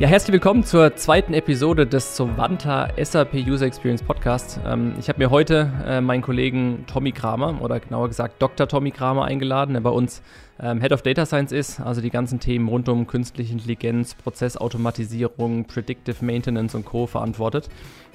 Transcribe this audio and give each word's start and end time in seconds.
Ja, 0.00 0.08
herzlich 0.08 0.32
willkommen 0.32 0.64
zur 0.64 0.96
zweiten 0.96 1.34
Episode 1.34 1.86
des 1.86 2.16
Sovanta 2.16 2.88
SAP 3.00 3.34
User 3.34 3.64
Experience 3.66 4.02
Podcast. 4.02 4.58
Ähm, 4.66 4.94
ich 4.98 5.08
habe 5.08 5.20
mir 5.20 5.30
heute 5.30 5.70
äh, 5.86 6.00
meinen 6.00 6.20
Kollegen 6.20 6.84
Tommy 6.88 7.12
Kramer 7.12 7.62
oder 7.62 7.78
genauer 7.78 8.08
gesagt 8.08 8.42
Dr. 8.42 8.66
Tommy 8.66 8.90
Kramer 8.90 9.24
eingeladen, 9.26 9.74
der 9.74 9.82
bei 9.82 9.90
uns 9.90 10.20
ähm, 10.60 10.80
Head 10.80 10.92
of 10.92 11.02
Data 11.02 11.26
Science 11.26 11.52
ist, 11.52 11.80
also 11.80 12.00
die 12.00 12.10
ganzen 12.10 12.38
Themen 12.38 12.68
rund 12.68 12.88
um 12.88 13.06
künstliche 13.06 13.52
Intelligenz, 13.52 14.14
Prozessautomatisierung, 14.14 15.64
Predictive 15.64 16.24
Maintenance 16.24 16.74
und 16.74 16.84
Co. 16.84 17.06
verantwortet. 17.06 17.68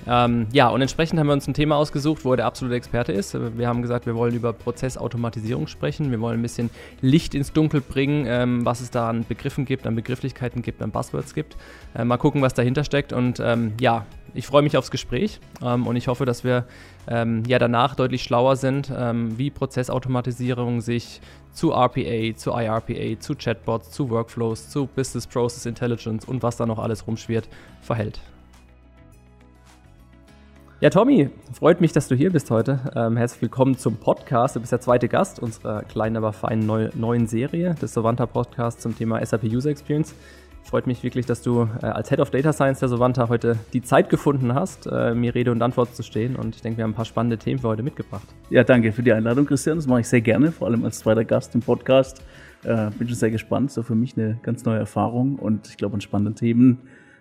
Ähm, 0.08 0.48
ja, 0.54 0.70
und 0.70 0.82
entsprechend 0.82 1.20
haben 1.20 1.28
wir 1.28 1.34
uns 1.34 1.48
ein 1.48 1.54
Thema 1.54 1.76
ausgesucht, 1.76 2.24
wo 2.24 2.32
er 2.32 2.38
der 2.38 2.46
absolute 2.46 2.76
Experte 2.76 3.12
ist. 3.12 3.38
Wir 3.58 3.68
haben 3.68 3.82
gesagt, 3.82 4.06
wir 4.06 4.16
wollen 4.16 4.34
über 4.34 4.54
Prozessautomatisierung 4.54 5.68
sprechen, 5.68 6.12
wir 6.12 6.22
wollen 6.22 6.40
ein 6.40 6.42
bisschen 6.42 6.70
Licht 7.02 7.36
ins 7.36 7.52
Dunkel 7.52 7.82
bringen, 7.82 8.26
ähm, 8.26 8.66
was 8.66 8.80
es 8.80 8.92
da 8.92 9.10
an 9.10 9.26
Begriffen 9.28 9.66
gibt, 9.66 9.86
an 9.86 9.96
Begrifflichkeiten 9.96 10.62
gibt, 10.62 10.82
an 10.82 10.92
Buzzwords 10.92 11.34
gibt. 11.34 11.58
Äh, 11.94 12.06
mal 12.06 12.18
gucken, 12.18 12.42
was 12.42 12.54
dahinter 12.54 12.86
steckt 12.86 13.12
und 13.12 13.42
ähm, 13.42 13.74
ja, 13.82 14.06
ich 14.34 14.46
freue 14.46 14.62
mich 14.62 14.78
aufs 14.78 14.92
Gespräch 14.92 15.40
ähm, 15.62 15.88
und 15.88 15.96
ich 15.96 16.08
hoffe, 16.08 16.26
dass 16.26 16.44
wir 16.44 16.66
ähm, 17.10 17.44
ja 17.48 17.60
danach 17.60 17.96
deutlich 17.96 18.24
schlauer 18.24 18.56
sind, 18.56 18.92
ähm, 18.96 19.38
wie 19.38 19.50
Prozessautomatisierung 19.50 20.82
sich 20.82 21.22
zu 21.52 21.72
RPA, 21.72 22.36
zu 22.36 22.52
IRPA, 22.52 23.20
zu 23.20 23.36
Chatbots, 23.36 23.92
zu 23.92 24.10
Workflows, 24.10 24.70
zu 24.70 24.86
Business 24.86 25.26
Process 25.28 25.66
Intelligence 25.66 26.26
und 26.26 26.44
was 26.44 26.58
da 26.58 26.66
noch 26.66 26.80
alles 26.80 27.08
rumschwirrt, 27.08 27.50
verhält. 27.82 28.22
Ja, 30.82 30.90
Tommy, 30.90 31.30
freut 31.52 31.82
mich, 31.82 31.92
dass 31.92 32.08
du 32.08 32.16
hier 32.16 32.32
bist 32.32 32.50
heute. 32.52 32.80
Ähm, 32.96 33.18
herzlich 33.18 33.42
willkommen 33.42 33.78
zum 33.78 33.98
Podcast. 33.98 34.56
Du 34.56 34.62
bist 34.62 34.72
der 34.72 34.80
zweite 34.80 35.10
Gast 35.10 35.38
unserer 35.40 35.82
kleinen, 35.82 36.16
aber 36.16 36.32
feinen 36.32 36.66
neu, 36.66 36.90
neuen 36.96 37.28
Serie 37.28 37.76
des 37.82 37.94
Savanta 37.94 38.26
Podcasts 38.26 38.82
zum 38.82 38.98
Thema 38.98 39.26
SAP 39.26 39.44
User 39.44 39.72
Experience. 39.72 40.16
Freut 40.64 40.86
mich 40.86 41.04
wirklich, 41.04 41.26
dass 41.26 41.42
du 41.42 41.68
äh, 41.82 41.86
als 41.86 42.10
Head 42.10 42.20
of 42.20 42.30
Data 42.30 42.54
Science 42.54 42.80
der 42.80 42.90
Sovanta 42.90 43.28
heute 43.30 43.58
die 43.74 43.82
Zeit 43.82 44.10
gefunden 44.10 44.54
hast, 44.54 44.86
äh, 44.86 45.16
mir 45.16 45.34
Rede 45.34 45.52
und 45.52 45.62
Antwort 45.62 45.96
zu 45.96 46.04
stehen. 46.04 46.36
Und 46.36 46.56
ich 46.56 46.62
denke, 46.62 46.78
wir 46.78 46.84
haben 46.84 46.92
ein 46.92 46.96
paar 46.96 47.06
spannende 47.06 47.38
Themen 47.38 47.60
für 47.60 47.70
heute 47.70 47.82
mitgebracht. 47.82 48.28
Ja, 48.50 48.64
danke 48.64 48.92
für 48.92 49.02
die 49.02 49.12
Einladung, 49.12 49.46
Christian. 49.46 49.78
Das 49.78 49.88
mache 49.88 50.02
ich 50.02 50.08
sehr 50.08 50.22
gerne, 50.22 50.52
vor 50.52 50.68
allem 50.68 50.86
als 50.86 51.00
zweiter 51.00 51.26
Gast 51.26 51.56
im 51.56 51.62
Podcast. 51.62 52.22
Äh, 52.64 52.92
bin 52.98 53.08
schon 53.08 53.18
sehr 53.18 53.32
gespannt. 53.32 53.72
So 53.72 53.84
für 53.84 53.96
mich 53.96 54.18
eine 54.18 54.38
ganz 54.44 54.66
neue 54.66 54.80
Erfahrung 54.80 55.38
und 55.38 55.68
ich 55.70 55.78
glaube, 55.78 55.96
an 55.96 56.02
spannenden 56.02 56.36
Themen 56.36 56.80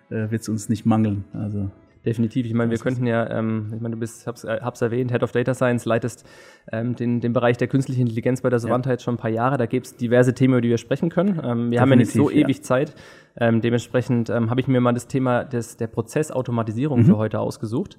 äh, 0.09 0.29
wird 0.29 0.41
es 0.41 0.49
uns 0.49 0.69
nicht 0.69 0.85
mangeln. 0.85 1.23
Also 1.33 1.71
Definitiv. 2.05 2.45
Ich 2.45 2.53
meine, 2.53 2.71
wir 2.71 2.77
könnten 2.77 3.05
ja, 3.05 3.29
ähm, 3.29 3.73
ich 3.75 3.81
meine, 3.81 3.95
du 3.95 3.99
bist, 3.99 4.25
hab's, 4.25 4.45
äh, 4.45 4.59
hab's 4.61 4.81
erwähnt, 4.81 5.11
Head 5.11 5.21
of 5.21 5.33
Data 5.33 5.53
Science, 5.53 5.83
leitest 5.83 6.25
ähm, 6.71 6.95
den, 6.95 7.19
den 7.19 7.33
Bereich 7.33 7.57
der 7.57 7.67
künstlichen 7.67 8.01
Intelligenz 8.01 8.41
bei 8.41 8.49
der 8.49 8.59
Savanta 8.59 8.89
ja. 8.89 8.93
jetzt 8.93 9.03
schon 9.03 9.15
ein 9.15 9.17
paar 9.17 9.29
Jahre. 9.29 9.57
Da 9.57 9.65
gibt 9.65 9.85
es 9.85 9.95
diverse 9.97 10.33
Themen, 10.33 10.53
über 10.53 10.61
die 10.61 10.69
wir 10.69 10.77
sprechen 10.77 11.09
können. 11.09 11.31
Ähm, 11.31 11.35
wir 11.35 11.43
Definitiv, 11.43 11.81
haben 11.81 11.89
ja 11.89 11.95
nicht 11.97 12.11
so 12.13 12.29
ja. 12.29 12.37
ewig 12.37 12.63
Zeit. 12.63 12.95
Ähm, 13.37 13.59
dementsprechend 13.59 14.29
ähm, 14.29 14.49
habe 14.49 14.61
ich 14.61 14.67
mir 14.67 14.79
mal 14.79 14.93
das 14.93 15.07
Thema 15.07 15.43
des, 15.43 15.75
der 15.75 15.87
Prozessautomatisierung 15.87 17.01
mhm. 17.01 17.05
für 17.05 17.17
heute 17.17 17.39
ausgesucht 17.39 17.97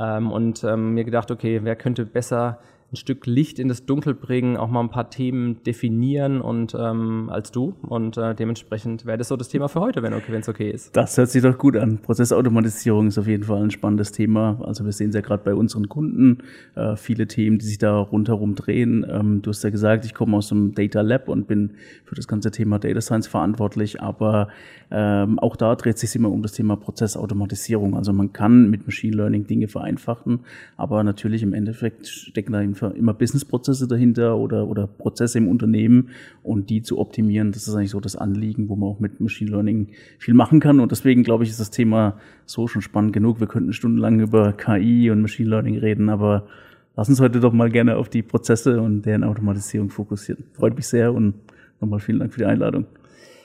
ähm, 0.00 0.32
und 0.32 0.64
ähm, 0.64 0.94
mir 0.94 1.04
gedacht, 1.04 1.30
okay, 1.30 1.60
wer 1.62 1.76
könnte 1.76 2.06
besser 2.06 2.58
ein 2.92 2.96
Stück 2.96 3.26
Licht 3.26 3.58
in 3.58 3.68
das 3.68 3.86
Dunkel 3.86 4.14
bringen, 4.14 4.58
auch 4.58 4.68
mal 4.68 4.80
ein 4.80 4.90
paar 4.90 5.08
Themen 5.08 5.62
definieren 5.64 6.42
und 6.42 6.76
ähm, 6.78 7.30
als 7.30 7.50
du. 7.50 7.74
Und 7.82 8.18
äh, 8.18 8.34
dementsprechend 8.34 9.06
wäre 9.06 9.16
das 9.16 9.28
so 9.28 9.36
das 9.36 9.48
Thema 9.48 9.68
für 9.68 9.80
heute, 9.80 10.02
wenn 10.02 10.12
okay, 10.12 10.36
es 10.36 10.48
okay 10.48 10.70
ist. 10.70 10.94
Das 10.94 11.16
hört 11.16 11.30
sich 11.30 11.42
doch 11.42 11.56
gut 11.56 11.76
an. 11.76 11.98
Prozessautomatisierung 11.98 13.06
ist 13.06 13.16
auf 13.16 13.26
jeden 13.26 13.44
Fall 13.44 13.62
ein 13.62 13.70
spannendes 13.70 14.12
Thema. 14.12 14.60
Also 14.62 14.84
wir 14.84 14.92
sehen 14.92 15.08
es 15.08 15.14
ja 15.14 15.22
gerade 15.22 15.42
bei 15.42 15.54
unseren 15.54 15.88
Kunden, 15.88 16.38
äh, 16.74 16.96
viele 16.96 17.26
Themen, 17.26 17.58
die 17.58 17.64
sich 17.64 17.78
da 17.78 17.96
rundherum 17.96 18.54
drehen. 18.54 19.06
Ähm, 19.08 19.40
du 19.40 19.50
hast 19.50 19.64
ja 19.64 19.70
gesagt, 19.70 20.04
ich 20.04 20.12
komme 20.12 20.36
aus 20.36 20.48
dem 20.48 20.74
Data 20.74 21.00
Lab 21.00 21.28
und 21.28 21.46
bin 21.46 21.72
für 22.04 22.14
das 22.14 22.28
ganze 22.28 22.50
Thema 22.50 22.78
Data 22.78 23.00
Science 23.00 23.26
verantwortlich, 23.26 24.02
aber 24.02 24.48
ähm, 24.90 25.38
auch 25.38 25.56
da 25.56 25.74
dreht 25.76 25.98
sich 25.98 26.14
immer 26.14 26.30
um 26.30 26.42
das 26.42 26.52
Thema 26.52 26.76
Prozessautomatisierung. 26.76 27.96
Also 27.96 28.12
man 28.12 28.34
kann 28.34 28.68
mit 28.68 28.86
Machine 28.86 29.16
Learning 29.16 29.46
Dinge 29.46 29.68
vereinfachen, 29.68 30.40
aber 30.76 31.02
natürlich 31.02 31.42
im 31.42 31.54
Endeffekt 31.54 32.06
stecken 32.06 32.52
da 32.52 32.60
immer 32.90 33.14
Businessprozesse 33.14 33.86
dahinter 33.88 34.36
oder, 34.36 34.66
oder 34.66 34.86
Prozesse 34.86 35.38
im 35.38 35.48
Unternehmen 35.48 36.10
und 36.42 36.70
die 36.70 36.82
zu 36.82 36.98
optimieren, 36.98 37.52
das 37.52 37.68
ist 37.68 37.74
eigentlich 37.74 37.90
so 37.90 38.00
das 38.00 38.16
Anliegen, 38.16 38.68
wo 38.68 38.76
man 38.76 38.88
auch 38.90 39.00
mit 39.00 39.20
Machine 39.20 39.50
Learning 39.50 39.88
viel 40.18 40.34
machen 40.34 40.60
kann. 40.60 40.80
Und 40.80 40.92
deswegen 40.92 41.22
glaube 41.22 41.44
ich, 41.44 41.50
ist 41.50 41.60
das 41.60 41.70
Thema 41.70 42.18
so 42.46 42.66
schon 42.66 42.82
spannend 42.82 43.12
genug. 43.12 43.40
Wir 43.40 43.46
könnten 43.46 43.72
stundenlang 43.72 44.20
über 44.20 44.52
KI 44.52 45.10
und 45.10 45.22
Machine 45.22 45.50
Learning 45.50 45.78
reden, 45.78 46.08
aber 46.08 46.46
lass 46.96 47.08
uns 47.08 47.20
heute 47.20 47.40
doch 47.40 47.52
mal 47.52 47.70
gerne 47.70 47.96
auf 47.96 48.08
die 48.08 48.22
Prozesse 48.22 48.80
und 48.80 49.02
deren 49.02 49.24
Automatisierung 49.24 49.90
fokussieren. 49.90 50.44
Freut 50.52 50.74
mich 50.76 50.86
sehr 50.86 51.12
und 51.12 51.34
nochmal 51.80 52.00
vielen 52.00 52.18
Dank 52.18 52.32
für 52.32 52.40
die 52.40 52.46
Einladung. 52.46 52.86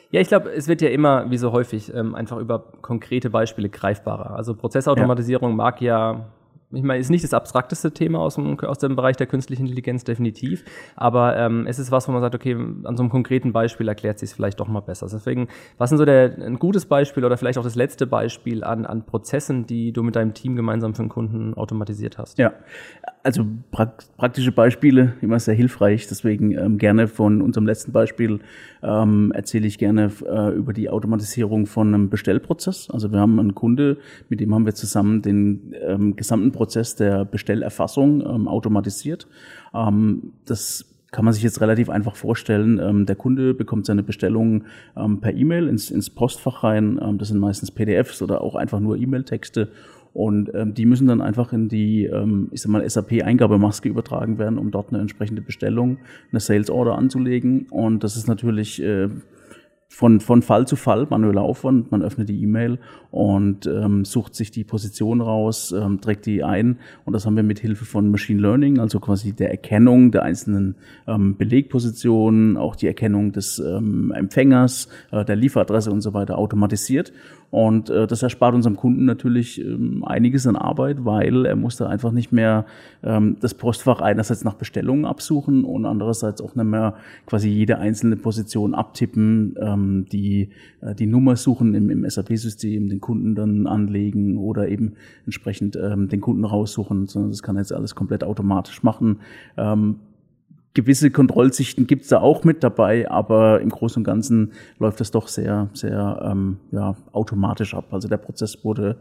Ja, 0.09 0.21
ich 0.21 0.29
glaube, 0.29 0.51
es 0.51 0.67
wird 0.67 0.81
ja 0.81 0.89
immer, 0.89 1.29
wie 1.31 1.37
so 1.37 1.51
häufig, 1.51 1.93
ähm, 1.93 2.15
einfach 2.15 2.37
über 2.37 2.59
konkrete 2.81 3.29
Beispiele 3.29 3.67
greifbarer. 3.67 4.35
Also 4.35 4.55
Prozessautomatisierung 4.55 5.51
ja. 5.51 5.55
mag 5.55 5.81
ja 5.81 6.27
ich 6.73 6.83
meine, 6.83 7.00
ist 7.00 7.09
nicht 7.09 7.23
das 7.23 7.33
abstrakteste 7.33 7.94
Thema 7.94 8.19
aus 8.19 8.35
dem, 8.35 8.59
aus 8.59 8.78
dem 8.78 8.97
Bereich 8.97 9.16
der 9.16 9.25
künstlichen 9.25 9.63
Intelligenz, 9.63 10.03
definitiv. 10.03 10.66
Aber 10.97 11.38
ähm, 11.38 11.66
es 11.66 11.79
ist 11.79 11.91
was, 11.91 12.09
wo 12.09 12.11
man 12.11 12.19
sagt, 12.19 12.35
okay, 12.35 12.55
an 12.55 12.97
so 12.97 13.03
einem 13.03 13.09
konkreten 13.09 13.53
Beispiel 13.53 13.88
erklärt 13.88 14.19
sich 14.19 14.31
es 14.31 14.35
vielleicht 14.35 14.59
doch 14.59 14.67
mal 14.67 14.81
besser. 14.81 15.07
Deswegen, 15.09 15.47
was 15.78 15.94
ist 15.94 15.97
so 15.97 16.03
der, 16.03 16.38
ein 16.38 16.59
gutes 16.59 16.85
Beispiel 16.85 17.23
oder 17.23 17.38
vielleicht 17.38 17.57
auch 17.57 17.63
das 17.63 17.75
letzte 17.75 18.05
Beispiel 18.05 18.66
an, 18.66 18.85
an 18.85 19.05
Prozessen, 19.05 19.66
die 19.66 19.94
du 19.94 20.03
mit 20.03 20.17
deinem 20.17 20.33
Team 20.33 20.57
gemeinsam 20.57 20.94
für 20.94 21.03
einen 21.03 21.09
Kunden 21.09 21.53
automatisiert 21.53 22.17
hast? 22.17 22.38
Ja, 22.38 22.51
also 23.23 23.45
praktische 23.72 24.51
Beispiele, 24.51 25.13
immer 25.22 25.39
sehr 25.39 25.53
hilfreich. 25.53 26.07
Deswegen 26.07 26.51
ähm, 26.51 26.78
gerne 26.78 27.07
von 27.07 27.41
unserem 27.41 27.66
letzten 27.66 27.94
Beispiel 27.94 28.39
ähm, 28.84 29.31
erzähle 29.34 29.67
ich 29.67 29.78
gerne 29.78 30.11
äh, 30.25 30.53
über 30.53 30.73
die 30.73 30.89
Automatisierung 30.89 31.66
von 31.66 31.94
einem 31.94 32.09
Bestellprozess. 32.09 32.89
Also 32.89 33.13
wir 33.13 33.19
haben 33.19 33.39
einen 33.39 33.55
Kunde, 33.55 33.99
mit 34.28 34.41
dem 34.41 34.53
haben 34.53 34.66
wir 34.66 34.75
zusammen 34.75 35.22
den 35.22 35.73
ähm, 35.81 36.17
gesamten 36.17 36.51
Prozess 36.57 36.95
der 36.95 37.25
Bestellerfassung 37.25 38.22
ähm, 38.22 38.47
automatisiert. 38.47 39.28
Ähm, 39.73 40.34
das 40.45 40.85
kann 41.12 41.23
man 41.23 41.34
sich 41.34 41.44
jetzt 41.44 41.62
relativ 41.62 41.90
einfach 41.90 42.16
vorstellen. 42.16 42.79
Ähm, 42.79 43.06
der 43.06 43.16
Kunde 43.16 43.53
bekommt 43.53 43.85
seine 43.85 44.03
Bestellung 44.03 44.66
ähm, 44.97 45.22
per 45.22 45.34
E-Mail 45.34 45.67
ins, 45.67 45.90
ins 45.90 46.09
Postfach 46.09 46.63
rein. 46.63 47.00
Ähm, 47.01 47.17
das 47.17 47.29
sind 47.29 47.40
meistens 47.40 47.72
PDFs 47.72 48.22
oder 48.22 48.41
auch 48.41 48.56
einfach 48.56 48.79
nur 48.79 48.97
E-Mail-Texte. 48.97 49.69
Und 50.13 50.50
die 50.75 50.88
müssen 50.88 51.06
dann 51.06 51.22
einfach 51.22 51.53
in 51.53 51.69
die, 51.69 52.09
ich 52.50 52.62
sag 52.62 52.72
mal, 52.72 52.90
SAP-Eingabemaske 52.90 53.88
übertragen 53.88 54.40
werden, 54.40 54.57
um 54.57 54.72
dort 54.72 54.90
eine 54.90 55.00
entsprechende 55.00 55.44
Bestellung, 55.44 56.00
eine 56.31 56.40
Sales 56.40 56.72
Order 56.72 56.97
anzulegen. 56.97 57.67
Und 57.69 58.03
das 58.03 58.17
ist 58.17 58.28
natürlich 58.28 58.81
äh, 58.81 59.09
von, 59.89 60.19
von 60.19 60.41
Fall 60.41 60.67
zu 60.67 60.75
Fall 60.75 61.07
manueller 61.09 61.41
Aufwand. 61.41 61.91
Man 61.91 62.01
öffnet 62.01 62.29
die 62.29 62.41
E-Mail 62.43 62.79
und 63.09 63.65
ähm, 63.67 64.03
sucht 64.05 64.35
sich 64.35 64.51
die 64.51 64.63
Position 64.63 65.21
raus, 65.21 65.71
ähm, 65.71 66.01
trägt 66.01 66.25
die 66.25 66.43
ein. 66.43 66.77
Und 67.05 67.13
das 67.13 67.25
haben 67.25 67.35
wir 67.35 67.43
mit 67.43 67.59
Hilfe 67.59 67.85
von 67.85 68.11
Machine 68.11 68.41
Learning, 68.41 68.79
also 68.79 68.99
quasi 68.99 69.33
der 69.33 69.49
Erkennung 69.49 70.11
der 70.11 70.23
einzelnen 70.23 70.75
ähm, 71.07 71.37
Belegpositionen, 71.37 72.57
auch 72.57 72.75
die 72.75 72.87
Erkennung 72.87 73.31
des 73.31 73.59
ähm, 73.59 74.11
Empfängers, 74.11 74.89
äh, 75.11 75.23
der 75.23 75.35
Lieferadresse 75.35 75.91
und 75.91 76.01
so 76.01 76.13
weiter 76.13 76.37
automatisiert. 76.37 77.13
Und 77.50 77.90
äh, 77.90 78.08
das 78.08 78.24
erspart 78.24 78.56
unserem 78.56 78.75
Kunden 78.75 79.06
natürlich 79.06 79.62
ähm, 79.62 80.03
einiges 80.06 80.46
an 80.47 80.58
Arbeit, 80.58 81.06
weil 81.06 81.46
er 81.46 81.56
musste 81.56 81.88
einfach 81.88 82.12
nicht 82.12 82.34
mehr 82.34 82.66
ähm, 83.03 83.38
das 83.40 83.53
Postfach 83.53 84.02
einerseits 84.02 84.44
nach 84.44 84.56
Bestellungen 84.56 85.06
absuchen 85.06 85.63
und 85.63 85.85
andererseits 85.85 86.41
auch 86.41 86.56
nicht 86.56 86.66
mehr 86.66 86.96
quasi 87.25 87.47
jede 87.47 87.78
einzelne 87.78 88.18
Position 88.18 88.75
abtippen, 88.75 89.56
ähm, 89.62 90.06
die, 90.12 90.50
äh, 90.81 90.94
die 90.94 91.08
Nummer 91.08 91.38
suchen 91.38 91.74
im, 91.74 91.90
im 91.90 92.09
SAP-System, 92.09 92.90
den 92.90 93.00
Kunden 93.00 93.34
dann 93.34 93.66
anlegen 93.66 94.38
oder 94.38 94.68
eben 94.68 94.94
entsprechend 95.25 95.78
ähm, 95.78 96.09
den 96.09 96.19
Kunden 96.19 96.44
raussuchen, 96.44 97.08
sondern 97.08 97.31
das 97.31 97.44
kann 97.44 97.56
jetzt 97.56 97.72
alles 97.72 97.96
komplett 97.96 98.25
automatisch 98.25 98.84
machen. 98.84 99.19
Ähm, 99.56 99.96
gewisse 100.77 101.09
Kontrollsichten 101.09 101.88
gibt's 101.88 102.09
da 102.09 102.19
auch 102.19 102.43
mit 102.43 102.63
dabei, 102.63 103.09
aber 103.09 103.61
im 103.61 103.69
Großen 103.69 104.01
und 104.01 104.03
Ganzen 104.03 104.51
läuft 104.77 104.99
das 104.99 105.09
doch 105.09 105.27
sehr, 105.27 105.69
sehr 105.73 106.22
ähm, 106.23 106.57
ja, 106.72 106.96
automatisch 107.13 107.73
ab. 107.73 107.85
Also 107.90 108.07
der 108.07 108.17
Prozess 108.17 108.63
wurde 108.63 108.97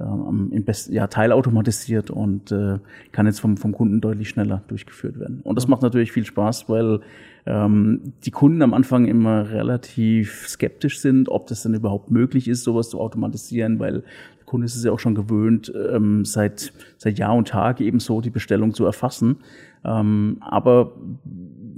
ähm, 0.00 0.48
im 0.52 0.64
besten 0.64 0.94
ja, 0.94 1.06
teilautomatisiert 1.06 2.10
und 2.10 2.50
äh, 2.50 2.78
kann 3.12 3.26
jetzt 3.26 3.40
vom, 3.40 3.58
vom 3.58 3.72
Kunden 3.72 4.00
deutlich 4.00 4.30
schneller 4.30 4.62
durchgeführt 4.68 5.20
werden. 5.20 5.40
Und 5.44 5.56
das 5.56 5.66
mhm. 5.66 5.72
macht 5.72 5.82
natürlich 5.82 6.12
viel 6.12 6.24
Spaß, 6.24 6.70
weil 6.70 7.00
ähm, 7.44 8.14
die 8.24 8.30
Kunden 8.30 8.62
am 8.62 8.72
Anfang 8.72 9.04
immer 9.04 9.50
relativ 9.50 10.48
skeptisch 10.48 11.00
sind, 11.00 11.28
ob 11.28 11.46
das 11.48 11.62
denn 11.62 11.74
überhaupt 11.74 12.10
möglich 12.10 12.48
ist, 12.48 12.64
sowas 12.64 12.88
zu 12.88 12.98
automatisieren, 12.98 13.78
weil 13.78 14.02
der 14.38 14.46
Kunde 14.46 14.64
ist 14.64 14.76
es 14.76 14.84
ja 14.84 14.92
auch 14.92 14.98
schon 14.98 15.14
gewöhnt, 15.14 15.70
ähm, 15.92 16.24
seit, 16.24 16.72
seit 16.96 17.18
Jahr 17.18 17.34
und 17.34 17.48
Tag 17.48 17.82
eben 17.82 18.00
so 18.00 18.22
die 18.22 18.30
Bestellung 18.30 18.72
zu 18.72 18.86
erfassen. 18.86 19.36
Ähm, 19.84 20.38
aber 20.40 20.92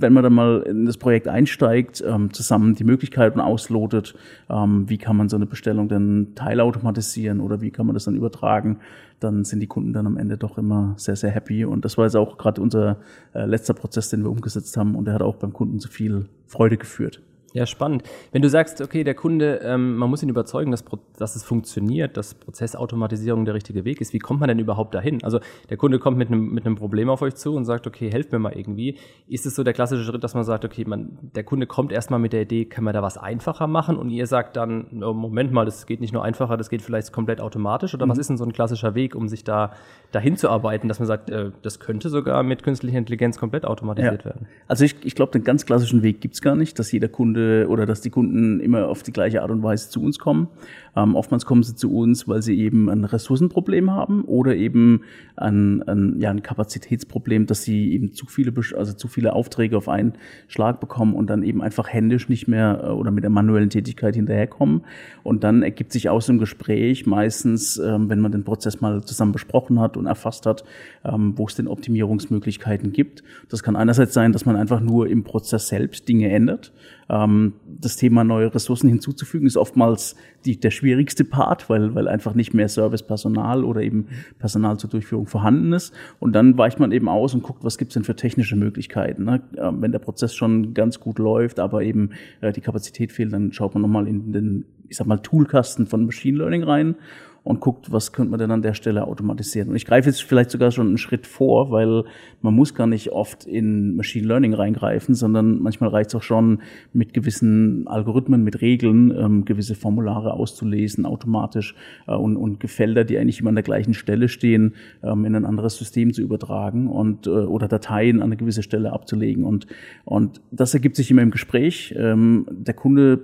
wenn 0.01 0.13
man 0.13 0.23
dann 0.23 0.33
mal 0.33 0.63
in 0.63 0.87
das 0.87 0.97
Projekt 0.97 1.29
einsteigt, 1.29 2.03
ähm, 2.07 2.33
zusammen 2.33 2.75
die 2.75 2.85
Möglichkeiten 2.85 3.41
auslotet, 3.41 4.15
ähm, 4.49 4.89
wie 4.89 4.99
kann 4.99 5.17
man 5.17 5.29
so 5.29 5.37
eine 5.37 5.47
Bestellung 5.47 5.89
dann 5.89 6.35
teilautomatisieren 6.35 7.41
oder 7.41 7.61
wie 7.61 7.71
kann 7.71 7.87
man 7.87 7.95
das 7.95 8.05
dann 8.05 8.15
übertragen, 8.15 8.79
dann 9.21 9.45
sind 9.45 9.61
die 9.61 9.67
Kunden 9.67 9.93
dann 9.93 10.07
am 10.07 10.17
Ende 10.17 10.39
doch 10.39 10.57
immer 10.57 10.95
sehr, 10.97 11.17
sehr 11.17 11.31
happy. 11.31 11.65
Und 11.65 11.85
das 11.85 11.99
war 11.99 12.07
jetzt 12.07 12.17
auch 12.17 12.39
gerade 12.39 12.61
unser 12.61 12.97
äh, 13.35 13.45
letzter 13.45 13.75
Prozess, 13.75 14.09
den 14.09 14.23
wir 14.23 14.31
umgesetzt 14.31 14.77
haben 14.77 14.95
und 14.95 15.05
der 15.05 15.15
hat 15.15 15.23
auch 15.23 15.37
beim 15.37 15.53
Kunden 15.53 15.79
zu 15.79 15.89
viel 15.89 16.27
Freude 16.47 16.79
geführt. 16.79 17.21
Ja, 17.53 17.67
spannend. 17.67 18.05
Wenn 18.31 18.43
du 18.43 18.49
sagst, 18.49 18.81
okay, 18.81 19.03
der 19.03 19.15
Kunde, 19.15 19.61
ähm, 19.65 19.97
man 19.97 20.09
muss 20.09 20.23
ihn 20.23 20.29
überzeugen, 20.29 20.71
dass, 20.71 20.85
dass 21.19 21.35
es 21.35 21.43
funktioniert, 21.43 22.17
dass 22.17 22.35
Prozessautomatisierung 22.35 23.45
der 23.45 23.55
richtige 23.55 23.85
Weg 23.85 24.01
ist, 24.01 24.13
wie 24.13 24.21
kommt 24.21 24.39
man 24.39 24.49
denn 24.49 24.61
überhaupt 24.61 24.95
dahin? 24.95 25.23
Also 25.25 25.41
der 25.69 25.77
Kunde 25.77 25.99
kommt 25.99 26.17
mit 26.17 26.29
einem, 26.29 26.53
mit 26.53 26.65
einem 26.65 26.77
Problem 26.77 27.11
auf 27.11 27.23
euch 27.23 27.35
zu 27.35 27.55
und 27.55 27.65
sagt, 27.65 27.89
okay, 27.89 28.11
helft 28.11 28.31
mir 28.31 28.39
mal 28.39 28.53
irgendwie. 28.53 28.99
Ist 29.27 29.47
es 29.47 29.57
so 29.57 29.65
der 29.65 29.73
klassische 29.73 30.05
Schritt, 30.05 30.23
dass 30.23 30.35
man 30.35 30.45
sagt, 30.45 30.65
okay, 30.65 30.85
man, 30.87 31.19
der 31.35 31.43
Kunde 31.43 31.67
kommt 31.67 31.91
erstmal 31.91 32.21
mit 32.21 32.33
der 32.33 32.43
Idee, 32.43 32.67
kann 32.67 32.85
man 32.85 32.95
da 32.95 33.03
was 33.03 33.19
einfacher 33.19 33.67
machen 33.67 33.97
und 33.97 34.11
ihr 34.11 34.27
sagt 34.27 34.57
dann, 34.57 35.03
oh, 35.03 35.13
Moment 35.13 35.53
mal, 35.53 35.65
das 35.65 35.87
geht 35.87 36.01
nicht 36.01 36.13
nur 36.13 36.23
einfacher, 36.23 36.57
das 36.57 36.71
geht 36.71 36.83
vielleicht 36.83 37.13
komplett 37.13 37.41
automatisch 37.41 37.95
oder 37.95 38.07
mhm. 38.07 38.11
was 38.11 38.19
ist 38.19 38.31
denn 38.31 38.37
so 38.37 38.45
ein 38.45 38.53
klassischer 38.53 38.95
Weg, 38.95 39.17
um 39.17 39.29
sich 39.29 39.43
da 39.43 39.73
dahin 40.13 40.37
zu 40.37 40.49
arbeiten, 40.49 40.87
dass 40.87 41.01
man 41.01 41.07
sagt, 41.07 41.31
äh, 41.31 41.51
das 41.63 41.81
könnte 41.81 42.11
sogar 42.11 42.45
mit 42.45 42.63
künstlicher 42.63 42.99
Intelligenz 42.99 43.39
komplett 43.39 43.65
automatisiert 43.65 44.21
ja. 44.21 44.25
werden? 44.27 44.47
Also 44.69 44.85
ich, 44.85 44.95
ich 45.03 45.17
glaube, 45.17 45.33
den 45.33 45.43
ganz 45.43 45.67
klassischen 45.67 46.03
Weg 46.03 46.21
gibt's 46.21 46.41
gar 46.41 46.55
nicht, 46.55 46.79
dass 46.79 46.93
jeder 46.93 47.09
Kunde 47.09 47.40
Kunde 47.41 47.69
oder 47.69 47.87
dass 47.87 48.01
die 48.01 48.11
Kunden 48.11 48.61
immer 48.61 48.89
auf 48.89 49.03
die 49.03 49.13
gleiche 49.13 49.43
Art 49.43 49.51
und 49.51 49.63
Weise 49.63 49.91
zu 49.91 50.03
uns 50.03 50.19
kommen. 50.19 50.49
Ähm, 50.97 51.15
oftmals 51.15 51.47
kommen 51.47 51.63
sie 51.63 51.75
zu 51.75 51.95
uns, 51.95 52.27
weil 52.27 52.43
sie 52.43 52.59
eben 52.59 52.89
ein 52.89 53.05
Ressourcenproblem 53.05 53.91
haben 53.91 54.25
oder 54.25 54.57
eben 54.57 55.03
ein, 55.37 55.83
ein, 55.85 56.17
ja, 56.19 56.31
ein 56.31 56.43
Kapazitätsproblem, 56.43 57.47
dass 57.47 57.63
sie 57.63 57.93
eben 57.93 58.13
zu 58.13 58.27
viele, 58.27 58.53
also 58.77 58.93
zu 58.93 59.09
viele 59.09 59.35
Aufträge 59.35 59.77
auf 59.77 59.89
einen 59.89 60.15
Schlag 60.49 60.81
bekommen 60.81 61.15
und 61.15 61.31
dann 61.31 61.43
eben 61.43 61.63
einfach 61.63 61.89
händisch 61.89 62.29
nicht 62.29 62.49
mehr 62.49 62.81
äh, 62.83 62.89
oder 62.89 63.11
mit 63.11 63.25
der 63.25 63.31
manuellen 63.31 63.71
Tätigkeit 63.71 64.17
hinterherkommen. 64.17 64.83
Und 65.23 65.45
dann 65.45 65.63
ergibt 65.63 65.93
sich 65.93 66.09
aus 66.09 66.27
dem 66.27 66.39
Gespräch 66.39 67.07
meistens, 67.07 67.79
ähm, 67.79 68.11
wenn 68.11 68.21
man 68.21 68.33
den 68.33 68.45
Prozess 68.45 68.81
mal 68.81 69.03
zusammen 69.05 69.33
besprochen 69.33 69.79
hat 69.81 69.97
und 69.97 70.07
erfasst 70.07 70.47
hat, 70.47 70.65
ähm, 71.05 71.35
wo 71.37 71.47
es 71.47 71.55
denn 71.55 71.69
Optimierungsmöglichkeiten 71.69 72.93
gibt. 72.93 73.23
Das 73.49 73.63
kann 73.63 73.77
einerseits 73.77 74.13
sein, 74.13 74.33
dass 74.33 74.45
man 74.45 74.57
einfach 74.57 74.81
nur 74.81 75.09
im 75.09 75.23
Prozess 75.23 75.69
selbst 75.69 76.09
Dinge 76.09 76.31
ändert. 76.31 76.73
Ähm, 77.11 77.55
das 77.67 77.97
Thema 77.97 78.23
neue 78.23 78.55
Ressourcen 78.55 78.89
hinzuzufügen 78.89 79.47
ist 79.47 79.57
oftmals 79.57 80.15
die, 80.45 80.59
der 80.59 80.71
schwierigste 80.71 81.25
Part, 81.25 81.69
weil, 81.69 81.95
weil 81.95 82.07
einfach 82.07 82.35
nicht 82.35 82.55
mehr 82.55 82.69
Servicepersonal 82.69 83.65
oder 83.65 83.83
eben 83.83 84.07
Personal 84.39 84.79
zur 84.79 84.91
Durchführung 84.91 85.27
vorhanden 85.27 85.73
ist. 85.73 85.93
Und 86.21 86.33
dann 86.33 86.57
weicht 86.57 86.79
man 86.79 86.93
eben 86.93 87.09
aus 87.09 87.35
und 87.35 87.43
guckt, 87.43 87.65
was 87.65 87.79
gibt's 87.79 87.95
denn 87.95 88.05
für 88.05 88.15
technische 88.15 88.57
Möglichkeiten. 88.57 89.25
Ne? 89.25 89.43
Ähm, 89.57 89.83
wenn 89.83 89.93
der 89.93 89.99
Prozess 89.99 90.35
schon 90.35 90.73
ganz 90.73 91.01
gut 91.01 91.19
läuft, 91.19 91.59
aber 91.59 91.83
eben 91.83 92.11
äh, 92.41 92.53
die 92.53 92.61
Kapazität 92.61 93.11
fehlt, 93.13 93.33
dann 93.33 93.53
schaut 93.53 93.75
man 93.75 93.83
nochmal 93.83 94.07
in 94.07 94.33
den, 94.33 94.65
ich 94.89 94.97
sag 94.97 95.07
mal, 95.07 95.19
Toolkasten 95.19 95.87
von 95.87 96.07
Machine 96.07 96.39
Learning 96.39 96.63
rein 96.63 96.95
und 97.43 97.61
guckt, 97.61 97.91
was 97.91 98.13
könnte 98.13 98.31
man 98.31 98.41
denn 98.41 98.51
an 98.51 98.63
der 98.63 98.75
Stelle 98.75 99.07
automatisieren. 99.07 99.71
Und 99.71 99.77
ich 99.77 99.87
greife 99.87 100.09
jetzt 100.09 100.23
vielleicht 100.23 100.51
sogar 100.51 100.71
schon 100.71 100.89
einen 100.89 100.99
Schritt 100.99 101.27
vor, 101.27 101.71
weil 101.71 102.05
man 102.43 102.55
muss 102.55 102.75
gar 102.75 102.87
nicht 102.87 103.13
oft 103.13 103.45
in 103.45 103.97
Machine 103.97 104.27
Learning 104.27 104.55
reingreifen, 104.55 105.15
sondern 105.15 105.63
manchmal 105.63 105.91
reicht 105.91 106.11
es 106.11 106.15
auch 106.17 106.23
schon, 106.23 106.61
mit 106.93 107.15
gewissen 107.15 107.87
Algorithmen, 107.89 108.45
mit 108.45 108.61
Regeln 108.61 109.11
ähm, 109.17 109.45
gewisse 109.45 109.75
Formulare 109.75 110.35
auszulesen, 110.35 111.07
automatisch 111.07 111.75
äh, 112.07 112.15
und, 112.15 112.37
und 112.37 112.69
Felder, 112.69 113.05
die 113.05 113.19
eigentlich 113.19 113.41
immer 113.41 113.49
an 113.49 113.57
der 113.57 113.65
gleichen 113.65 113.95
Stelle 113.95 114.29
stehen, 114.29 114.75
ähm, 115.03 115.25
in 115.25 115.35
ein 115.35 115.47
anderes 115.47 115.77
System 115.77 116.13
zu 116.13 116.23
übertragen 116.23 116.89
und 116.89 117.27
äh, 117.27 117.31
oder 117.31 117.69
Dateien 117.69 118.19
an 118.19 118.25
eine 118.25 118.37
gewisse 118.37 118.63
Stelle 118.63 118.93
abzulegen. 118.93 119.45
Und, 119.45 119.67
und 120.05 120.41
das 120.51 120.75
ergibt 120.75 120.97
sich 120.97 121.11
immer 121.11 121.23
im 121.23 121.31
Gespräch. 121.31 121.95
Ähm, 121.97 122.47
der 122.51 122.75
Kunde 122.75 123.21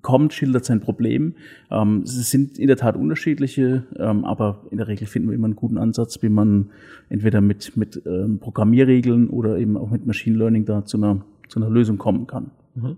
kommt, 0.00 0.32
schildert 0.32 0.64
sein 0.64 0.80
Problem. 0.80 1.34
Ähm, 1.70 2.02
es 2.04 2.30
sind 2.30 2.58
in 2.58 2.66
der 2.66 2.76
Tat 2.76 2.96
unterschiedliche, 2.96 3.84
ähm, 3.98 4.24
aber 4.24 4.64
in 4.70 4.78
der 4.78 4.88
Regel 4.88 5.06
finden 5.06 5.28
wir 5.28 5.34
immer 5.34 5.46
einen 5.46 5.56
guten 5.56 5.78
Ansatz, 5.78 6.22
wie 6.22 6.28
man 6.28 6.70
entweder 7.08 7.40
mit, 7.40 7.76
mit 7.76 8.02
ähm, 8.06 8.38
Programmierregeln 8.38 9.28
oder 9.28 9.58
eben 9.58 9.76
auch 9.76 9.90
mit 9.90 10.06
Machine 10.06 10.38
Learning 10.38 10.64
da 10.64 10.84
zu 10.84 10.96
einer, 10.96 11.24
zu 11.48 11.60
einer 11.60 11.70
Lösung 11.70 11.98
kommen 11.98 12.26
kann. 12.26 12.50
Mhm. 12.74 12.96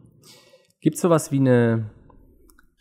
Gibt 0.80 0.96
es 0.96 1.02
sowas 1.02 1.32
wie 1.32 1.38
eine 1.38 1.86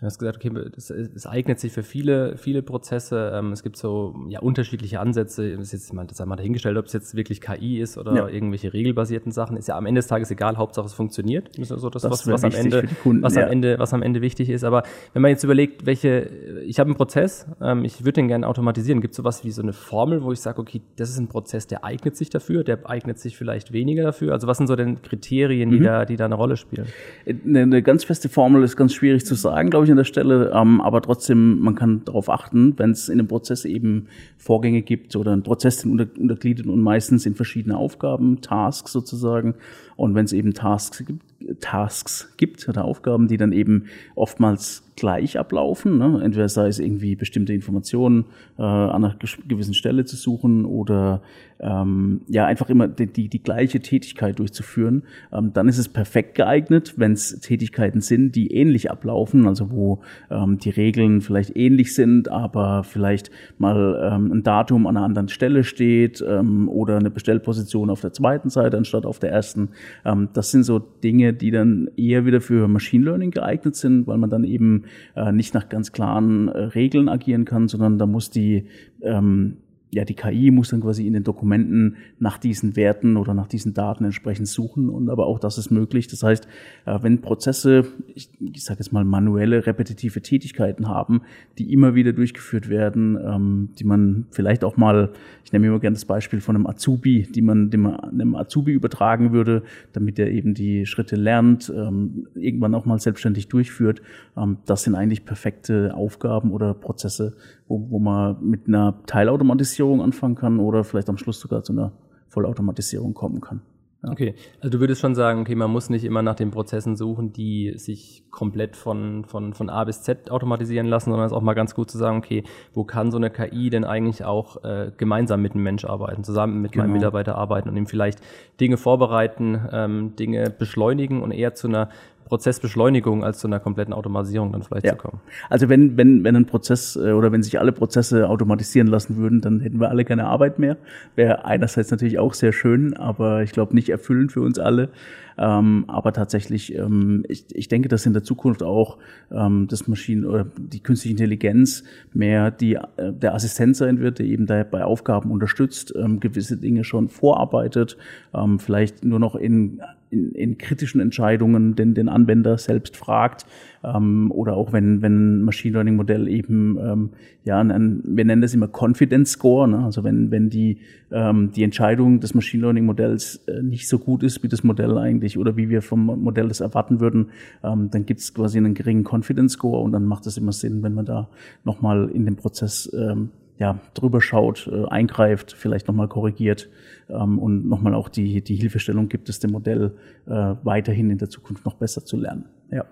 Du 0.04 0.08
hast 0.08 0.20
gesagt, 0.20 0.44
okay, 0.44 0.52
es, 0.76 1.26
eignet 1.26 1.62
sich 1.62 1.72
für 1.72 1.82
viele, 1.82 2.36
viele 2.36 2.62
Prozesse. 2.62 3.32
Ähm, 3.36 3.54
es 3.54 3.64
gibt 3.64 3.78
so 3.78 4.14
ja, 4.28 4.42
unterschiedliche 4.42 5.00
Ansätze. 5.00 5.56
Das 5.56 5.68
ist 5.68 5.72
jetzt 5.72 5.94
mal, 5.94 6.06
das 6.06 6.20
einmal 6.20 6.36
dahingestellt, 6.36 6.76
ob 6.76 6.88
es 6.88 6.92
jetzt 6.92 7.16
wirklich 7.16 7.40
KI 7.40 7.80
ist 7.80 7.98
oder 7.98 8.14
ja. 8.14 8.28
irgendwelche 8.28 8.74
regelbasierten 8.74 9.32
Sachen. 9.32 9.56
Ist 9.56 9.70
ja 9.70 9.78
am 9.78 9.86
Ende 9.86 10.00
des 10.00 10.08
Tages 10.08 10.30
egal, 10.30 10.58
Hauptsache 10.58 10.88
es 10.88 10.94
funktioniert. 10.94 11.48
Das 11.58 11.60
ist 11.60 11.72
also 11.72 11.90
das, 11.90 12.02
das 12.02 12.12
was, 12.12 12.28
was 12.28 12.44
am 12.44 12.52
Ende, 12.52 12.90
Kunden, 13.02 13.24
was, 13.24 13.36
ja. 13.36 13.46
am 13.46 13.52
Ende, 13.52 13.80
was 13.80 13.94
am 13.94 14.02
Ende 14.02 14.20
wichtig 14.20 14.50
ist. 14.50 14.66
Aber 14.66 14.84
wenn 15.14 15.22
man 15.22 15.32
jetzt 15.32 15.46
überlegt, 15.46 15.86
welche, 15.86 16.30
ich 16.66 16.80
habe 16.80 16.90
einen 16.90 16.98
Prozess, 16.98 17.48
ähm, 17.62 17.86
ich 17.86 18.02
würde 18.02 18.12
den 18.12 18.28
gerne 18.28 18.46
automatisieren. 18.46 19.00
Gibt 19.00 19.14
es 19.14 19.18
sowas 19.18 19.46
wie 19.46 19.52
so 19.52 19.62
eine 19.62 19.72
Formel, 19.72 20.22
wo 20.22 20.34
ich 20.34 20.42
sage, 20.42 20.60
okay, 20.60 20.82
das 20.98 21.12
ist 21.12 21.18
ein 21.18 21.30
Prozess, 21.30 21.66
der 21.66 21.86
eignet 21.86 22.18
sich 22.18 22.30
dafür, 22.30 22.66
der 22.66 22.90
eignet 22.90 23.20
sich 23.20 23.38
vielleicht 23.38 23.72
weniger 23.72 24.04
dafür? 24.04 24.34
Also 24.34 24.48
was 24.48 24.58
sind 24.58 24.68
so 24.68 24.76
denn 24.76 25.02
Kriterien, 25.02 25.70
die, 25.72 25.80
mhm. 25.80 25.84
da, 25.86 26.04
die 26.04 26.18
da 26.18 26.26
eine 26.26 26.36
Rolle 26.36 26.58
spielen? 26.58 26.88
Eine, 27.26 27.62
eine 27.62 27.82
ganz 27.82 28.04
feste 28.04 28.28
Formel 28.28 28.64
ist 28.64 28.76
ganz 28.76 28.94
schwierig 28.94 29.26
zu 29.26 29.36
sagen, 29.36 29.70
glaube 29.70 29.86
ich, 29.86 29.93
an 29.94 29.98
der 29.98 30.04
Stelle, 30.04 30.52
ähm, 30.54 30.82
aber 30.82 31.02
trotzdem, 31.02 31.60
man 31.60 31.76
kann 31.76 32.04
darauf 32.06 32.30
achten, 32.30 32.78
wenn 32.78 32.92
es 32.92 33.10
in 33.10 33.20
einem 33.20 33.28
Prozess 33.28 33.66
eben 33.66 34.08
Vorgänge 34.38 34.82
gibt 34.82 35.16
oder 35.16 35.32
ein 35.32 35.44
Prozess 35.44 35.86
unter, 35.86 36.08
untergliedert 36.20 36.68
und 36.68 36.82
meistens 36.82 37.26
in 37.26 37.36
verschiedene 37.36 37.78
Aufgaben, 37.78 38.42
Tasks 38.42 38.92
sozusagen. 38.92 39.56
Und 39.96 40.16
wenn 40.16 40.26
es 40.26 40.34
eben 40.34 40.54
Tasks 40.54 41.04
gibt, 41.06 41.22
Tasks 41.60 42.34
gibt 42.38 42.68
oder 42.70 42.86
Aufgaben, 42.86 43.28
die 43.28 43.38
dann 43.38 43.52
eben 43.52 43.86
oftmals 44.16 44.84
gleich 44.96 45.40
ablaufen. 45.40 45.98
Ne? 45.98 46.22
Entweder 46.24 46.48
sei 46.50 46.68
es 46.68 46.80
irgendwie 46.80 47.16
bestimmte 47.16 47.54
Informationen 47.54 48.26
äh, 48.58 48.62
an 48.62 49.04
einer 49.04 49.16
gewissen 49.48 49.74
Stelle 49.74 50.06
zu 50.06 50.16
suchen 50.16 50.66
oder 50.66 51.22
ähm, 51.60 52.22
ja 52.28 52.46
einfach 52.46 52.70
immer 52.70 52.88
die, 52.88 53.08
die, 53.08 53.30
die 53.30 53.42
gleiche 53.42 53.80
Tätigkeit 53.80 54.40
durchzuführen. 54.40 55.04
Ähm, 55.32 55.52
dann 55.54 55.68
ist 55.68 55.78
es 55.78 55.90
perfekt 55.90 56.36
geeignet, 56.36 56.94
wenn 56.98 57.14
es 57.14 57.40
Tätigkeiten 57.40 58.02
sind, 58.02 58.36
die 58.36 58.54
ähnlich 58.54 58.92
ablaufen, 58.92 59.48
also 59.48 59.72
wo 59.72 60.02
ähm, 60.30 60.60
die 60.60 60.70
Regeln 60.70 61.22
vielleicht 61.22 61.56
ähnlich 61.56 61.96
sind, 61.96 62.30
aber 62.30 62.84
vielleicht 62.84 63.32
mal 63.58 64.12
ähm, 64.14 64.32
ein 64.32 64.44
Datum 64.44 64.88
an 64.88 64.98
einer 64.98 65.06
anderen 65.06 65.30
Stelle 65.30 65.64
steht 65.64 66.24
ähm, 66.28 66.70
oder 66.70 66.98
eine 66.98 67.10
Bestellposition 67.10 67.90
auf 67.90 68.02
der 68.02 68.14
zweiten 68.14 68.50
Seite 68.50 68.78
anstatt 68.78 69.06
auf 69.06 69.20
der 69.20 69.32
ersten. 69.32 69.70
Ähm, 70.06 70.30
das 70.34 70.52
sind 70.52 70.64
so 70.64 70.80
Dinge, 70.80 71.34
die 71.34 71.52
dann 71.52 71.90
eher 71.98 72.26
wieder 72.26 72.42
für 72.42 72.68
Machine 72.68 73.06
Learning 73.06 73.32
geeignet 73.32 73.76
sind, 73.76 74.08
weil 74.08 74.18
man 74.18 74.30
dann 74.30 74.44
eben 74.44 74.84
äh, 75.16 75.32
nicht 75.32 75.54
nach 75.54 75.70
ganz 75.70 75.92
klaren 75.92 76.48
äh, 76.48 76.58
Regeln 76.58 77.10
agieren 77.10 77.46
kann, 77.46 77.68
sondern 77.68 77.98
da 77.98 78.06
muss 78.06 78.30
die 78.30 78.66
ähm, 79.02 79.58
ja, 79.94 80.06
die 80.06 80.16
KI 80.16 80.50
muss 80.50 80.70
dann 80.70 80.82
quasi 80.82 81.06
in 81.06 81.14
den 81.14 81.24
Dokumenten 81.24 81.98
nach 82.18 82.40
diesen 82.40 82.76
Werten 82.76 83.16
oder 83.16 83.34
nach 83.36 83.48
diesen 83.48 83.74
Daten 83.74 84.06
entsprechend 84.06 84.48
suchen 84.48 84.90
und 84.90 85.10
aber 85.10 85.28
auch 85.28 85.38
das 85.38 85.60
ist 85.60 85.70
möglich. 85.70 86.08
Das 86.08 86.24
heißt, 86.24 86.48
äh, 86.86 87.00
wenn 87.02 87.22
Prozesse, 87.22 87.86
ich, 88.16 88.30
ich 88.40 88.64
sage 88.64 88.80
jetzt 88.80 88.92
mal 88.92 89.04
manuelle, 89.04 89.68
repetitive 89.68 90.22
Tätigkeiten 90.22 90.88
haben, 90.88 91.22
die 91.60 91.72
immer 91.72 91.94
wieder 91.94 92.12
durchgeführt 92.12 92.70
werden, 92.70 93.20
ähm, 93.24 93.70
die 93.78 93.84
man 93.84 94.26
vielleicht 94.32 94.64
auch 94.64 94.78
mal, 94.78 95.12
ich 95.46 95.54
nehme 95.54 95.68
immer 95.68 95.80
gerne 95.80 95.94
das 95.94 96.06
Beispiel 96.06 96.42
von 96.42 96.56
einem 96.56 96.66
Azubi, 96.66 97.28
die 97.30 97.42
man 97.44 97.70
dem 97.70 97.86
einem 97.86 98.36
Azubi 98.36 98.72
übertragen 98.72 99.32
würde, 99.32 99.62
damit 99.92 100.18
er 100.18 100.32
eben 100.32 100.56
die 100.56 100.88
Schritte 100.88 101.16
lernt, 101.16 101.72
ähm, 101.76 102.28
irgendwann 102.34 102.74
auch 102.74 102.86
mal 102.86 103.00
selbstständig 103.00 103.48
durchführt. 103.48 104.02
Ähm, 104.36 104.58
das 104.66 104.84
sind 104.84 104.96
eigentlich 104.96 105.26
perfekte 105.26 105.94
Aufgaben 105.94 106.52
oder 106.52 106.74
Prozesse, 106.74 107.36
wo, 107.68 107.90
wo 107.90 108.00
man 108.00 108.38
mit 108.42 108.68
einer 108.68 109.04
Teilautomatisierung 109.06 110.02
anfangen 110.02 110.36
kann 110.36 110.60
oder 110.60 110.84
vielleicht 110.84 111.10
am 111.10 111.18
Schluss 111.18 111.40
sogar 111.40 111.64
zu 111.64 111.74
einer 111.74 111.94
Vollautomatisierung 112.30 113.14
kommen 113.14 113.42
kann. 113.42 113.62
Ja. 114.04 114.12
Okay, 114.12 114.36
also 114.60 114.70
du 114.70 114.80
würdest 114.82 115.00
schon 115.00 115.16
sagen, 115.16 115.42
okay, 115.42 115.56
man 115.56 115.72
muss 115.72 115.90
nicht 115.90 116.04
immer 116.04 116.22
nach 116.22 116.36
den 116.36 116.52
Prozessen 116.52 116.98
suchen, 116.98 117.32
die 117.32 117.74
sich 117.78 118.26
komplett 118.32 118.76
von, 118.76 119.24
von, 119.24 119.54
von 119.54 119.70
A 119.70 119.86
bis 119.86 120.02
Z 120.02 120.30
automatisieren 120.30 120.88
lassen, 120.88 121.12
sondern 121.12 121.26
es 121.26 121.32
ist 121.32 121.38
auch 121.38 121.42
mal 121.42 121.54
ganz 121.54 121.74
gut 121.74 121.90
zu 121.90 121.98
sagen, 121.98 122.18
okay, 122.18 122.44
wo 122.74 122.84
kann 122.84 123.12
so 123.12 123.18
eine 123.18 123.30
KI 123.30 123.70
denn 123.70 123.86
eigentlich 123.86 124.26
auch 124.26 124.64
äh, 124.66 124.92
gemeinsam 124.98 125.42
mit 125.42 125.54
einem 125.54 125.64
Mensch 125.64 125.86
arbeiten, 125.86 126.24
zusammen 126.26 126.62
mit 126.62 126.74
genau. 126.74 126.84
meinem 126.84 126.94
Mitarbeiter 126.94 127.36
arbeiten 127.36 127.70
und 127.70 127.78
ihm 127.78 127.88
vielleicht 127.88 128.20
Dinge 128.60 128.76
vorbereiten, 128.76 129.62
ähm, 129.72 130.16
Dinge 130.18 130.50
beschleunigen 130.50 131.22
und 131.22 131.32
eher 131.32 131.54
zu 131.54 131.68
einer 131.70 131.90
Prozessbeschleunigung 132.34 133.24
als 133.24 133.38
zu 133.38 133.46
einer 133.46 133.60
kompletten 133.60 133.94
Automatisierung 133.94 134.52
dann 134.52 134.64
vielleicht 134.64 134.88
ja. 134.88 134.94
zu 134.94 134.98
kommen. 134.98 135.22
Also 135.52 135.70
wenn, 135.70 135.98
wenn, 135.98 136.24
wenn 136.24 136.36
ein 136.36 136.48
Prozess 136.48 136.96
äh, 136.96 137.12
oder 137.12 137.32
wenn 137.32 137.44
sich 137.44 137.60
alle 137.60 137.72
Prozesse 137.72 138.28
automatisieren 138.28 138.88
lassen 138.88 139.18
würden, 139.18 139.40
dann 139.40 139.60
hätten 139.60 139.80
wir 139.80 139.90
alle 139.90 140.04
keine 140.04 140.26
Arbeit 140.26 140.58
mehr. 140.58 140.78
Wäre 141.16 141.46
einerseits 141.46 141.92
natürlich 141.92 142.18
auch 142.18 142.34
sehr 142.34 142.52
schön, 142.52 142.98
aber 142.98 143.44
ich 143.44 143.52
glaube 143.52 143.76
nicht 143.76 143.90
erfüllend 143.90 144.32
für 144.32 144.42
uns 144.42 144.58
alle. 144.58 144.90
Ähm, 145.38 145.86
aber 145.88 146.12
tatsächlich, 146.12 146.76
ähm, 146.76 147.24
ich, 147.28 147.46
ich 147.56 147.68
denke, 147.68 147.88
dass 147.88 148.06
in 148.08 148.14
der 148.14 148.24
Zukunft 148.24 148.64
auch 148.64 148.98
ähm, 149.32 149.68
das 149.70 149.88
Maschinen 149.88 150.26
oder 150.26 150.48
die 150.58 150.82
künstliche 150.82 151.14
Intelligenz 151.14 151.84
mehr 152.14 152.50
die, 152.50 152.76
äh, 152.76 153.14
der 153.14 153.36
Assistent 153.36 153.76
sein 153.76 154.00
wird, 154.00 154.18
der 154.18 154.26
eben 154.26 154.48
da 154.48 154.64
bei 154.64 154.84
Aufgaben 154.84 155.30
unterstützt, 155.32 155.94
ähm, 155.96 156.20
gewisse 156.20 156.58
Dinge 156.58 156.84
schon 156.84 157.10
vorarbeitet, 157.10 157.98
ähm, 158.34 158.58
vielleicht 158.60 159.06
nur 159.06 159.20
noch 159.20 159.36
in 159.36 159.82
in, 160.14 160.32
in 160.34 160.58
kritischen 160.58 161.02
Entscheidungen 161.02 161.76
den, 161.76 161.94
den 161.94 162.08
Anwender 162.08 162.58
selbst 162.58 162.96
fragt 162.96 163.46
ähm, 163.84 164.32
oder 164.32 164.56
auch 164.56 164.72
wenn, 164.72 165.02
wenn 165.02 165.40
ein 165.40 165.42
Machine 165.44 165.74
Learning 165.74 165.96
Modell 165.96 166.28
eben, 166.28 166.78
ähm, 166.80 167.10
ja, 167.44 167.60
ein, 167.60 168.02
wir 168.06 168.24
nennen 168.24 168.42
das 168.42 168.54
immer 168.54 168.70
Confidence 168.72 169.32
Score, 169.32 169.68
ne? 169.68 169.84
also 169.84 170.04
wenn, 170.04 170.32
wenn 170.32 170.50
die, 170.50 170.78
ähm, 171.12 171.52
die 171.52 171.64
Entscheidung 171.64 172.20
des 172.20 172.34
Machine 172.34 172.62
Learning 172.64 172.86
Modells 172.86 173.44
äh, 173.48 173.62
nicht 173.62 173.88
so 173.88 174.00
gut 174.00 174.24
ist, 174.24 174.44
wie 174.44 174.48
das 174.48 174.64
Modell 174.64 174.98
eigentlich 174.98 175.38
oder 175.38 175.58
wie 175.58 175.70
wir 175.70 175.82
vom 175.82 176.06
Modell 176.06 176.48
das 176.48 176.62
erwarten 176.62 177.00
würden, 177.00 177.32
ähm, 177.64 177.90
dann 177.92 178.06
gibt 178.06 178.22
es 178.22 178.34
quasi 178.34 178.58
einen 178.58 178.74
geringen 178.74 179.04
Confidence 179.04 179.54
Score 179.54 179.82
und 179.82 179.92
dann 179.92 180.06
macht 180.06 180.28
es 180.28 180.38
immer 180.38 180.54
Sinn, 180.54 180.84
wenn 180.84 180.94
man 180.94 181.06
da 181.06 181.30
nochmal 181.64 182.10
in 182.10 182.26
den 182.26 182.36
Prozess 182.36 182.90
ähm, 182.94 183.30
ja, 183.64 183.80
drüber 183.94 184.20
schaut, 184.20 184.68
äh, 184.68 184.86
eingreift, 184.90 185.54
vielleicht 185.54 185.88
nochmal 185.88 186.10
korrigiert 186.10 186.70
ähm, 187.10 187.40
und 187.40 187.66
nochmal 187.66 187.94
auch 187.94 188.10
die, 188.10 188.44
die 188.44 188.56
Hilfestellung 188.56 189.08
gibt, 189.08 189.30
es 189.30 189.40
dem 189.40 189.52
Modell 189.52 189.96
äh, 190.26 190.56
weiterhin 190.64 191.10
in 191.10 191.18
der 191.18 191.30
Zukunft 191.30 191.64
noch 191.64 191.76
besser 191.76 192.04
zu 192.04 192.18
lernen. 192.18 192.50
Ja. 192.72 192.84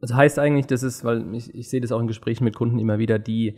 Das 0.00 0.14
heißt 0.14 0.38
eigentlich, 0.38 0.66
das 0.66 0.84
ist, 0.84 1.02
weil 1.02 1.34
ich, 1.34 1.52
ich 1.52 1.68
sehe 1.68 1.80
das 1.80 1.90
auch 1.90 2.00
in 2.00 2.06
Gesprächen 2.06 2.44
mit 2.44 2.54
Kunden 2.54 2.78
immer 2.78 3.00
wieder, 3.00 3.18
die, 3.18 3.56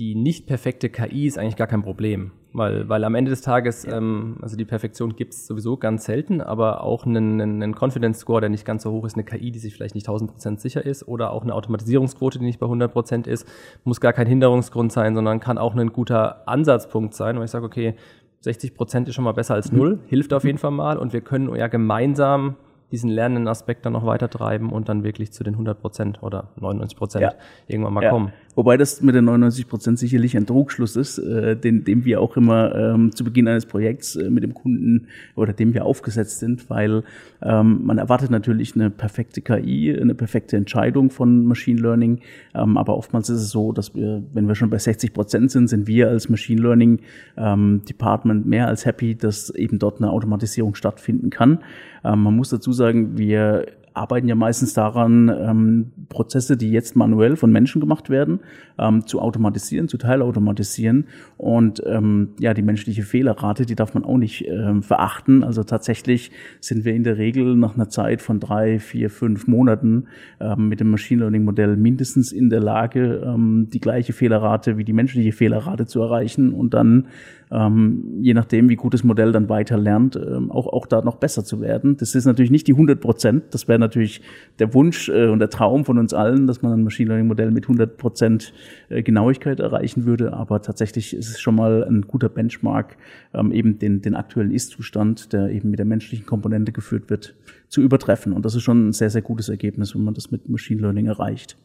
die 0.00 0.14
nicht 0.14 0.46
perfekte 0.46 0.88
KI 0.88 1.26
ist 1.26 1.38
eigentlich 1.38 1.56
gar 1.56 1.66
kein 1.66 1.82
Problem. 1.82 2.30
Weil, 2.54 2.88
weil 2.88 3.04
am 3.04 3.14
Ende 3.14 3.30
des 3.30 3.42
Tages, 3.42 3.84
ja. 3.84 3.98
ähm, 3.98 4.38
also 4.40 4.56
die 4.56 4.64
Perfektion 4.64 5.14
gibt 5.14 5.34
es 5.34 5.46
sowieso 5.46 5.76
ganz 5.76 6.06
selten, 6.06 6.40
aber 6.40 6.82
auch 6.82 7.04
einen, 7.04 7.38
einen 7.38 7.74
Confidence 7.78 8.20
Score, 8.20 8.40
der 8.40 8.48
nicht 8.48 8.64
ganz 8.64 8.82
so 8.82 8.92
hoch 8.92 9.04
ist, 9.04 9.14
eine 9.14 9.24
KI, 9.24 9.50
die 9.50 9.58
sich 9.58 9.74
vielleicht 9.74 9.94
nicht 9.94 10.08
1000% 10.08 10.58
sicher 10.58 10.84
ist 10.84 11.06
oder 11.06 11.32
auch 11.32 11.42
eine 11.42 11.54
Automatisierungsquote, 11.54 12.38
die 12.38 12.46
nicht 12.46 12.58
bei 12.58 12.66
100% 12.66 13.28
ist, 13.28 13.46
muss 13.84 14.00
gar 14.00 14.14
kein 14.14 14.26
Hinderungsgrund 14.26 14.90
sein, 14.90 15.14
sondern 15.14 15.38
kann 15.38 15.58
auch 15.58 15.76
ein 15.76 15.92
guter 15.92 16.48
Ansatzpunkt 16.48 17.12
sein, 17.12 17.36
weil 17.36 17.44
ich 17.44 17.50
sage, 17.50 17.66
okay, 17.66 17.94
60% 18.42 19.06
ist 19.06 19.14
schon 19.14 19.24
mal 19.24 19.32
besser 19.32 19.54
als 19.54 19.70
mhm. 19.70 19.78
null, 19.78 19.96
mhm. 19.96 20.00
hilft 20.06 20.32
auf 20.32 20.44
jeden 20.44 20.58
Fall 20.58 20.70
mal 20.70 20.96
und 20.96 21.12
wir 21.12 21.20
können 21.20 21.54
ja 21.54 21.68
gemeinsam 21.68 22.56
diesen 22.92 23.10
lernenden 23.10 23.48
Aspekt 23.48 23.86
dann 23.86 23.92
noch 23.92 24.04
weiter 24.04 24.28
treiben 24.28 24.70
und 24.70 24.88
dann 24.88 25.04
wirklich 25.04 25.32
zu 25.32 25.44
den 25.44 25.54
100 25.54 25.80
Prozent 25.80 26.22
oder 26.22 26.48
99 26.60 26.96
Prozent 26.96 27.22
ja. 27.22 27.34
irgendwann 27.66 27.94
mal 27.94 28.04
ja. 28.04 28.10
kommen. 28.10 28.32
Wobei 28.56 28.76
das 28.76 29.00
mit 29.00 29.14
den 29.14 29.24
99 29.26 29.68
Prozent 29.68 29.98
sicherlich 29.98 30.36
ein 30.36 30.44
Trugschluss 30.44 30.96
ist, 30.96 31.18
äh, 31.18 31.56
den, 31.56 31.84
dem 31.84 32.04
wir 32.04 32.20
auch 32.20 32.36
immer 32.36 32.74
ähm, 32.74 33.14
zu 33.14 33.22
Beginn 33.22 33.46
eines 33.46 33.64
Projekts 33.64 34.16
äh, 34.16 34.28
mit 34.28 34.42
dem 34.42 34.54
Kunden 34.54 35.06
oder 35.36 35.52
dem 35.52 35.72
wir 35.72 35.84
aufgesetzt 35.84 36.40
sind, 36.40 36.68
weil 36.68 37.04
ähm, 37.42 37.84
man 37.84 37.98
erwartet 37.98 38.30
natürlich 38.30 38.74
eine 38.74 38.90
perfekte 38.90 39.40
KI, 39.40 39.96
eine 39.98 40.14
perfekte 40.14 40.56
Entscheidung 40.56 41.10
von 41.10 41.46
Machine 41.46 41.80
Learning, 41.80 42.20
ähm, 42.54 42.76
aber 42.76 42.96
oftmals 42.96 43.30
ist 43.30 43.40
es 43.40 43.50
so, 43.50 43.72
dass 43.72 43.94
wir, 43.94 44.22
wenn 44.32 44.48
wir 44.48 44.56
schon 44.56 44.68
bei 44.68 44.78
60 44.78 45.14
Prozent 45.14 45.52
sind, 45.52 45.68
sind 45.68 45.86
wir 45.86 46.08
als 46.08 46.28
Machine 46.28 46.60
Learning 46.60 47.00
ähm, 47.36 47.82
Department 47.88 48.46
mehr 48.46 48.66
als 48.66 48.84
happy, 48.84 49.14
dass 49.14 49.50
eben 49.50 49.78
dort 49.78 49.98
eine 49.98 50.10
Automatisierung 50.10 50.74
stattfinden 50.74 51.30
kann. 51.30 51.60
Ähm, 52.04 52.22
man 52.22 52.36
muss 52.36 52.50
dazu 52.50 52.72
sagen, 52.72 52.79
wir 53.16 53.66
arbeiten 53.94 54.28
ja 54.28 54.34
meistens 54.34 54.72
daran, 54.72 55.28
ähm, 55.28 55.92
Prozesse, 56.08 56.56
die 56.56 56.70
jetzt 56.70 56.96
manuell 56.96 57.36
von 57.36 57.50
Menschen 57.52 57.80
gemacht 57.80 58.08
werden, 58.08 58.40
ähm, 58.78 59.06
zu 59.06 59.20
automatisieren, 59.20 59.88
zu 59.88 59.98
teilautomatisieren. 59.98 61.06
Und 61.36 61.82
ähm, 61.86 62.30
ja, 62.38 62.54
die 62.54 62.62
menschliche 62.62 63.02
Fehlerrate, 63.02 63.66
die 63.66 63.74
darf 63.74 63.94
man 63.94 64.04
auch 64.04 64.16
nicht 64.16 64.46
ähm, 64.46 64.82
verachten. 64.82 65.44
Also 65.44 65.64
tatsächlich 65.64 66.30
sind 66.60 66.84
wir 66.84 66.94
in 66.94 67.04
der 67.04 67.18
Regel 67.18 67.56
nach 67.56 67.74
einer 67.74 67.88
Zeit 67.88 68.22
von 68.22 68.40
drei, 68.40 68.78
vier, 68.78 69.10
fünf 69.10 69.46
Monaten 69.46 70.06
ähm, 70.40 70.68
mit 70.68 70.80
dem 70.80 70.90
Machine 70.90 71.20
Learning 71.20 71.44
Modell 71.44 71.76
mindestens 71.76 72.32
in 72.32 72.50
der 72.50 72.60
Lage, 72.60 73.22
ähm, 73.24 73.68
die 73.72 73.80
gleiche 73.80 74.12
Fehlerrate 74.12 74.76
wie 74.76 74.84
die 74.84 74.92
menschliche 74.92 75.32
Fehlerrate 75.32 75.86
zu 75.86 76.00
erreichen 76.00 76.52
und 76.52 76.74
dann 76.74 77.08
ähm, 77.52 78.18
je 78.20 78.32
nachdem, 78.32 78.68
wie 78.68 78.76
gut 78.76 78.94
das 78.94 79.02
Modell 79.02 79.32
dann 79.32 79.48
weiter 79.48 79.76
lernt, 79.76 80.14
ähm, 80.16 80.52
auch, 80.52 80.68
auch 80.68 80.86
da 80.86 81.02
noch 81.02 81.16
besser 81.16 81.44
zu 81.44 81.60
werden. 81.60 81.96
Das 81.96 82.14
ist 82.14 82.24
natürlich 82.24 82.50
nicht 82.50 82.68
die 82.68 82.72
100 82.72 83.00
Prozent. 83.00 83.44
Das 83.50 83.66
wäre 83.66 83.78
natürlich 83.78 84.22
der 84.60 84.72
Wunsch 84.72 85.08
äh, 85.08 85.26
und 85.26 85.40
der 85.40 85.50
Traum 85.50 85.84
von 85.84 85.98
uns 85.98 86.14
allen, 86.14 86.46
dass 86.46 86.62
man 86.62 86.72
ein 86.72 86.84
Machine 86.84 87.08
Learning 87.08 87.26
Modell 87.26 87.50
mit 87.50 87.64
100 87.64 87.96
Prozent 87.96 88.52
äh, 88.88 89.02
Genauigkeit 89.02 89.58
erreichen 89.58 90.04
würde. 90.04 90.32
Aber 90.32 90.62
tatsächlich 90.62 91.16
ist 91.16 91.28
es 91.28 91.40
schon 91.40 91.56
mal 91.56 91.82
ein 91.82 92.02
guter 92.02 92.28
Benchmark, 92.28 92.96
ähm, 93.34 93.50
eben 93.50 93.80
den, 93.80 94.00
den 94.00 94.14
aktuellen 94.14 94.52
Ist-Zustand, 94.52 95.32
der 95.32 95.50
eben 95.50 95.70
mit 95.70 95.80
der 95.80 95.86
menschlichen 95.86 96.26
Komponente 96.26 96.70
geführt 96.70 97.10
wird, 97.10 97.34
zu 97.68 97.80
übertreffen. 97.82 98.32
Und 98.32 98.44
das 98.44 98.54
ist 98.54 98.62
schon 98.62 98.88
ein 98.88 98.92
sehr, 98.92 99.10
sehr 99.10 99.22
gutes 99.22 99.48
Ergebnis, 99.48 99.94
wenn 99.96 100.04
man 100.04 100.14
das 100.14 100.30
mit 100.30 100.48
Machine 100.48 100.82
Learning 100.82 101.06
erreicht. 101.06 101.56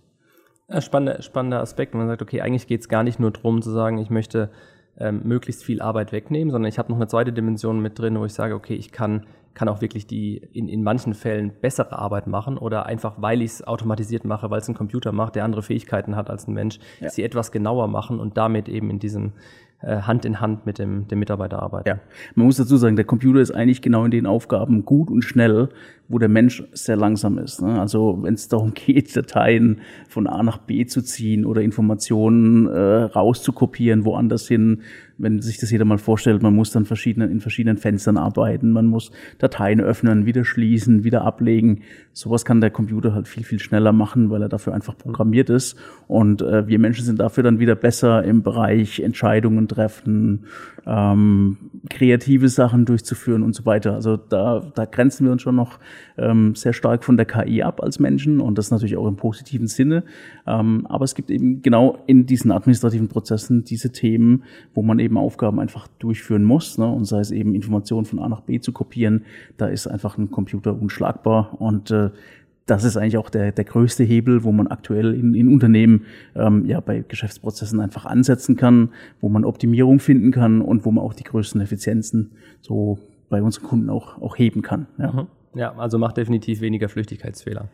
Spannender, 0.80 1.22
spannender 1.22 1.62
Aspekt. 1.62 1.94
Man 1.94 2.08
sagt, 2.08 2.24
okay, 2.24 2.42
eigentlich 2.42 2.66
geht 2.66 2.82
es 2.82 2.90
gar 2.90 3.04
nicht 3.04 3.20
nur 3.20 3.30
darum 3.30 3.62
zu 3.62 3.70
sagen, 3.70 4.00
ich 4.00 4.10
möchte 4.10 4.50
ähm, 4.98 5.22
möglichst 5.24 5.64
viel 5.64 5.82
Arbeit 5.82 6.12
wegnehmen, 6.12 6.52
sondern 6.52 6.70
ich 6.70 6.80
habe 6.80 6.92
noch 6.92 6.98
eine 6.98 7.08
zweite 7.08 7.34
Dimension 7.34 7.82
mit 7.82 8.00
drin, 8.00 8.18
wo 8.20 8.26
ich 8.26 8.34
sage, 8.34 8.56
okay, 8.56 8.76
ich 8.76 8.92
kann, 8.92 9.26
kann 9.54 9.68
auch 9.68 9.82
wirklich 9.82 10.08
die 10.08 10.38
in, 10.54 10.68
in 10.68 10.84
manchen 10.84 11.14
Fällen 11.14 11.52
bessere 11.62 11.98
Arbeit 11.98 12.28
machen 12.28 12.58
oder 12.58 12.86
einfach, 12.86 13.16
weil 13.22 13.42
ich 13.42 13.52
es 13.52 13.68
automatisiert 13.68 14.26
mache, 14.26 14.50
weil 14.50 14.60
es 14.60 14.70
ein 14.70 14.76
Computer 14.76 15.12
macht, 15.12 15.36
der 15.36 15.44
andere 15.44 15.64
Fähigkeiten 15.64 16.16
hat 16.16 16.30
als 16.30 16.48
ein 16.48 16.54
Mensch, 16.54 16.80
ja. 17.00 17.10
sie 17.10 17.24
etwas 17.24 17.52
genauer 17.52 17.88
machen 17.88 18.20
und 18.20 18.38
damit 18.38 18.70
eben 18.70 18.90
in 18.90 19.00
diesem 19.00 19.34
äh, 19.82 20.02
Hand 20.02 20.26
in 20.26 20.40
Hand 20.40 20.66
mit 20.66 20.80
dem, 20.80 21.08
dem 21.08 21.20
Mitarbeiter 21.20 21.62
arbeiten. 21.62 21.88
Ja, 21.88 22.00
man 22.36 22.46
muss 22.46 22.58
dazu 22.58 22.78
sagen, 22.78 22.96
der 22.96 23.06
Computer 23.06 23.40
ist 23.40 23.52
eigentlich 23.52 23.82
genau 23.82 24.06
in 24.06 24.12
den 24.12 24.26
Aufgaben 24.26 24.86
gut 24.86 25.10
und 25.10 25.24
schnell, 25.24 25.70
wo 26.08 26.20
der 26.20 26.30
Mensch 26.30 26.64
sehr 26.72 26.96
langsam 26.96 27.38
ist. 27.38 27.62
Ne? 27.62 27.80
Also 27.80 28.20
wenn 28.22 28.36
es 28.36 28.48
darum 28.48 28.74
geht, 28.74 29.16
Dateien 29.16 29.82
von 30.08 30.28
A 30.28 30.44
nach 30.44 30.60
B 30.60 30.86
zu 30.86 31.02
ziehen 31.02 31.46
oder 31.46 31.62
Informationen 31.62 32.68
äh, 32.68 33.04
rauszukopieren, 33.04 34.06
woanders 34.06 34.48
hin, 34.48 34.82
wenn 35.18 35.42
sich 35.42 35.58
das 35.58 35.72
jeder 35.72 35.86
mal 35.86 35.98
vorstellt, 35.98 36.42
man 36.42 36.54
muss 36.54 36.72
dann 36.72 36.86
verschiedene, 36.86 37.28
in 37.28 37.40
verschiedenen 37.40 37.78
Fenstern 37.78 38.18
arbeiten, 38.18 38.72
man 38.72 38.86
muss 38.86 39.12
Dateien 39.38 39.80
öffnen, 39.80 40.26
wieder 40.26 40.44
schließen, 40.44 41.04
wieder 41.04 41.24
ablegen. 41.24 41.82
Sowas 42.12 42.44
kann 42.44 42.62
der 42.62 42.70
Computer 42.70 43.14
halt 43.14 43.28
viel, 43.28 43.44
viel 43.44 43.60
schneller 43.60 43.94
machen, 43.94 44.30
weil 44.30 44.42
er 44.42 44.50
dafür 44.50 44.74
einfach 44.74 44.98
programmiert 44.98 45.50
ist. 45.50 45.78
Und 46.08 46.42
äh, 46.42 46.68
wir 46.68 46.80
Menschen 46.80 47.06
sind 47.06 47.20
dafür 47.20 47.44
dann 47.44 47.60
wieder 47.60 47.76
besser 47.76 48.24
im 48.24 48.44
Bereich 48.44 49.00
Entscheidungen 49.00 49.68
treffen, 49.68 50.46
ähm, 50.86 51.58
kreative 51.90 52.50
Sachen 52.50 52.86
durchzuführen 52.86 53.42
und 53.42 53.56
so 53.56 53.66
weiter. 53.66 53.94
Also 53.94 54.18
da, 54.18 54.70
da 54.76 54.86
grenzen 54.86 55.26
wir 55.26 55.32
uns 55.32 55.42
schon 55.42 55.56
noch 55.56 55.80
ähm, 56.18 56.56
sehr 56.56 56.74
stark 56.74 57.04
von 57.04 57.18
der 57.18 57.26
KI 57.26 57.64
ab 57.64 57.82
als 57.82 58.00
Menschen 58.00 58.40
und 58.40 58.58
das 58.58 58.72
natürlich 58.72 58.98
auch 58.98 59.08
im 59.08 59.16
positiven 59.16 59.68
Sinne. 59.68 60.04
Ähm, 60.48 60.86
aber 60.88 61.06
es 61.06 61.16
gibt 61.16 61.30
eben 61.30 61.62
genau 61.62 62.00
in 62.08 62.26
diesen 62.26 62.52
administrativen 62.52 63.08
Prozessen 63.08 63.64
diese 63.64 63.92
Themen, 63.92 64.44
wo 64.74 64.82
man 64.82 65.00
eben 65.00 65.18
Aufgaben 65.18 65.60
einfach 65.60 65.88
durchführen 66.00 66.44
muss. 66.44 66.78
Ne? 66.78 66.88
Und 66.88 67.06
sei 67.06 67.20
es 67.20 67.32
eben 67.32 67.56
Informationen 67.56 68.06
von 68.06 68.20
A 68.20 68.30
nach 68.30 68.42
B 68.42 68.60
zu 68.60 68.72
kopieren, 68.72 69.26
da 69.58 69.68
ist 69.68 69.88
einfach 69.88 70.18
ein 70.18 70.32
Computer 70.32 70.80
unschlagbar 70.80 71.60
und 71.60 71.92
äh, 71.92 72.10
das 72.66 72.84
ist 72.84 72.98
eigentlich 72.98 73.18
auch 73.18 73.30
der, 73.30 73.52
der 73.52 73.64
größte 73.64 74.04
Hebel, 74.04 74.44
wo 74.44 74.52
man 74.52 74.68
aktuell 74.68 75.14
in, 75.14 75.36
in 75.36 75.50
Unternehmen 75.50 76.06
ähm, 76.36 76.66
ja 76.66 76.80
bei 76.80 77.04
Geschäftsprozessen 77.08 77.80
einfach 77.80 78.06
ansetzen 78.06 78.56
kann, 78.56 78.90
wo 79.22 79.30
man 79.30 79.46
Optimierung 79.46 80.00
finden 80.00 80.32
kann 80.32 80.62
und 80.62 80.86
wo 80.86 80.92
man 80.92 81.04
auch 81.04 81.14
die 81.14 81.24
größten 81.24 81.62
Effizienzen 81.62 82.32
so 82.62 82.98
bei 83.30 83.42
unseren 83.42 83.66
Kunden 83.66 83.90
auch, 83.90 84.22
auch 84.22 84.38
heben 84.38 84.62
kann. 84.62 84.88
Ja. 84.98 85.12
Mhm. 85.12 85.28
Ja, 85.56 85.74
also 85.78 85.98
macht 85.98 86.18
definitiv 86.18 86.62
weniger 86.62 86.90
Flüchtigkeitsfehler. 86.90 87.70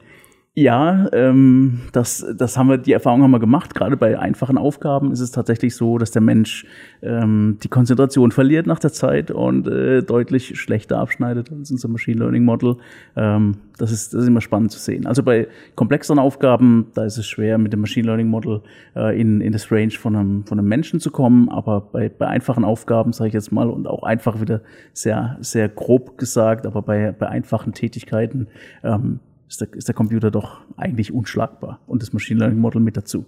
Ja, 0.54 1.08
ähm, 1.14 1.80
das, 1.94 2.26
das 2.38 2.58
haben 2.58 2.68
wir, 2.68 2.78
die 2.78 2.92
Erfahrung 2.92 3.24
haben 3.24 3.32
wir 3.32 3.40
gemacht. 3.40 3.74
Gerade 3.74 3.96
bei 3.96 4.20
einfachen 4.20 4.58
Aufgaben 4.58 5.14
ist 5.14 5.22
es 5.22 5.32
tatsächlich 5.32 5.78
so, 5.78 5.98
dass 5.98 6.12
der 6.12 6.22
Mensch 6.22 6.66
ähm, 7.02 7.58
die 7.64 7.70
Konzentration 7.70 8.32
verliert 8.32 8.68
nach 8.68 8.80
der 8.80 8.92
Zeit 8.92 9.32
und 9.32 9.66
äh, 9.70 10.04
deutlich 10.04 10.60
schlechter 10.60 11.00
abschneidet 11.00 11.54
als 11.54 11.72
unser 11.72 11.88
Machine 11.88 12.20
Learning 12.20 12.44
Model. 12.44 12.76
Ähm, 13.16 13.60
das, 13.78 13.94
ist, 13.94 14.14
das 14.14 14.24
ist 14.24 14.28
immer 14.28 14.42
spannend 14.42 14.74
zu 14.74 14.80
sehen. 14.80 15.08
Also 15.08 15.24
bei 15.24 15.48
komplexeren 15.76 16.20
Aufgaben, 16.20 16.88
da 16.96 17.06
ist 17.06 17.18
es 17.18 17.28
schwer, 17.28 17.58
mit 17.58 17.72
dem 17.72 17.80
Machine 17.80 18.08
Learning 18.08 18.28
Model 18.28 18.60
äh, 18.94 19.18
in, 19.18 19.40
in 19.40 19.54
das 19.54 19.72
Range 19.72 19.92
von 19.92 20.18
einem, 20.18 20.46
von 20.46 20.60
einem 20.60 20.68
Menschen 20.68 21.00
zu 21.00 21.12
kommen. 21.12 21.48
Aber 21.48 21.80
bei, 21.80 22.10
bei 22.10 22.28
einfachen 22.28 22.66
Aufgaben, 22.66 23.14
sage 23.14 23.30
ich 23.30 23.34
jetzt 23.34 23.54
mal, 23.54 23.70
und 23.70 23.88
auch 23.88 24.04
einfach 24.04 24.42
wieder 24.42 24.60
sehr, 24.92 25.38
sehr 25.40 25.70
grob 25.70 26.18
gesagt, 26.18 26.66
aber 26.66 26.82
bei, 26.82 27.14
bei 27.18 27.30
einfachen 27.30 27.72
Tätigkeiten, 27.72 28.48
ähm, 28.84 29.22
ist 29.52 29.62
der, 29.62 29.74
ist 29.74 29.88
der 29.88 29.96
Computer 29.96 30.32
doch 30.32 30.62
eigentlich 30.78 31.14
unschlagbar 31.14 31.80
und 31.86 32.02
das 32.02 32.14
Machine 32.14 32.40
Learning 32.40 32.60
Model 32.60 32.82
mit 32.82 32.98
dazu. 32.98 33.26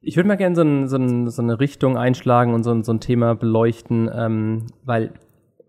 Ich 0.00 0.16
würde 0.16 0.28
mal 0.28 0.36
gerne 0.36 0.54
so, 0.54 0.62
ein, 0.62 0.88
so, 0.88 0.96
ein, 0.96 1.28
so, 1.28 1.42
eine 1.42 1.58
Richtung 1.58 1.96
einschlagen 1.96 2.54
und 2.54 2.62
so 2.62 2.70
ein, 2.70 2.84
so 2.84 2.92
ein 2.92 3.00
Thema 3.00 3.34
beleuchten, 3.34 4.08
ähm, 4.14 4.66
weil 4.84 5.12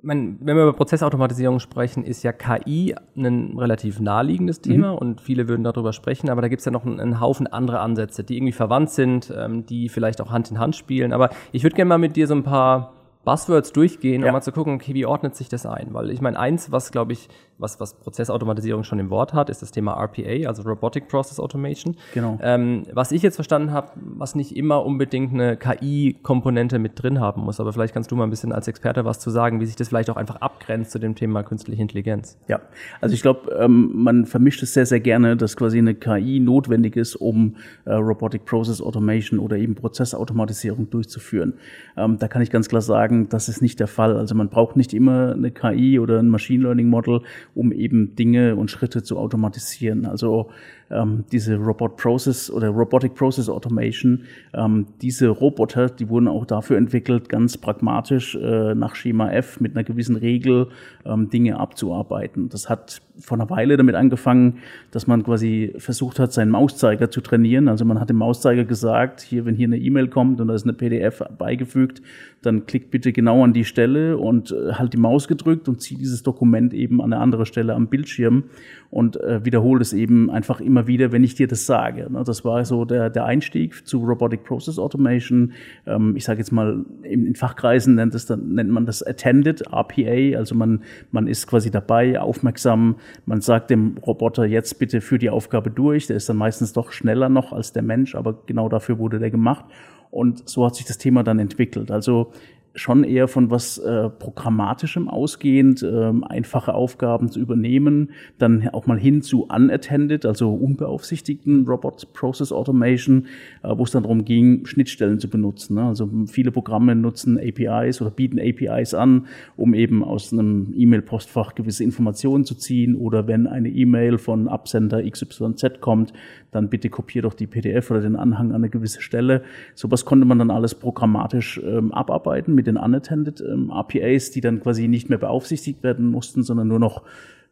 man, 0.01 0.38
wenn 0.39 0.56
wir 0.56 0.63
über 0.63 0.74
Prozessautomatisierung 0.74 1.60
sprechen, 1.60 2.03
ist 2.03 2.24
ja 2.24 2.32
KI 2.32 2.96
ein 3.18 3.58
relativ 3.58 4.00
naheliegendes 4.00 4.62
Thema 4.62 4.94
mhm. 4.94 4.98
und 4.98 5.22
viele 5.22 5.48
würden 5.48 5.63
darüber 5.63 5.91
sprechen, 5.94 6.29
aber 6.29 6.41
da 6.41 6.48
gibt 6.48 6.60
es 6.60 6.65
ja 6.65 6.72
noch 6.72 6.86
einen, 6.86 7.00
einen, 7.00 7.20
Haufen 7.20 7.48
andere 7.48 7.79
Ansätze, 7.79 8.24
die 8.24 8.38
irgendwie 8.38 8.53
verwandt 8.53 8.91
sind, 8.91 9.34
ähm, 9.36 9.65
die 9.65 9.89
vielleicht 9.89 10.22
auch 10.22 10.32
Hand 10.32 10.51
in 10.51 10.60
Hand 10.60 10.75
spielen. 10.75 11.12
Aber 11.12 11.29
ich 11.51 11.63
würde 11.63 11.75
gerne 11.75 11.89
mal 11.89 11.98
mit 11.98 12.15
dir 12.15 12.27
so 12.27 12.36
ein 12.36 12.44
paar 12.44 12.94
Buzzwords 13.29 13.71
durchgehen, 13.74 14.21
ja. 14.24 14.27
um 14.27 14.33
mal 14.33 14.41
zu 14.41 14.51
gucken, 14.51 14.74
okay, 14.74 14.95
wie 14.95 15.05
ordnet 15.05 15.36
sich 15.36 15.50
das 15.50 15.67
ein? 15.67 15.89
Weil 15.91 16.09
ich 16.09 16.19
meine, 16.19 16.39
eins, 16.39 16.71
was 16.71 16.91
glaube 16.91 17.13
ich, 17.13 17.29
was, 17.59 17.79
was 17.79 17.93
Prozessautomatisierung 17.93 18.83
schon 18.83 18.98
im 18.98 19.12
Wort 19.12 19.33
hat, 19.33 19.50
ist 19.50 19.62
das 19.62 19.71
Thema 19.71 19.93
RPA, 19.93 20.48
also 20.48 20.63
Robotic 20.63 21.07
Process 21.09 21.39
Automation. 21.39 21.95
Genau. 22.13 22.39
Ähm, 22.41 22.83
was 22.93 23.12
ich 23.12 23.21
jetzt 23.21 23.36
verstanden 23.36 23.71
habe, 23.71 23.91
was 23.95 24.33
nicht 24.33 24.55
immer 24.55 24.83
unbedingt 24.83 25.33
eine 25.33 25.57
KI-Komponente 25.57 26.79
mit 26.79 27.03
drin 27.03 27.19
haben 27.19 27.41
muss, 27.41 27.59
aber 27.59 27.71
vielleicht 27.74 27.93
kannst 27.93 28.09
du 28.12 28.15
mal 28.15 28.24
ein 28.24 28.29
bisschen 28.29 28.51
als 28.51 28.67
Experte 28.67 29.05
was 29.05 29.19
zu 29.19 29.29
sagen, 29.29 29.59
wie 29.59 29.65
sich 29.65 29.75
das 29.75 29.89
vielleicht 29.89 30.09
auch 30.09 30.15
einfach 30.15 30.38
abgrenzt 30.38 30.91
zu 30.91 31.00
dem 31.00 31.15
Thema 31.15 31.43
künstliche 31.43 31.81
Intelligenz. 31.81 32.39
Ja, 32.48 32.62
also 33.01 33.13
ich 33.13 33.21
glaube, 33.21 33.51
ähm, 33.59 33.91
man 33.93 34.25
vermischt 34.25 34.63
es 34.63 34.74
sehr, 34.74 34.86
sehr 34.86 35.01
gerne, 35.01 35.36
dass 35.36 35.55
quasi 35.55 35.77
eine 35.77 35.93
KI 35.93 36.39
notwendig 36.39 36.95
ist, 36.95 37.15
um 37.15 37.57
äh, 37.86 37.93
Robotic 37.93 38.45
Process 38.45 38.81
Automation 38.81 39.38
oder 39.38 39.57
eben 39.57 39.75
Prozessautomatisierung 39.75 40.89
durchzuführen. 40.89 41.55
Ähm, 41.98 42.17
da 42.17 42.27
kann 42.29 42.41
ich 42.41 42.50
ganz 42.50 42.69
klar 42.69 42.81
sagen, 42.81 43.18
das 43.27 43.49
ist 43.49 43.61
nicht 43.61 43.79
der 43.79 43.88
Fall. 43.88 44.15
Also 44.15 44.35
man 44.35 44.49
braucht 44.49 44.77
nicht 44.77 44.93
immer 44.93 45.33
eine 45.33 45.51
KI 45.51 45.99
oder 45.99 46.19
ein 46.19 46.29
Machine 46.29 46.63
Learning 46.63 46.88
Model, 46.88 47.21
um 47.53 47.71
eben 47.71 48.15
Dinge 48.15 48.55
und 48.55 48.71
Schritte 48.71 49.03
zu 49.03 49.17
automatisieren. 49.17 50.05
Also 50.05 50.49
ähm, 50.91 51.25
diese 51.31 51.55
Robot 51.55 51.98
Process 51.98 52.50
oder 52.50 52.69
Robotic 52.69 53.15
Process 53.15 53.50
Automation, 53.50 54.24
ähm, 54.53 54.88
diese 55.01 55.27
Roboter, 55.29 55.89
die 55.89 56.10
wurden 56.10 56.27
auch 56.27 56.46
dafür 56.46 56.77
entwickelt, 56.77 57.29
ganz 57.29 57.58
pragmatisch 57.58 58.36
äh, 58.36 58.75
nach 58.75 58.96
Schema 58.96 59.31
F 59.31 59.60
mit 59.60 59.75
einer 59.75 59.84
gewissen 59.84 60.15
Regel 60.15 60.67
ähm, 61.05 61.29
Dinge 61.29 61.60
abzuarbeiten. 61.60 62.50
Das 62.50 62.69
hat 62.69 63.01
vor 63.19 63.38
einer 63.38 63.50
Weile 63.50 63.77
damit 63.77 63.96
angefangen, 63.96 64.60
dass 64.91 65.08
man 65.08 65.24
quasi 65.24 65.74
versucht 65.77 66.19
hat, 66.19 66.31
seinen 66.31 66.50
Mauszeiger 66.51 67.12
zu 67.12 67.22
trainieren. 67.22 67.67
Also 67.67 67.86
man 67.86 68.00
hat 68.00 68.10
dem 68.10 68.17
Mauszeiger 68.17 68.65
gesagt, 68.65 69.22
hier, 69.22 69.46
wenn 69.46 69.55
hier 69.55 69.67
eine 69.67 69.77
E-Mail 69.77 70.08
kommt 70.08 70.39
und 70.41 70.48
da 70.48 70.53
ist 70.53 70.63
eine 70.63 70.74
PDF 70.74 71.24
beigefügt, 71.38 72.01
dann 72.41 72.65
klickt 72.65 72.91
bitte 72.91 73.12
genau 73.12 73.43
an 73.43 73.53
die 73.53 73.65
Stelle 73.65 74.17
und 74.17 74.51
äh, 74.51 74.74
halt 74.74 74.93
die 74.93 74.98
Maus 74.98 75.27
gedrückt 75.27 75.67
und 75.67 75.81
zieht 75.81 76.00
dieses 76.00 76.24
Dokument 76.24 76.74
eben 76.74 77.01
an 77.01 77.13
eine 77.13 77.22
andere 77.22 77.46
Stelle 77.46 77.74
am 77.75 77.88
Bildschirm 77.88 78.46
und 78.89 79.19
äh, 79.22 79.43
wiederholt 79.46 79.81
es 79.81 79.93
eben 79.93 80.29
einfach 80.29 80.62
immer 80.62 80.78
wieder, 80.88 81.12
wenn 81.12 81.24
ich 81.24 81.36
dir 81.36 81.48
das 81.48 81.65
sage. 81.65 82.12
Ne? 82.12 82.24
Das 82.25 82.43
war 82.45 82.63
so 82.65 82.86
der, 82.86 83.09
der 83.09 83.25
Einstieg 83.25 83.88
zu 83.88 84.00
Robotic 84.00 84.43
Process 84.43 84.79
Automation. 84.79 85.53
Ähm, 85.86 86.15
ich 86.15 86.25
sage 86.25 86.39
jetzt 86.39 86.51
mal, 86.51 86.86
in, 87.03 87.36
Fachkreisen 87.36 87.95
nennt, 87.95 88.29
dann, 88.29 88.53
nennt 88.53 88.69
man 88.69 88.86
das 88.86 89.01
Attended, 89.03 89.63
RPA, 89.71 90.38
also 90.38 90.55
man, 90.55 90.83
man 91.12 91.27
ist 91.27 91.48
quasi 91.48 91.71
dabei, 91.71 92.19
aufmerksam, 92.19 92.95
man 93.25 93.41
sagt 93.41 93.69
dem 93.69 93.98
Roboter 93.98 94.45
jetzt 94.45 94.79
bitte 94.79 95.01
für 95.01 95.19
die 95.19 95.29
Aufgabe 95.29 95.71
durch, 95.71 96.07
der 96.07 96.17
ist 96.17 96.29
dann 96.29 96.38
meistens 96.38 96.74
doch 96.74 96.91
schneller 96.91 97.29
noch 97.29 97.53
als 97.53 97.74
der 97.74 97.83
Mensch, 97.83 98.15
aber 98.15 98.43
genau 98.45 98.69
dafür 98.69 99.00
wurde 99.00 99.19
der 99.19 99.31
gemacht. 99.31 99.65
Und 100.12 100.50
so 100.50 100.65
hat 100.65 100.75
sich 100.75 100.86
das 100.86 100.98
Thema 100.98 101.24
dann 101.24 101.38
entwickelt. 101.39 101.91
Also 101.91 102.31
schon 102.79 103.03
eher 103.03 103.27
von 103.27 103.51
was 103.51 103.77
äh, 103.77 104.09
Programmatischem 104.09 105.07
ausgehend, 105.07 105.83
äh, 105.83 106.12
einfache 106.27 106.74
Aufgaben 106.74 107.29
zu 107.29 107.39
übernehmen, 107.39 108.12
dann 108.38 108.67
auch 108.69 108.88
mal 108.88 108.98
hin 108.98 109.21
zu 109.21 109.43
unattended, 109.43 110.25
also 110.25 110.53
unbeaufsichtigten 110.53 111.65
Robot 111.67 112.13
Process 112.13 112.51
Automation, 112.51 113.27
äh, 113.63 113.69
wo 113.75 113.83
es 113.83 113.91
dann 113.91 114.03
darum 114.03 114.25
ging, 114.25 114.65
Schnittstellen 114.65 115.19
zu 115.19 115.29
benutzen. 115.29 115.75
Ne? 115.75 115.83
Also 115.83 116.09
viele 116.27 116.51
Programme 116.51 116.95
nutzen 116.95 117.38
APIs 117.38 118.01
oder 118.01 118.12
bieten 118.12 118.39
APIs 118.39 118.93
an, 118.93 119.27
um 119.57 119.74
eben 119.74 120.03
aus 120.03 120.31
einem 120.31 120.74
E-Mail-Postfach 120.75 121.55
gewisse 121.55 121.83
Informationen 121.83 122.45
zu 122.45 122.55
ziehen 122.55 122.95
oder 122.95 123.27
wenn 123.27 123.48
eine 123.48 123.69
E-Mail 123.69 124.17
von 124.17 124.48
Absender 124.48 125.03
XYZ 125.03 125.81
kommt, 125.81 126.13
dann 126.51 126.70
bitte 126.70 126.89
kopier 126.89 127.22
doch 127.22 127.34
die 127.34 127.48
PDF 127.48 127.91
oder 127.91 128.01
den 128.01 128.15
Anhang 128.15 128.50
an 128.50 128.56
eine 128.56 128.70
gewisse 128.70 129.01
Stelle. 129.01 129.44
Sowas 129.75 130.06
konnte 130.06 130.25
man 130.25 130.39
dann 130.39 130.51
alles 130.51 130.75
programmatisch 130.75 131.60
ähm, 131.63 131.91
abarbeiten 131.91 132.56
mit 132.56 132.68
den 132.68 132.77
unattended 132.77 133.41
ähm, 133.41 133.72
RPAs, 133.72 134.32
die 134.32 134.41
dann 134.41 134.60
quasi 134.62 134.88
nicht 134.88 135.10
mehr 135.10 135.20
beaufsichtigt 135.20 135.84
werden 135.84 136.08
mussten, 136.08 136.44
sondern 136.44 136.68
nur 136.68 136.79
noch 136.79 137.03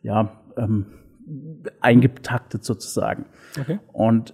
ja, 0.01 0.31
ähm, 0.57 0.85
eingetaktet 1.81 2.63
sozusagen. 2.63 3.25
Okay. 3.59 3.79
Und 3.93 4.33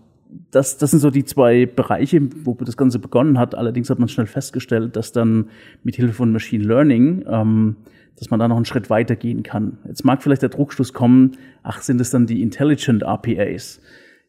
das, 0.51 0.77
das 0.77 0.91
sind 0.91 1.00
so 1.00 1.10
die 1.10 1.25
zwei 1.25 1.65
Bereiche, 1.65 2.22
wo 2.43 2.53
das 2.55 2.77
Ganze 2.77 3.00
begonnen 3.00 3.38
hat. 3.38 3.55
Allerdings 3.55 3.89
hat 3.89 4.00
man 4.00 4.08
schnell 4.08 4.25
festgestellt, 4.25 4.96
dass 4.96 5.12
dann 5.12 5.50
mit 5.84 5.96
Hilfe 5.96 6.13
von 6.13 6.32
Machine 6.32 6.63
Learning, 6.63 7.24
ähm, 7.27 7.75
dass 8.17 8.29
man 8.29 8.39
da 8.39 8.48
noch 8.48 8.55
einen 8.55 8.65
Schritt 8.65 8.89
weiter 8.89 9.15
gehen 9.15 9.43
kann. 9.43 9.77
Jetzt 9.88 10.05
mag 10.05 10.24
vielleicht 10.24 10.41
der 10.41 10.50
Druckschluss 10.50 10.93
kommen, 10.93 11.38
ach, 11.62 11.82
sind 11.82 12.00
es 12.00 12.10
dann 12.10 12.25
die 12.25 12.41
Intelligent 12.41 13.03
RPAs? 13.03 13.79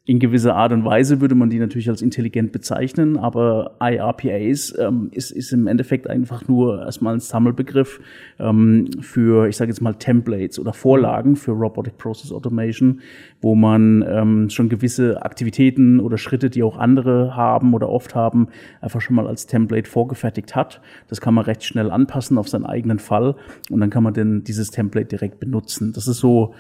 In 0.07 0.19
gewisser 0.19 0.55
Art 0.55 0.71
und 0.73 0.85
Weise 0.85 1.23
würde 1.23 1.35
man 1.35 1.49
die 1.49 1.59
natürlich 1.59 1.89
als 1.89 2.03
intelligent 2.03 2.53
bezeichnen, 2.53 3.17
aber 3.17 3.77
IRPAs 3.81 4.75
ähm, 4.79 5.09
ist, 5.13 5.31
ist 5.31 5.51
im 5.53 5.67
Endeffekt 5.67 6.11
einfach 6.11 6.47
nur 6.47 6.83
erstmal 6.85 7.15
ein 7.15 7.21
Sammelbegriff 7.21 8.01
ähm, 8.39 8.91
für, 9.01 9.49
ich 9.49 9.57
sage 9.57 9.71
jetzt 9.71 9.81
mal, 9.81 9.95
Templates 9.95 10.59
oder 10.59 10.75
Vorlagen 10.75 11.37
für 11.37 11.53
Robotic 11.53 11.97
Process 11.97 12.33
Automation, 12.33 13.01
wo 13.41 13.55
man 13.55 14.05
ähm, 14.07 14.51
schon 14.51 14.69
gewisse 14.69 15.23
Aktivitäten 15.23 16.01
oder 16.01 16.19
Schritte, 16.19 16.51
die 16.51 16.63
auch 16.63 16.77
andere 16.77 17.35
haben 17.35 17.73
oder 17.73 17.89
oft 17.89 18.15
haben, 18.15 18.49
einfach 18.83 19.01
schon 19.01 19.17
mal 19.17 19.27
als 19.27 19.47
Template 19.47 19.89
vorgefertigt 19.89 20.55
hat. 20.55 20.83
Das 21.09 21.23
kann 21.23 21.33
man 21.33 21.45
recht 21.45 21.65
schnell 21.65 21.91
anpassen 21.91 22.37
auf 22.37 22.51
seinen 22.51 22.67
eigenen 22.67 22.99
Fall 22.99 23.37
und 23.71 23.81
dann 23.81 23.89
kann 23.89 24.03
man 24.03 24.13
denn 24.13 24.45
dieses 24.45 24.71
Template 24.71 25.07
direkt 25.07 25.41
benutzen. 25.41 25.95
Das 25.95 26.09
ist 26.09 26.19
so 26.19 26.55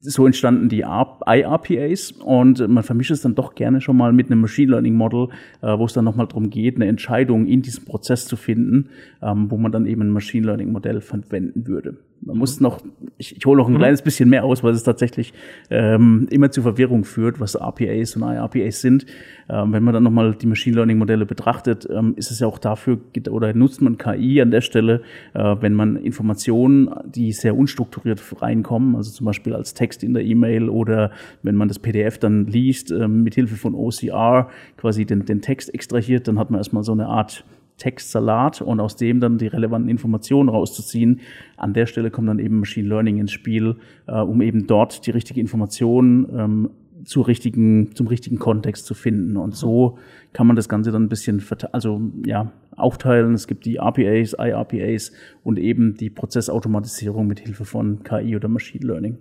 so 0.00 0.26
entstanden 0.26 0.68
die 0.68 0.80
IRPAs 0.80 2.12
und 2.12 2.66
man 2.68 2.82
vermischt 2.82 3.10
es 3.10 3.22
dann 3.22 3.34
doch 3.34 3.54
gerne 3.54 3.80
schon 3.80 3.96
mal 3.96 4.12
mit 4.12 4.30
einem 4.30 4.40
Machine 4.40 4.72
Learning 4.72 4.94
Model, 4.94 5.28
äh, 5.62 5.78
wo 5.78 5.84
es 5.84 5.92
dann 5.92 6.04
nochmal 6.04 6.26
darum 6.26 6.50
geht, 6.50 6.76
eine 6.76 6.86
Entscheidung 6.86 7.46
in 7.46 7.62
diesem 7.62 7.84
Prozess 7.84 8.26
zu 8.26 8.36
finden, 8.36 8.90
ähm, 9.22 9.50
wo 9.50 9.56
man 9.56 9.72
dann 9.72 9.86
eben 9.86 10.02
ein 10.02 10.10
Machine 10.10 10.46
Learning 10.46 10.72
Modell 10.72 11.00
verwenden 11.00 11.66
würde. 11.66 11.96
Man 12.28 12.36
muss 12.36 12.60
noch, 12.60 12.82
ich, 13.16 13.38
ich 13.38 13.46
hole 13.46 13.56
noch 13.56 13.68
ein 13.68 13.72
mhm. 13.72 13.78
kleines 13.78 14.02
bisschen 14.02 14.28
mehr 14.28 14.44
aus, 14.44 14.62
weil 14.62 14.74
es 14.74 14.82
tatsächlich 14.82 15.32
ähm, 15.70 16.26
immer 16.30 16.50
zu 16.50 16.60
Verwirrung 16.60 17.04
führt, 17.04 17.40
was 17.40 17.56
RPAs 17.56 18.16
und 18.16 18.22
IRPAs 18.22 18.82
sind. 18.82 19.06
Ähm, 19.48 19.72
wenn 19.72 19.82
man 19.82 19.94
dann 19.94 20.02
nochmal 20.02 20.34
die 20.34 20.46
Machine 20.46 20.76
Learning 20.76 20.98
Modelle 20.98 21.24
betrachtet, 21.24 21.88
ähm, 21.90 22.12
ist 22.16 22.30
es 22.30 22.40
ja 22.40 22.46
auch 22.46 22.58
dafür, 22.58 22.98
oder 23.30 23.54
nutzt 23.54 23.80
man 23.80 23.96
KI 23.96 24.42
an 24.42 24.50
der 24.50 24.60
Stelle, 24.60 25.00
äh, 25.32 25.56
wenn 25.60 25.72
man 25.72 25.96
Informationen, 25.96 26.90
die 27.06 27.32
sehr 27.32 27.56
unstrukturiert 27.56 28.22
reinkommen, 28.42 28.94
also 28.94 29.10
zum 29.10 29.24
Beispiel 29.24 29.54
als 29.54 29.72
Text 29.72 30.04
in 30.04 30.12
der 30.12 30.22
E-Mail 30.22 30.68
oder 30.68 31.10
wenn 31.42 31.54
man 31.54 31.68
das 31.68 31.78
PDF 31.78 32.18
dann 32.18 32.46
liest, 32.46 32.90
äh, 32.90 33.08
mit 33.08 33.36
Hilfe 33.36 33.56
von 33.56 33.74
OCR 33.74 34.50
quasi 34.76 35.06
den, 35.06 35.24
den 35.24 35.40
Text 35.40 35.72
extrahiert, 35.72 36.28
dann 36.28 36.38
hat 36.38 36.50
man 36.50 36.60
erstmal 36.60 36.84
so 36.84 36.92
eine 36.92 37.06
Art 37.06 37.42
Textsalat 37.78 38.60
und 38.60 38.80
aus 38.80 38.96
dem 38.96 39.20
dann 39.20 39.38
die 39.38 39.46
relevanten 39.46 39.88
Informationen 39.88 40.48
rauszuziehen. 40.48 41.20
An 41.56 41.72
der 41.72 41.86
Stelle 41.86 42.10
kommt 42.10 42.28
dann 42.28 42.38
eben 42.38 42.58
Machine 42.60 42.88
Learning 42.88 43.18
ins 43.18 43.32
Spiel, 43.32 43.76
äh, 44.06 44.18
um 44.20 44.42
eben 44.42 44.66
dort 44.66 45.06
die 45.06 45.10
richtige 45.10 45.40
Information 45.40 46.28
ähm, 46.36 46.70
zu 47.04 47.22
richtigen, 47.22 47.94
zum 47.94 48.06
richtigen 48.06 48.38
Kontext 48.38 48.86
zu 48.86 48.94
finden. 48.94 49.36
Und 49.36 49.54
so 49.54 49.98
kann 50.32 50.46
man 50.46 50.56
das 50.56 50.68
Ganze 50.68 50.92
dann 50.92 51.04
ein 51.04 51.08
bisschen 51.08 51.42
also 51.72 52.00
ja, 52.26 52.52
aufteilen. 52.76 53.34
Es 53.34 53.46
gibt 53.46 53.64
die 53.64 53.76
RPAs, 53.76 54.34
IRPAs 54.38 55.12
und 55.42 55.58
eben 55.58 55.94
die 55.94 56.10
Prozessautomatisierung 56.10 57.26
mit 57.26 57.40
Hilfe 57.40 57.64
von 57.64 58.02
KI 58.02 58.36
oder 58.36 58.48
Machine 58.48 58.86
Learning. 58.86 59.18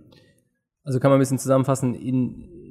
Also 0.84 1.00
kann 1.00 1.12
man 1.12 1.18
ein 1.18 1.22
bisschen 1.22 1.40
zusammenfassen, 1.40 1.94
in, 1.94 2.67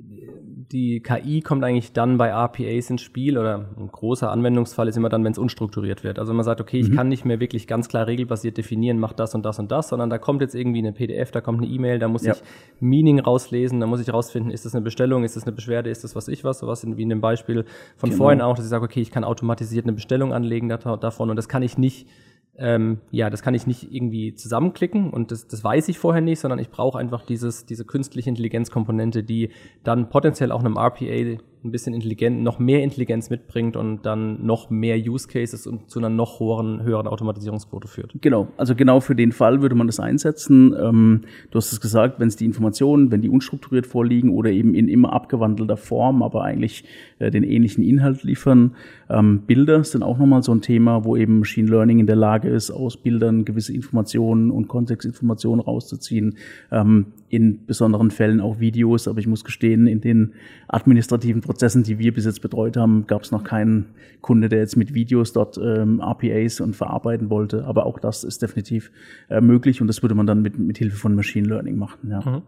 die 0.72 1.00
KI 1.00 1.40
kommt 1.42 1.62
eigentlich 1.62 1.92
dann 1.92 2.18
bei 2.18 2.28
RPAs 2.30 2.90
ins 2.90 3.02
Spiel 3.02 3.38
oder 3.38 3.66
ein 3.78 3.88
großer 3.88 4.30
Anwendungsfall 4.30 4.88
ist 4.88 4.96
immer 4.96 5.08
dann, 5.08 5.22
wenn 5.24 5.32
es 5.32 5.38
unstrukturiert 5.38 6.02
wird. 6.02 6.18
Also 6.18 6.34
man 6.34 6.44
sagt, 6.44 6.60
okay, 6.60 6.78
ich 6.78 6.90
mhm. 6.90 6.96
kann 6.96 7.08
nicht 7.08 7.24
mehr 7.24 7.38
wirklich 7.38 7.66
ganz 7.66 7.88
klar 7.88 8.06
regelbasiert 8.06 8.56
definieren, 8.56 8.98
mach 8.98 9.12
das 9.12 9.34
und 9.34 9.44
das 9.44 9.58
und 9.58 9.70
das, 9.70 9.88
sondern 9.88 10.10
da 10.10 10.18
kommt 10.18 10.40
jetzt 10.40 10.54
irgendwie 10.54 10.80
eine 10.80 10.92
PDF, 10.92 11.30
da 11.30 11.40
kommt 11.40 11.62
eine 11.62 11.70
E-Mail, 11.70 11.98
da 11.98 12.08
muss 12.08 12.24
ja. 12.24 12.34
ich 12.34 12.42
Meaning 12.80 13.20
rauslesen, 13.20 13.80
da 13.80 13.86
muss 13.86 14.00
ich 14.00 14.12
rausfinden, 14.12 14.50
ist 14.50 14.64
das 14.64 14.74
eine 14.74 14.82
Bestellung, 14.82 15.22
ist 15.22 15.36
das 15.36 15.44
eine 15.44 15.52
Beschwerde, 15.52 15.90
ist 15.90 16.02
das 16.02 16.16
was 16.16 16.26
ich 16.28 16.42
was, 16.42 16.58
sowas 16.58 16.84
wie 16.86 17.02
in 17.02 17.08
dem 17.08 17.20
Beispiel 17.20 17.64
von 17.96 18.10
genau. 18.10 18.22
vorhin 18.22 18.40
auch, 18.40 18.56
dass 18.56 18.64
ich 18.64 18.70
sage, 18.70 18.84
okay, 18.84 19.00
ich 19.00 19.10
kann 19.10 19.24
automatisiert 19.24 19.84
eine 19.84 19.92
Bestellung 19.92 20.32
anlegen 20.32 20.68
davon 20.68 21.30
und 21.30 21.36
das 21.36 21.48
kann 21.48 21.62
ich 21.62 21.78
nicht 21.78 22.08
ähm, 22.58 23.00
ja, 23.10 23.30
das 23.30 23.42
kann 23.42 23.54
ich 23.54 23.66
nicht 23.66 23.92
irgendwie 23.92 24.34
zusammenklicken 24.34 25.10
und 25.10 25.30
das, 25.30 25.46
das 25.46 25.62
weiß 25.62 25.88
ich 25.88 25.98
vorher 25.98 26.22
nicht, 26.22 26.40
sondern 26.40 26.58
ich 26.58 26.70
brauche 26.70 26.98
einfach 26.98 27.24
dieses, 27.24 27.66
diese 27.66 27.84
künstliche 27.84 28.30
Intelligenzkomponente, 28.30 29.22
die 29.22 29.50
dann 29.84 30.08
potenziell 30.08 30.52
auch 30.52 30.60
einem 30.60 30.76
RPA 30.76 31.38
ein 31.66 31.72
bisschen 31.72 31.94
intelligent, 31.94 32.42
noch 32.42 32.58
mehr 32.58 32.82
Intelligenz 32.82 33.30
mitbringt 33.30 33.76
und 33.76 34.06
dann 34.06 34.44
noch 34.46 34.70
mehr 34.70 34.96
Use 34.96 35.28
Cases 35.28 35.66
und 35.66 35.90
zu 35.90 35.98
einer 35.98 36.08
noch 36.08 36.40
höheren, 36.40 36.82
höheren 36.82 37.06
Automatisierungsquote 37.06 37.88
führt. 37.88 38.14
Genau, 38.20 38.48
also 38.56 38.74
genau 38.74 39.00
für 39.00 39.14
den 39.14 39.32
Fall 39.32 39.62
würde 39.62 39.74
man 39.74 39.86
das 39.86 40.00
einsetzen. 40.00 40.74
Ähm, 40.78 41.22
du 41.50 41.58
hast 41.58 41.72
es 41.72 41.80
gesagt, 41.80 42.20
wenn 42.20 42.28
es 42.28 42.36
die 42.36 42.44
Informationen, 42.44 43.10
wenn 43.10 43.22
die 43.22 43.28
unstrukturiert 43.28 43.86
vorliegen 43.86 44.30
oder 44.30 44.50
eben 44.50 44.74
in 44.74 44.88
immer 44.88 45.12
abgewandelter 45.12 45.76
Form, 45.76 46.22
aber 46.22 46.44
eigentlich 46.44 46.84
äh, 47.18 47.30
den 47.30 47.42
ähnlichen 47.42 47.84
Inhalt 47.84 48.22
liefern. 48.22 48.76
Ähm, 49.08 49.42
Bilder 49.46 49.84
sind 49.84 50.02
auch 50.02 50.18
nochmal 50.18 50.42
so 50.42 50.52
ein 50.52 50.62
Thema, 50.62 51.04
wo 51.04 51.16
eben 51.16 51.38
Machine 51.40 51.70
Learning 51.70 51.98
in 51.98 52.06
der 52.06 52.16
Lage 52.16 52.48
ist, 52.48 52.70
aus 52.70 52.96
Bildern 52.96 53.44
gewisse 53.44 53.74
Informationen 53.74 54.50
und 54.50 54.68
Kontextinformationen 54.68 55.64
rauszuziehen. 55.64 56.36
Ähm, 56.70 57.06
in 57.28 57.66
besonderen 57.66 58.10
Fällen 58.10 58.40
auch 58.40 58.60
Videos, 58.60 59.08
aber 59.08 59.18
ich 59.18 59.26
muss 59.26 59.44
gestehen, 59.44 59.86
in 59.86 60.00
den 60.00 60.32
administrativen 60.68 61.40
Prozessen, 61.40 61.82
die 61.82 61.98
wir 61.98 62.14
bis 62.14 62.24
jetzt 62.24 62.40
betreut 62.40 62.76
haben, 62.76 63.06
gab 63.06 63.22
es 63.22 63.30
noch 63.30 63.44
keinen 63.44 63.86
Kunde, 64.20 64.48
der 64.48 64.60
jetzt 64.60 64.76
mit 64.76 64.94
Videos 64.94 65.32
dort 65.32 65.58
ähm, 65.58 66.00
RPAs 66.00 66.60
und 66.60 66.76
verarbeiten 66.76 67.30
wollte. 67.30 67.64
Aber 67.64 67.86
auch 67.86 67.98
das 67.98 68.24
ist 68.24 68.42
definitiv 68.42 68.90
äh, 69.28 69.40
möglich 69.40 69.80
und 69.80 69.86
das 69.86 70.02
würde 70.02 70.14
man 70.14 70.26
dann 70.26 70.42
mit, 70.42 70.58
mit 70.58 70.78
Hilfe 70.78 70.96
von 70.96 71.14
Machine 71.14 71.48
Learning 71.48 71.76
machen. 71.76 72.10
Ja. 72.10 72.20
Mhm. 72.20 72.42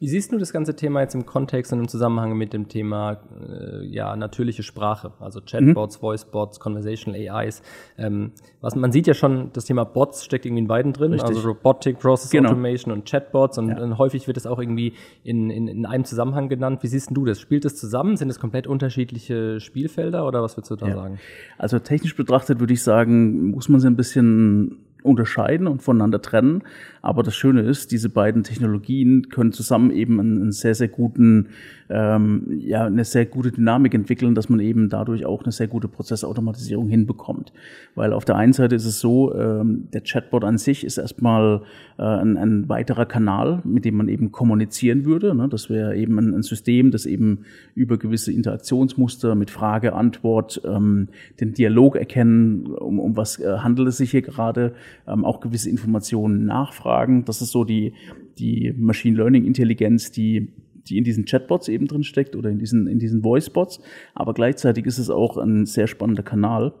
Wie 0.00 0.06
siehst 0.06 0.30
du 0.30 0.38
das 0.38 0.52
ganze 0.52 0.76
Thema 0.76 1.00
jetzt 1.00 1.16
im 1.16 1.26
Kontext 1.26 1.72
und 1.72 1.80
im 1.80 1.88
Zusammenhang 1.88 2.36
mit 2.38 2.52
dem 2.52 2.68
Thema 2.68 3.18
äh, 3.48 3.84
ja 3.84 4.14
natürliche 4.14 4.62
Sprache, 4.62 5.12
also 5.18 5.40
Chatbots, 5.40 5.98
mhm. 5.98 6.02
Voicebots, 6.02 6.60
Conversational 6.60 7.18
AIs? 7.18 7.62
Ähm, 7.96 8.30
was 8.60 8.76
man 8.76 8.92
sieht 8.92 9.08
ja 9.08 9.14
schon, 9.14 9.50
das 9.54 9.64
Thema 9.64 9.82
Bots 9.84 10.24
steckt 10.24 10.46
irgendwie 10.46 10.62
in 10.62 10.68
beiden 10.68 10.92
drin, 10.92 11.12
Richtig. 11.12 11.36
also 11.36 11.48
Robotic 11.48 11.98
Process 11.98 12.30
genau. 12.30 12.50
Automation 12.50 12.92
und 12.92 13.10
Chatbots 13.10 13.58
und, 13.58 13.70
ja. 13.70 13.82
und 13.82 13.98
häufig 13.98 14.28
wird 14.28 14.36
es 14.36 14.46
auch 14.46 14.60
irgendwie 14.60 14.92
in, 15.24 15.50
in, 15.50 15.66
in 15.66 15.84
einem 15.84 16.04
Zusammenhang 16.04 16.48
genannt. 16.48 16.84
Wie 16.84 16.88
siehst 16.88 17.10
du 17.10 17.24
das? 17.24 17.40
Spielt 17.40 17.64
es 17.64 17.76
zusammen? 17.76 18.16
Sind 18.16 18.30
es 18.30 18.38
komplett 18.38 18.68
unterschiedliche 18.68 19.58
Spielfelder 19.58 20.28
oder 20.28 20.44
was 20.44 20.56
würdest 20.56 20.70
du 20.70 20.76
da 20.76 20.88
ja. 20.88 20.94
sagen? 20.94 21.18
Also 21.58 21.80
technisch 21.80 22.14
betrachtet 22.14 22.60
würde 22.60 22.72
ich 22.72 22.84
sagen, 22.84 23.50
muss 23.50 23.68
man 23.68 23.80
sie 23.80 23.88
ein 23.88 23.96
bisschen 23.96 24.78
unterscheiden 25.02 25.66
und 25.66 25.82
voneinander 25.82 26.20
trennen. 26.20 26.62
Aber 27.02 27.22
das 27.22 27.34
Schöne 27.34 27.62
ist, 27.62 27.92
diese 27.92 28.08
beiden 28.08 28.42
Technologien 28.42 29.28
können 29.28 29.52
zusammen 29.52 29.90
eben 29.90 30.20
einen, 30.20 30.52
sehr, 30.52 30.74
sehr 30.74 30.88
guten, 30.88 31.48
ähm, 31.88 32.46
ja, 32.58 32.84
eine 32.84 33.04
sehr 33.04 33.26
gute 33.26 33.52
Dynamik 33.52 33.94
entwickeln, 33.94 34.34
dass 34.34 34.48
man 34.48 34.60
eben 34.60 34.88
dadurch 34.88 35.24
auch 35.24 35.42
eine 35.42 35.52
sehr 35.52 35.68
gute 35.68 35.88
Prozessautomatisierung 35.88 36.88
hinbekommt. 36.88 37.52
Weil 37.94 38.12
auf 38.12 38.24
der 38.24 38.36
einen 38.36 38.52
Seite 38.52 38.74
ist 38.74 38.84
es 38.84 39.00
so, 39.00 39.34
ähm, 39.34 39.88
der 39.92 40.02
Chatbot 40.02 40.44
an 40.44 40.58
sich 40.58 40.84
ist 40.84 40.98
erstmal 40.98 41.62
äh, 41.98 42.02
ein, 42.02 42.36
ein 42.36 42.68
weiterer 42.68 43.06
Kanal, 43.06 43.60
mit 43.64 43.84
dem 43.84 43.96
man 43.96 44.08
eben 44.08 44.32
kommunizieren 44.32 45.04
würde. 45.04 45.34
Ne? 45.34 45.48
Das 45.48 45.70
wäre 45.70 45.96
eben 45.96 46.18
ein, 46.18 46.34
ein, 46.34 46.42
System, 46.42 46.90
das 46.90 47.06
eben 47.06 47.44
über 47.74 47.98
gewisse 47.98 48.32
Interaktionsmuster 48.32 49.34
mit 49.34 49.50
Frage, 49.50 49.92
Antwort, 49.92 50.60
ähm, 50.64 51.08
den 51.40 51.52
Dialog 51.52 51.96
erkennen, 51.96 52.66
um, 52.66 52.98
um 52.98 53.16
was 53.16 53.38
äh, 53.38 53.58
handelt 53.58 53.88
es 53.88 53.98
sich 53.98 54.10
hier 54.10 54.22
gerade, 54.22 54.74
ähm, 55.06 55.24
auch 55.24 55.40
gewisse 55.40 55.70
Informationen 55.70 56.46
nachfragen. 56.46 56.88
Das 57.24 57.42
ist 57.42 57.50
so 57.50 57.64
die, 57.64 57.92
die 58.38 58.74
Machine 58.76 59.16
Learning 59.16 59.44
Intelligenz, 59.44 60.10
die 60.10 60.48
die 60.88 60.98
in 60.98 61.04
diesen 61.04 61.24
Chatbots 61.24 61.68
eben 61.68 61.86
drin 61.86 62.02
steckt 62.02 62.34
oder 62.34 62.50
in 62.50 62.58
diesen, 62.58 62.86
in 62.86 62.98
diesen 62.98 63.22
Voicebots. 63.22 63.80
Aber 64.14 64.34
gleichzeitig 64.34 64.86
ist 64.86 64.98
es 64.98 65.10
auch 65.10 65.36
ein 65.36 65.66
sehr 65.66 65.86
spannender 65.86 66.22
Kanal, 66.22 66.72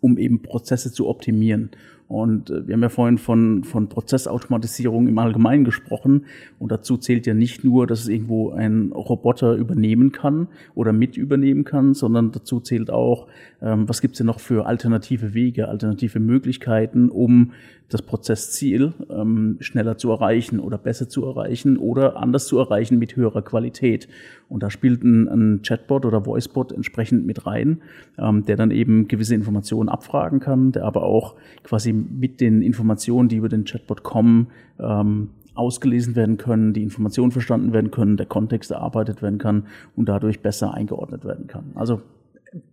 um 0.00 0.18
eben 0.18 0.42
Prozesse 0.42 0.92
zu 0.92 1.08
optimieren. 1.08 1.70
Und 2.10 2.50
äh, 2.50 2.66
wir 2.66 2.74
haben 2.74 2.82
ja 2.82 2.88
vorhin 2.88 3.18
von, 3.18 3.62
von 3.62 3.88
Prozessautomatisierung 3.88 5.06
im 5.06 5.18
Allgemeinen 5.18 5.62
gesprochen. 5.62 6.26
Und 6.58 6.72
dazu 6.72 6.96
zählt 6.96 7.24
ja 7.24 7.34
nicht 7.34 7.62
nur, 7.62 7.86
dass 7.86 8.00
es 8.00 8.08
irgendwo 8.08 8.50
ein 8.50 8.90
Roboter 8.90 9.54
übernehmen 9.54 10.10
kann 10.10 10.48
oder 10.74 10.92
mit 10.92 11.16
übernehmen 11.16 11.62
kann, 11.62 11.94
sondern 11.94 12.32
dazu 12.32 12.58
zählt 12.58 12.90
auch, 12.90 13.28
ähm, 13.62 13.88
was 13.88 14.00
gibt 14.00 14.14
es 14.14 14.18
denn 14.18 14.26
noch 14.26 14.40
für 14.40 14.66
alternative 14.66 15.34
Wege, 15.34 15.68
alternative 15.68 16.18
Möglichkeiten, 16.18 17.10
um 17.10 17.52
das 17.90 18.02
Prozessziel 18.02 18.94
ähm, 19.10 19.56
schneller 19.60 19.98
zu 19.98 20.10
erreichen 20.10 20.60
oder 20.60 20.78
besser 20.78 21.08
zu 21.08 21.24
erreichen 21.24 21.76
oder 21.76 22.16
anders 22.16 22.46
zu 22.46 22.58
erreichen 22.58 22.98
mit 22.98 23.16
höherer 23.16 23.42
Qualität. 23.42 24.08
Und 24.48 24.62
da 24.62 24.70
spielt 24.70 25.02
ein, 25.02 25.28
ein 25.28 25.62
Chatbot 25.62 26.06
oder 26.06 26.24
Voicebot 26.24 26.72
entsprechend 26.72 27.26
mit 27.26 27.46
rein, 27.46 27.82
ähm, 28.16 28.44
der 28.46 28.56
dann 28.56 28.70
eben 28.70 29.08
gewisse 29.08 29.34
Informationen 29.34 29.88
abfragen 29.88 30.40
kann, 30.40 30.72
der 30.72 30.84
aber 30.84 31.02
auch 31.02 31.34
quasi 31.64 31.92
mit 31.92 32.40
den 32.40 32.62
Informationen, 32.62 33.28
die 33.28 33.36
über 33.36 33.48
den 33.48 33.64
Chatbot 33.64 34.04
kommen, 34.04 34.46
ähm, 34.78 35.30
ausgelesen 35.54 36.14
werden 36.14 36.36
können, 36.36 36.72
die 36.72 36.82
Informationen 36.82 37.32
verstanden 37.32 37.72
werden 37.72 37.90
können, 37.90 38.16
der 38.16 38.26
Kontext 38.26 38.70
erarbeitet 38.70 39.20
werden 39.20 39.38
kann 39.38 39.66
und 39.96 40.08
dadurch 40.08 40.40
besser 40.40 40.72
eingeordnet 40.72 41.24
werden 41.24 41.48
kann. 41.48 41.72
Also 41.74 42.00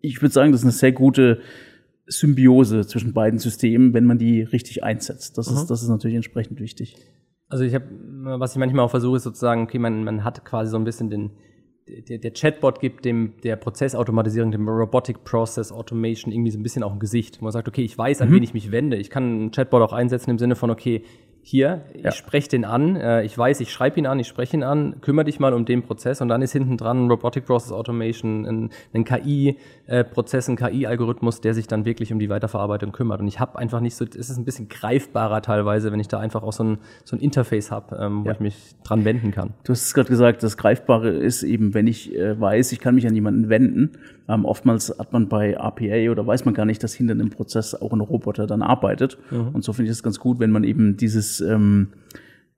ich 0.01 0.21
würde 0.21 0.33
sagen, 0.33 0.51
das 0.51 0.61
ist 0.61 0.65
eine 0.65 0.71
sehr 0.71 0.91
gute 0.91 1.39
Symbiose 2.07 2.87
zwischen 2.87 3.13
beiden 3.13 3.39
Systemen, 3.39 3.93
wenn 3.93 4.05
man 4.05 4.17
die 4.17 4.41
richtig 4.41 4.83
einsetzt. 4.83 5.37
Das, 5.37 5.49
mhm. 5.49 5.57
ist, 5.57 5.67
das 5.67 5.83
ist 5.83 5.89
natürlich 5.89 6.15
entsprechend 6.15 6.59
wichtig. 6.59 6.95
Also 7.49 7.63
ich 7.63 7.73
habe, 7.73 7.85
was 8.39 8.51
ich 8.51 8.57
manchmal 8.57 8.85
auch 8.85 8.91
versuche, 8.91 9.17
ist 9.17 9.23
sozusagen, 9.23 9.63
okay, 9.63 9.79
man, 9.79 10.03
man 10.03 10.23
hat 10.23 10.43
quasi 10.43 10.71
so 10.71 10.77
ein 10.77 10.83
bisschen 10.83 11.09
den, 11.09 11.31
der, 11.87 12.17
der 12.17 12.31
Chatbot 12.31 12.79
gibt 12.79 13.05
dem 13.05 13.35
der 13.43 13.55
Prozessautomatisierung, 13.55 14.51
dem 14.51 14.67
Robotic 14.67 15.23
Process 15.23 15.71
Automation 15.71 16.33
irgendwie 16.33 16.51
so 16.51 16.59
ein 16.59 16.63
bisschen 16.63 16.83
auch 16.83 16.91
ein 16.91 16.99
Gesicht. 16.99 17.39
Wo 17.39 17.45
man 17.45 17.51
sagt, 17.51 17.67
okay, 17.67 17.83
ich 17.83 17.97
weiß, 17.97 18.21
an 18.21 18.29
mhm. 18.29 18.35
wen 18.35 18.43
ich 18.43 18.53
mich 18.53 18.71
wende. 18.71 18.97
Ich 18.97 19.09
kann 19.09 19.23
einen 19.23 19.51
Chatbot 19.51 19.81
auch 19.81 19.93
einsetzen 19.93 20.31
im 20.31 20.39
Sinne 20.39 20.55
von, 20.55 20.69
okay, 20.69 21.03
hier, 21.49 21.85
ja. 21.95 22.09
ich 22.09 22.15
spreche 22.15 22.49
den 22.49 22.65
an, 22.65 22.97
äh, 22.97 23.23
ich 23.23 23.37
weiß, 23.37 23.61
ich 23.61 23.71
schreibe 23.71 23.97
ihn 23.97 24.05
an, 24.05 24.19
ich 24.19 24.27
spreche 24.27 24.57
ihn 24.57 24.63
an, 24.63 24.99
kümmere 24.99 25.23
dich 25.23 25.39
mal 25.39 25.53
um 25.53 25.63
den 25.63 25.81
Prozess 25.81 26.19
und 26.19 26.27
dann 26.27 26.41
ist 26.41 26.51
hinten 26.51 26.75
dran 26.75 27.09
Robotic 27.09 27.45
Process 27.45 27.71
Automation, 27.71 28.45
ein, 28.45 28.69
ein 28.93 29.05
KI-Prozess, 29.05 30.49
ein 30.49 30.57
KI-Algorithmus, 30.57 31.39
der 31.39 31.53
sich 31.53 31.65
dann 31.65 31.85
wirklich 31.85 32.11
um 32.11 32.19
die 32.19 32.27
Weiterverarbeitung 32.27 32.91
kümmert. 32.91 33.21
Und 33.21 33.29
ich 33.29 33.39
habe 33.39 33.57
einfach 33.57 33.79
nicht 33.79 33.95
so, 33.95 34.03
es 34.03 34.29
ist 34.29 34.35
ein 34.35 34.43
bisschen 34.43 34.67
greifbarer 34.67 35.41
teilweise, 35.41 35.93
wenn 35.93 36.01
ich 36.01 36.09
da 36.09 36.19
einfach 36.19 36.43
auch 36.43 36.51
so 36.51 36.65
ein, 36.65 36.79
so 37.05 37.15
ein 37.15 37.21
Interface 37.21 37.71
habe, 37.71 37.95
ähm, 37.95 38.25
wo 38.25 38.27
ja. 38.27 38.33
ich 38.33 38.41
mich 38.41 38.75
dran 38.83 39.05
wenden 39.05 39.31
kann. 39.31 39.53
Du 39.63 39.71
hast 39.71 39.83
es 39.83 39.93
gerade 39.93 40.09
gesagt, 40.09 40.43
das 40.43 40.57
Greifbare 40.57 41.11
ist 41.11 41.43
eben, 41.43 41.73
wenn 41.73 41.87
ich 41.87 42.13
äh, 42.13 42.37
weiß, 42.37 42.73
ich 42.73 42.79
kann 42.81 42.95
mich 42.95 43.07
an 43.07 43.15
jemanden 43.15 43.47
wenden. 43.47 43.93
Ähm, 44.27 44.45
oftmals 44.45 44.93
hat 44.97 45.13
man 45.13 45.27
bei 45.27 45.53
RPA 45.53 46.11
oder 46.11 46.25
weiß 46.25 46.45
man 46.45 46.53
gar 46.53 46.65
nicht, 46.65 46.83
dass 46.83 46.93
hinter 46.93 47.13
einem 47.13 47.29
Prozess 47.29 47.75
auch 47.75 47.93
ein 47.93 48.01
Roboter 48.01 48.47
dann 48.47 48.61
arbeitet. 48.61 49.17
Mhm. 49.31 49.49
Und 49.53 49.63
so 49.63 49.73
finde 49.73 49.91
ich 49.91 49.97
es 49.97 50.03
ganz 50.03 50.19
gut, 50.19 50.39
wenn 50.39 50.51
man 50.51 50.63
eben 50.63 50.97
dieses 50.97 51.41
ähm, 51.41 51.89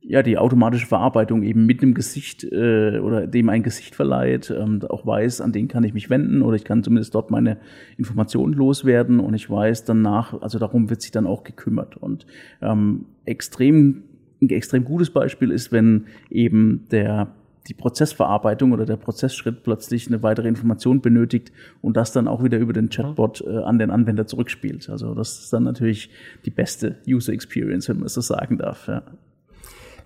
ja, 0.02 0.24
die 0.24 0.38
automatische 0.38 0.88
Verarbeitung 0.88 1.44
eben 1.44 1.66
mit 1.66 1.84
einem 1.84 1.94
Gesicht 1.94 2.44
äh, 2.44 3.00
oder 3.00 3.28
dem 3.28 3.50
ein 3.50 3.64
Gesicht 3.64 3.96
verleiht, 3.96 4.50
ähm, 4.50 4.82
auch 4.88 5.06
weiß, 5.06 5.42
an 5.42 5.52
den 5.52 5.68
kann 5.68 5.84
ich 5.84 5.94
mich 5.94 6.10
wenden 6.10 6.42
oder 6.42 6.56
ich 6.56 6.64
kann 6.64 6.84
zumindest 6.84 7.14
dort 7.16 7.32
meine 7.32 7.58
Informationen 7.98 8.54
loswerden 8.54 9.20
und 9.20 9.34
ich 9.34 9.50
weiß 9.50 9.84
danach, 9.84 10.42
also 10.42 10.58
darum 10.58 10.90
wird 10.90 11.02
sich 11.02 11.12
dann 11.12 11.28
auch 11.28 11.44
gekümmert. 11.44 11.98
Und 11.98 12.26
ähm, 12.62 13.06
extrem, 13.26 14.04
ein 14.42 14.50
extrem 14.50 14.86
gutes 14.86 15.10
Beispiel 15.10 15.52
ist, 15.52 15.74
wenn 15.74 16.06
eben 16.30 16.88
der 16.92 17.36
die 17.70 17.76
Prozessverarbeitung 17.76 18.72
oder 18.72 18.86
der 18.86 18.98
Prozessschritt 18.98 19.64
plötzlich 19.64 20.08
eine 20.08 20.24
weitere 20.24 20.48
Information 20.48 21.02
benötigt 21.02 21.52
und 21.82 21.96
das 21.96 22.12
dann 22.12 22.28
auch 22.28 22.44
wieder 22.44 22.58
über 22.58 22.74
den 22.74 22.90
Chatbot 22.90 23.42
äh, 23.42 23.58
an 23.58 23.78
den 23.78 23.92
Anwender 23.92 24.26
zurückspielt. 24.26 24.90
Also 24.90 25.14
das 25.14 25.40
ist 25.40 25.54
dann 25.54 25.64
natürlich 25.64 26.10
die 26.46 26.50
beste 26.50 26.98
User 27.08 27.32
Experience, 27.32 27.88
wenn 27.88 27.98
man 27.98 28.08
es 28.08 28.16
so 28.16 28.22
sagen 28.22 28.58
darf. 28.58 28.88
Ja. 28.88 29.04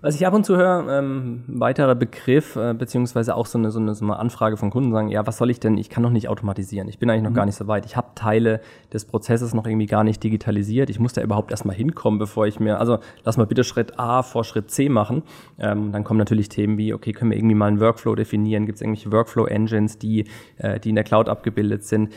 Was 0.04 0.16
ich 0.16 0.26
ab 0.26 0.34
und 0.34 0.44
zu 0.44 0.58
höre, 0.58 0.86
ähm, 0.90 1.44
weiterer 1.46 1.94
Begriff, 1.94 2.56
äh, 2.56 2.74
beziehungsweise 2.74 3.34
auch 3.34 3.46
so 3.46 3.56
eine, 3.56 3.70
so, 3.70 3.80
eine, 3.80 3.94
so 3.94 4.04
eine 4.04 4.18
Anfrage 4.18 4.58
von 4.58 4.68
Kunden 4.68 4.92
sagen, 4.92 5.08
ja, 5.08 5.26
was 5.26 5.38
soll 5.38 5.48
ich 5.48 5.60
denn, 5.60 5.78
ich 5.78 5.88
kann 5.88 6.02
noch 6.02 6.10
nicht 6.10 6.28
automatisieren, 6.28 6.88
ich 6.88 6.98
bin 6.98 7.08
eigentlich 7.08 7.22
noch 7.22 7.30
mhm. 7.30 7.36
gar 7.36 7.46
nicht 7.46 7.54
so 7.54 7.68
weit, 7.68 7.86
ich 7.86 7.96
habe 7.96 8.08
Teile 8.14 8.60
des 8.92 9.06
Prozesses 9.06 9.54
noch 9.54 9.66
irgendwie 9.66 9.86
gar 9.86 10.04
nicht 10.04 10.22
digitalisiert, 10.22 10.90
ich 10.90 11.00
muss 11.00 11.14
da 11.14 11.22
überhaupt 11.22 11.52
erstmal 11.52 11.74
hinkommen, 11.74 12.18
bevor 12.18 12.46
ich 12.46 12.60
mir, 12.60 12.80
also 12.80 12.98
lass 13.24 13.38
mal 13.38 13.46
bitte 13.46 13.64
Schritt 13.64 13.98
A 13.98 14.22
vor 14.22 14.44
Schritt 14.44 14.70
C 14.70 14.90
machen. 14.90 15.22
Ähm, 15.58 15.90
dann 15.92 16.04
kommen 16.04 16.18
natürlich 16.18 16.50
Themen 16.50 16.76
wie, 16.76 16.92
okay, 16.92 17.12
können 17.12 17.30
wir 17.30 17.38
irgendwie 17.38 17.54
mal 17.54 17.68
einen 17.68 17.80
Workflow 17.80 18.14
definieren, 18.14 18.66
gibt 18.66 18.76
es 18.76 18.82
irgendwelche 18.82 19.10
Workflow-Engines, 19.10 19.96
die, 19.96 20.26
äh, 20.58 20.78
die 20.80 20.90
in 20.90 20.96
der 20.96 21.04
Cloud 21.04 21.30
abgebildet 21.30 21.82
sind. 21.82 22.12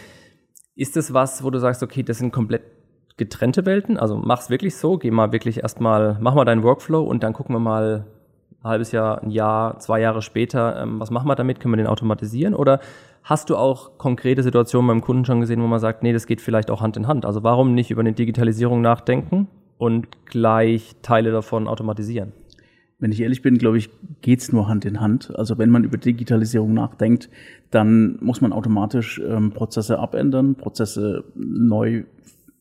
Ist 0.75 0.97
das 0.97 1.13
was, 1.13 1.41
wo 1.41 1.51
du 1.51 1.59
sagst, 1.59 1.81
okay, 1.81 2.03
das 2.03 2.17
sind 2.17 2.33
komplett 2.33 2.63
getrennte 3.17 3.65
Welten. 3.65 3.97
Also 3.97 4.17
mach's 4.17 4.49
wirklich 4.49 4.75
so, 4.75 4.97
geh 4.97 5.11
mal 5.11 5.31
wirklich 5.31 5.61
erstmal, 5.63 6.17
mach 6.21 6.35
mal 6.35 6.45
deinen 6.45 6.63
Workflow 6.63 7.01
und 7.01 7.23
dann 7.23 7.33
gucken 7.33 7.53
wir 7.55 7.59
mal 7.59 8.05
ein 8.63 8.69
halbes 8.69 8.91
Jahr, 8.91 9.23
ein 9.23 9.31
Jahr, 9.31 9.79
zwei 9.79 9.99
Jahre 9.99 10.21
später, 10.21 10.81
ähm, 10.81 10.99
was 10.99 11.11
machen 11.11 11.27
wir 11.27 11.35
damit? 11.35 11.59
Können 11.59 11.73
wir 11.73 11.77
den 11.77 11.87
automatisieren? 11.87 12.53
Oder 12.53 12.79
hast 13.23 13.49
du 13.49 13.57
auch 13.57 13.97
konkrete 13.97 14.43
Situationen 14.43 14.87
beim 14.87 15.01
Kunden 15.01 15.25
schon 15.25 15.41
gesehen, 15.41 15.61
wo 15.61 15.67
man 15.67 15.79
sagt, 15.79 16.03
nee, 16.03 16.13
das 16.13 16.27
geht 16.27 16.41
vielleicht 16.41 16.71
auch 16.71 16.81
Hand 16.81 16.95
in 16.95 17.07
Hand? 17.07 17.25
Also 17.25 17.43
warum 17.43 17.73
nicht 17.73 17.91
über 17.91 18.01
eine 18.01 18.13
Digitalisierung 18.13 18.81
nachdenken 18.81 19.47
und 19.77 20.07
gleich 20.25 20.95
Teile 21.01 21.31
davon 21.31 21.67
automatisieren? 21.67 22.33
Wenn 22.99 23.11
ich 23.11 23.21
ehrlich 23.21 23.43
bin, 23.43 23.59
glaube 23.59 23.77
ich, 23.77 23.91
geht's 24.21 24.51
nur 24.51 24.67
Hand 24.67 24.83
in 24.85 24.99
Hand. 24.99 25.31
Also 25.35 25.59
wenn 25.59 25.69
man 25.69 25.83
über 25.83 25.97
Digitalisierung 25.97 26.73
nachdenkt, 26.73 27.29
dann 27.69 28.17
muss 28.21 28.41
man 28.41 28.53
automatisch 28.53 29.21
ähm, 29.23 29.51
Prozesse 29.51 29.99
abändern, 29.99 30.55
Prozesse 30.55 31.23
neu 31.35 32.05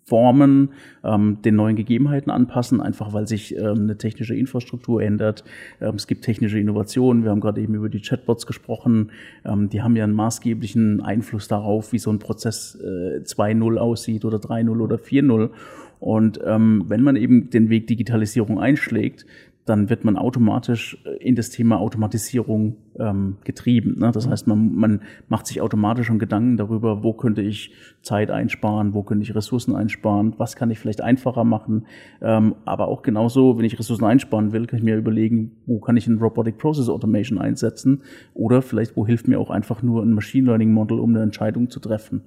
Formen 0.09 0.71
ähm, 1.03 1.39
den 1.45 1.57
neuen 1.57 1.75
Gegebenheiten 1.75 2.31
anpassen, 2.31 2.81
einfach 2.81 3.13
weil 3.13 3.27
sich 3.27 3.57
ähm, 3.57 3.83
eine 3.83 3.99
technische 3.99 4.37
Infrastruktur 4.37 5.03
ändert. 5.03 5.43
Ähm, 5.81 5.97
es 5.97 6.07
gibt 6.07 6.25
technische 6.25 6.61
Innovationen. 6.61 7.25
Wir 7.25 7.31
haben 7.33 7.41
gerade 7.41 7.61
eben 7.61 7.75
über 7.75 7.89
die 7.89 8.01
Chatbots 8.01 8.47
gesprochen. 8.47 9.11
Ähm, 9.45 9.69
die 9.69 9.83
haben 9.83 9.97
ja 9.97 10.05
einen 10.05 10.15
maßgeblichen 10.15 11.01
Einfluss 11.03 11.49
darauf, 11.49 11.93
wie 11.93 11.99
so 11.99 12.11
ein 12.11 12.21
Prozess 12.21 12.79
äh, 12.81 13.19
2.0 13.19 13.79
aussieht 13.79 14.25
oder 14.25 14.39
3.0 14.39 14.81
oder 14.81 14.97
4.0. 14.97 15.51
Und 15.99 16.41
ähm, 16.45 16.85
wenn 16.87 17.03
man 17.03 17.17
eben 17.17 17.51
den 17.51 17.69
Weg 17.69 17.87
Digitalisierung 17.89 18.61
einschlägt, 18.61 19.27
dann 19.67 19.91
wird 19.91 20.05
man 20.05 20.17
automatisch 20.17 20.97
äh, 21.05 21.17
in 21.23 21.35
das 21.35 21.51
Thema 21.51 21.79
Automatisierung 21.79 22.77
ähm, 22.99 23.37
getrieben. 23.45 23.99
Ne? 23.99 24.11
Das 24.13 24.27
heißt, 24.29 24.47
man, 24.47 24.75
man 24.75 25.03
macht 25.29 25.47
sich 25.47 25.61
automatisch 25.61 26.07
schon 26.07 26.19
Gedanken 26.19 26.57
darüber, 26.57 27.03
wo 27.03 27.13
könnte 27.13 27.43
ich 27.43 27.75
Zeit 28.01 28.31
einsparen, 28.31 28.95
wo 28.95 29.03
könnte 29.03 29.25
ich 29.25 29.35
Ressourcen 29.35 29.75
einsparen, 29.75 30.35
was 30.39 30.57
kann 30.57 30.71
ich 30.71 30.79
vielleicht 30.79 31.01
einfacher 31.01 31.45
machen. 31.45 31.87
Ähm, 32.23 32.55
aber 32.65 32.89
auch 32.89 33.03
genauso, 33.03 33.59
wenn 33.59 33.65
ich 33.65 33.79
Ressourcen 33.79 34.05
einsparen 34.05 34.53
will, 34.53 34.67
kann 34.67 34.79
ich 34.79 34.85
mir 34.85 34.97
überlegen, 34.97 35.53
wo 35.67 35.81
kann 35.81 35.97
ich 35.97 36.07
ein 36.07 36.19
Robotic 36.19 36.59
Process 36.59 36.89
Automation 36.89 37.39
einsetzen 37.39 38.03
oder 38.35 38.63
vielleicht, 38.63 38.97
wo 38.97 39.07
hilft 39.07 39.29
mir 39.29 39.41
auch 39.41 39.51
einfach 39.51 39.83
nur 39.83 40.03
ein 40.03 40.13
Machine 40.13 40.47
Learning 40.47 40.73
Model, 40.73 41.01
um 41.01 41.11
eine 41.11 41.23
Entscheidung 41.23 41.69
zu 41.71 41.81
treffen. 41.81 42.23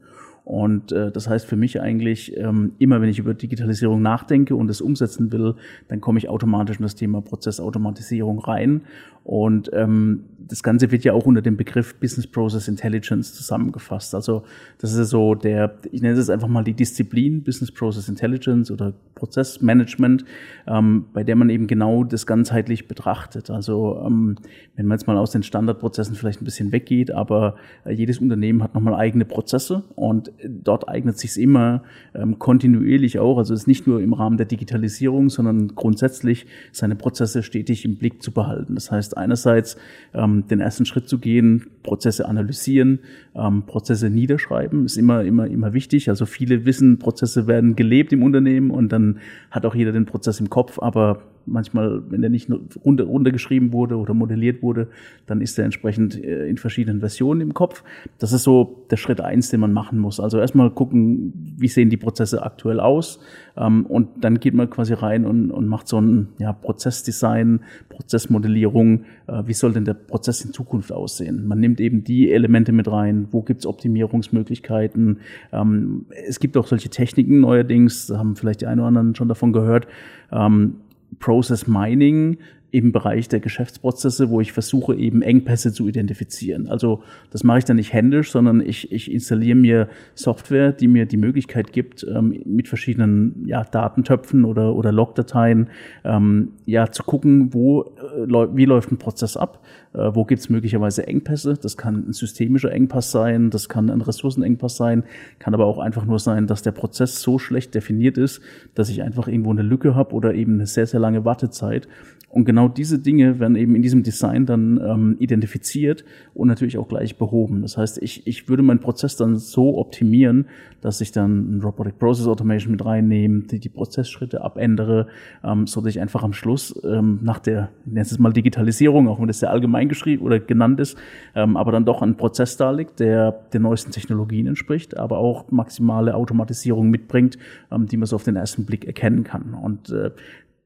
Und 0.50 0.92
äh, 0.92 1.12
das 1.12 1.30
heißt 1.30 1.46
für 1.46 1.56
mich 1.56 1.80
eigentlich, 1.80 2.36
ähm, 2.36 2.72
immer 2.80 3.00
wenn 3.02 3.10
ich 3.10 3.20
über 3.20 3.36
Digitalisierung 3.36 4.02
nachdenke 4.02 4.56
und 4.56 4.68
es 4.72 4.82
umsetzen 4.82 5.32
will, 5.32 5.54
dann 5.90 6.02
komme 6.02 6.18
ich 6.18 6.28
automatisch 6.28 6.78
in 6.78 6.82
das 6.82 6.96
Thema 6.96 7.22
Prozessautomatisierung 7.22 8.40
rein. 8.40 8.82
Und 9.24 9.70
ähm, 9.74 10.24
das 10.40 10.64
Ganze 10.64 10.90
wird 10.92 11.04
ja 11.04 11.14
auch 11.14 11.28
unter 11.28 11.44
dem 11.44 11.56
Begriff 11.56 12.00
Business 12.00 12.26
Process 12.26 12.68
Intelligence 12.68 13.36
zusammengefasst. 13.36 14.16
Also 14.16 14.44
das 14.80 14.96
ist 14.96 15.10
so 15.10 15.36
der, 15.36 15.78
ich 15.92 16.02
nenne 16.02 16.18
es 16.18 16.32
einfach 16.32 16.48
mal 16.48 16.64
die 16.64 16.74
Disziplin 16.74 17.44
Business 17.44 17.72
Process 17.72 18.10
Intelligence 18.10 18.72
oder 18.72 18.94
Prozessmanagement, 19.14 20.26
ähm, 20.66 21.06
bei 21.14 21.24
der 21.24 21.36
man 21.36 21.52
eben 21.52 21.68
genau 21.68 22.04
das 22.04 22.26
ganzheitlich 22.26 22.88
betrachtet. 22.88 23.52
Also 23.52 24.02
ähm, 24.04 24.38
wenn 24.76 24.88
man 24.88 24.98
jetzt 24.98 25.06
mal 25.06 25.18
aus 25.18 25.30
den 25.30 25.44
Standardprozessen 25.44 26.16
vielleicht 26.16 26.42
ein 26.42 26.46
bisschen 26.46 26.72
weggeht, 26.72 27.12
aber 27.12 27.56
äh, 27.86 27.92
jedes 27.92 28.18
Unternehmen 28.18 28.64
hat 28.64 28.74
nochmal 28.74 28.96
eigene 28.96 29.26
Prozesse 29.26 29.84
und 29.96 30.32
dort 30.48 30.88
eignet 30.88 31.18
sich 31.18 31.32
es 31.32 31.38
immer 31.38 31.84
ähm, 32.14 32.40
kontinuierlich 32.40 33.20
auch, 33.20 33.38
also 33.38 33.54
es 33.54 33.62
ist 33.62 33.68
nicht 33.68 33.88
nur 33.88 34.02
im 34.02 34.14
Rahmen 34.14 34.38
der 34.38 34.46
Digitalisierung, 34.46 35.30
sondern 35.30 35.76
grundsätzlich 35.76 36.46
seine 36.72 36.96
Prozesse 36.96 37.44
stetig 37.44 37.86
im 37.86 37.96
Blick 37.96 38.22
zu 38.22 38.32
behalten. 38.32 38.76
Das 38.76 38.92
heißt 38.92 39.18
einerseits 39.18 39.78
ähm, 40.14 40.48
den 40.48 40.60
ersten 40.60 40.86
Schritt 40.86 41.10
zu 41.10 41.20
gehen, 41.20 41.68
Prozesse 41.84 42.28
analysieren, 42.28 43.00
ähm, 43.36 43.64
Prozesse 43.66 44.10
niederschreiben, 44.10 44.86
ist 44.86 44.98
immer, 44.98 45.24
immer, 45.24 45.48
immer 45.48 45.74
wichtig. 45.74 46.10
Also 46.10 46.26
viele 46.26 46.66
wissen, 46.66 47.00
Prozesse 47.00 47.48
werden 47.48 47.76
gelebt 47.76 48.14
im 48.14 48.24
Unternehmen 48.24 48.72
und 48.72 48.92
dann 48.92 49.20
hat 49.52 49.66
auch 49.66 49.76
jeder 49.76 49.92
den 49.92 50.06
Prozess 50.06 50.40
im 50.40 50.50
Kopf, 50.50 50.80
aber 50.80 51.22
manchmal, 51.50 52.02
wenn 52.10 52.22
der 52.22 52.30
nicht 52.30 52.50
runter, 52.84 53.04
runtergeschrieben 53.06 53.74
wurde 53.74 53.98
oder 53.98 54.14
modelliert 54.14 54.62
wurde, 54.62 54.88
dann 55.26 55.42
ist 55.42 55.58
er 55.58 55.66
entsprechend 55.66 56.22
äh, 56.24 56.48
in 56.48 56.58
verschiedenen 56.58 57.00
Versionen 57.00 57.42
im 57.42 57.54
Kopf. 57.54 57.84
Das 58.18 58.34
ist 58.34 58.44
so 58.44 58.86
der 58.90 58.98
Schritt 58.98 59.22
eins, 59.22 59.50
den 59.50 59.60
man 59.60 59.74
machen 59.74 60.00
muss. 60.00 60.20
Also 60.20 60.40
erstmal 60.40 60.72
gucken, 60.72 61.34
wie 61.58 61.68
sehen 61.68 61.90
die 61.90 61.98
Prozesse 61.98 62.44
aktuell 62.44 62.80
aus 62.80 63.20
ähm, 63.60 63.86
und 63.86 64.24
dann 64.24 64.40
geht 64.40 64.54
man 64.54 64.70
quasi 64.70 64.94
rein 64.94 65.26
und, 65.26 65.52
und 65.52 65.68
macht 65.68 65.88
so 65.88 66.00
ein 66.00 66.30
ja, 66.40 66.54
Prozessdesign, 66.54 67.62
Prozessmodellierung. 67.90 69.04
Äh, 69.28 69.44
wie 69.46 69.54
soll 69.54 69.74
denn 69.74 69.86
der 69.86 69.94
Prozess 69.94 70.44
in 70.44 70.54
Zukunft 70.54 70.92
aussehen? 70.92 71.48
Man 71.48 71.60
nimmt 71.60 71.82
eben 71.82 72.04
die 72.04 72.32
Elemente 72.32 72.72
mit 72.72 72.90
rein, 72.90 73.28
wo 73.32 73.42
gibt 73.42 73.62
es 73.62 73.66
Optimierungsmöglichkeiten. 73.66 75.20
Ähm, 75.52 76.06
es 76.28 76.40
gibt 76.40 76.56
auch 76.58 76.68
solche 76.68 76.90
Techniken 76.90 77.42
neuerdings, 77.42 78.10
haben 78.10 78.36
vielleicht 78.36 78.62
die 78.62 78.68
einen 78.68 78.80
oder 78.80 78.88
anderen 78.88 79.16
schon 79.16 79.28
davon 79.28 79.54
gehört. 79.54 79.88
Ähm, 80.32 80.76
Process 81.18 81.68
Mining 81.68 82.38
im 82.72 82.92
Bereich 82.92 83.28
der 83.28 83.40
Geschäftsprozesse, 83.40 84.30
wo 84.30 84.42
ich 84.42 84.52
versuche, 84.52 84.96
eben 84.96 85.22
Engpässe 85.22 85.74
zu 85.74 85.88
identifizieren. 85.88 86.68
Also 86.68 87.02
das 87.32 87.44
mache 87.44 87.60
ich 87.60 87.66
dann 87.66 87.78
nicht 87.78 87.94
händisch, 87.94 88.32
sondern 88.32 88.62
ich, 88.62 88.92
ich 88.92 89.12
installiere 89.12 89.58
mir 89.58 89.90
Software, 90.14 90.72
die 90.72 90.88
mir 90.88 91.06
die 91.06 91.18
Möglichkeit 91.18 91.74
gibt, 91.74 92.06
ähm, 92.08 92.42
mit 92.46 92.68
verschiedenen 92.68 93.44
ja, 93.48 93.64
Datentöpfen 93.64 94.46
oder, 94.46 94.76
oder 94.76 94.92
Logdateien 94.92 95.70
ähm, 96.04 96.50
ja, 96.66 96.92
zu 96.92 97.04
gucken, 97.04 97.54
wo, 97.54 97.84
äh, 97.84 98.28
wie 98.28 98.66
läuft 98.66 98.92
ein 98.92 98.98
Prozess 98.98 99.36
ab, 99.36 99.64
äh, 99.94 100.12
wo 100.14 100.26
gibt 100.26 100.42
es 100.42 100.50
möglicherweise 100.50 101.08
Engpässe. 101.08 101.56
Das 101.60 101.76
kann 101.76 102.06
ein 102.08 102.14
systemischer 102.14 102.72
Engpass 102.72 103.10
sein, 103.10 103.50
das 103.50 103.68
kann 103.68 103.90
ein 103.90 104.02
Ressourcenengpass 104.02 104.78
sein, 104.78 105.04
kann 105.40 105.56
aber 105.56 105.66
auch 105.66 105.80
einfach 105.80 106.06
nur 106.06 106.20
sein, 106.20 106.46
dass 106.46 106.62
der 106.62 106.72
Prozess 106.72 107.22
so 107.22 107.40
schlecht 107.40 107.74
definiert 107.74 108.20
ist, 108.20 108.42
dass 108.76 108.90
ich 108.90 109.02
einfach 109.02 109.28
irgendwo 109.28 109.50
eine 109.50 109.64
Lücke 109.64 109.96
habe 109.96 110.14
oder 110.14 110.36
eben 110.36 110.56
eine 110.56 110.68
sehr, 110.68 110.86
sehr 110.86 111.00
lange 111.00 111.26
Wartezeit. 111.26 111.88
Und 112.30 112.46
genau 112.46 112.68
diese 112.68 113.00
Dinge 113.00 113.40
werden 113.40 113.56
eben 113.56 113.74
in 113.74 113.82
diesem 113.82 114.04
Design 114.04 114.46
dann 114.46 114.80
ähm, 114.84 115.16
identifiziert 115.20 116.06
und 116.36 116.48
natürlich 116.48 116.78
auch 116.78 116.88
gleich 116.88 117.18
behoben. 117.18 117.64
Das 117.64 117.76
heißt, 117.76 117.98
ich, 118.04 118.28
ich 118.28 118.48
würde 118.48 118.62
meinen 118.62 118.80
Prozess 118.80 119.16
dann 119.16 119.38
so 119.38 119.80
optimieren, 119.80 120.46
dass 120.82 121.02
ich 121.02 121.12
dann 121.12 121.60
Robotic 121.64 121.98
Process 121.98 122.28
Automation 122.28 122.72
mit 122.72 122.86
reinnehme, 122.86 123.42
die, 123.42 123.60
die 123.60 123.70
Prozessschritte 123.70 124.44
abändere, 124.44 125.08
ähm, 125.44 125.66
so 125.66 125.82
dass 125.82 125.90
ich 125.90 126.02
einfach 126.02 126.24
am 126.24 126.34
Schluss 126.34 126.80
ähm, 126.84 127.20
nach 127.24 127.40
der, 127.40 127.70
es 127.96 128.20
mal 128.20 128.32
Digitalisierung, 128.32 129.08
auch 129.08 129.20
wenn 129.20 129.28
das 129.28 129.40
sehr 129.40 129.50
allgemein 129.50 129.90
geschrieben 129.90 130.24
oder 130.24 130.40
genannt 130.40 130.80
ist, 130.80 130.98
ähm, 131.34 131.58
aber 131.58 131.72
dann 131.72 131.86
doch 131.86 132.04
ein 132.04 132.16
Prozess 132.16 132.58
da 132.58 132.70
liegt, 132.70 133.00
der 133.00 133.32
den 133.54 133.64
neuesten 133.64 133.92
Technologien 133.92 134.46
entspricht, 134.46 134.96
aber 134.98 135.18
auch 135.18 135.50
maximale 135.52 136.14
Automatisierung 136.14 136.92
mitbringt, 136.92 137.40
ähm, 137.72 137.88
die 137.88 137.98
man 137.98 138.06
so 138.06 138.16
auf 138.16 138.24
den 138.24 138.36
ersten 138.36 138.66
Blick 138.66 138.86
erkennen 138.86 139.24
kann. 139.24 139.56
Und 139.56 139.90
äh, 139.90 140.12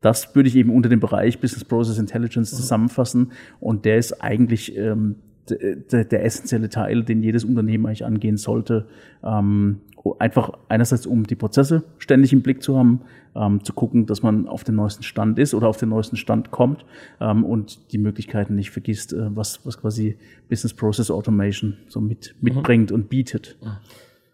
das 0.03 0.35
würde 0.35 0.49
ich 0.49 0.55
eben 0.55 0.69
unter 0.69 0.89
dem 0.89 0.99
Bereich 0.99 1.39
Business 1.39 1.63
Process 1.63 1.97
Intelligence 1.97 2.51
zusammenfassen. 2.51 3.31
Und 3.59 3.85
der 3.85 3.97
ist 3.97 4.21
eigentlich 4.21 4.77
ähm, 4.77 5.15
der, 5.49 6.03
der 6.03 6.25
essentielle 6.25 6.69
Teil, 6.69 7.03
den 7.03 7.23
jedes 7.23 7.45
Unternehmen 7.45 7.85
eigentlich 7.85 8.05
angehen 8.05 8.37
sollte. 8.37 8.85
Ähm, 9.23 9.79
einfach 10.19 10.51
einerseits, 10.67 11.05
um 11.05 11.25
die 11.25 11.35
Prozesse 11.35 11.83
ständig 11.97 12.33
im 12.33 12.41
Blick 12.41 12.61
zu 12.61 12.77
haben, 12.77 13.01
ähm, 13.33 13.63
zu 13.63 13.71
gucken, 13.71 14.05
dass 14.05 14.21
man 14.21 14.49
auf 14.49 14.65
den 14.65 14.75
neuesten 14.75 15.03
Stand 15.03 15.39
ist 15.39 15.53
oder 15.53 15.69
auf 15.69 15.77
den 15.77 15.89
neuesten 15.89 16.17
Stand 16.17 16.51
kommt 16.51 16.85
ähm, 17.21 17.45
und 17.45 17.93
die 17.93 17.97
Möglichkeiten 17.97 18.55
nicht 18.55 18.71
vergisst, 18.71 19.13
äh, 19.13 19.35
was, 19.35 19.65
was 19.65 19.79
quasi 19.79 20.17
Business 20.49 20.73
Process 20.73 21.09
Automation 21.09 21.77
so 21.87 22.01
mit, 22.01 22.35
mitbringt 22.41 22.91
mhm. 22.91 22.95
und 22.95 23.09
bietet. 23.09 23.57
Mhm. 23.61 23.69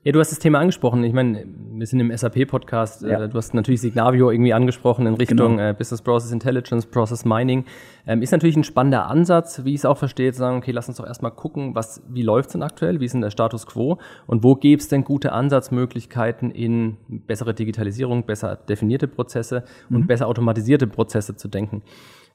Ja, 0.04 0.14
du 0.14 0.20
hast 0.22 0.32
das 0.32 0.40
Thema 0.40 0.60
angesprochen. 0.60 1.04
Ich 1.04 1.12
meine, 1.12 1.46
wir 1.74 1.86
sind 1.86 2.00
im 2.00 2.16
SAP-Podcast. 2.16 3.04
Äh, 3.04 3.10
ja. 3.10 3.28
Du 3.28 3.38
hast 3.38 3.54
natürlich 3.54 3.82
Signavio 3.82 4.32
irgendwie 4.32 4.54
angesprochen 4.54 5.06
in 5.06 5.16
Richtung 5.16 5.58
genau. 5.58 5.70
äh, 5.70 5.74
Business 5.74 6.02
Process 6.02 6.32
Intelligence, 6.32 6.86
Process 6.86 7.26
Mining. 7.26 7.66
Ähm, 8.08 8.22
ist 8.22 8.32
natürlich 8.32 8.56
ein 8.56 8.64
spannender 8.64 9.08
Ansatz, 9.08 9.66
wie 9.66 9.74
ich 9.74 9.82
es 9.82 9.86
auch 9.86 9.98
verstehe, 9.98 10.32
zu 10.32 10.40
sagen, 10.40 10.58
okay, 10.58 10.72
lass 10.72 10.88
uns 10.88 10.98
doch 10.98 11.06
erstmal 11.06 11.32
gucken, 11.32 11.76
was, 11.76 12.02
wie 12.08 12.22
läuft 12.22 12.48
es 12.48 12.54
denn 12.54 12.64
aktuell, 12.64 13.02
wie 13.02 13.06
ist 13.06 13.12
denn 13.12 13.20
der 13.20 13.30
Status 13.30 13.66
quo 13.66 13.98
und 14.26 14.42
wo 14.42 14.56
gäbe 14.56 14.80
es 14.80 14.88
denn 14.88 15.04
gute 15.04 15.34
Ansatzmöglichkeiten 15.34 16.52
in 16.52 16.96
bessere 17.10 17.54
Digitalisierung, 17.54 18.26
besser 18.26 18.56
definierte 18.56 19.10
Prozesse 19.10 19.66
mhm. 19.90 19.98
und 19.98 20.08
besser 20.08 20.28
automatisierte 20.28 20.88
Prozesse 20.88 21.36
zu 21.36 21.50
denken. 21.50 21.82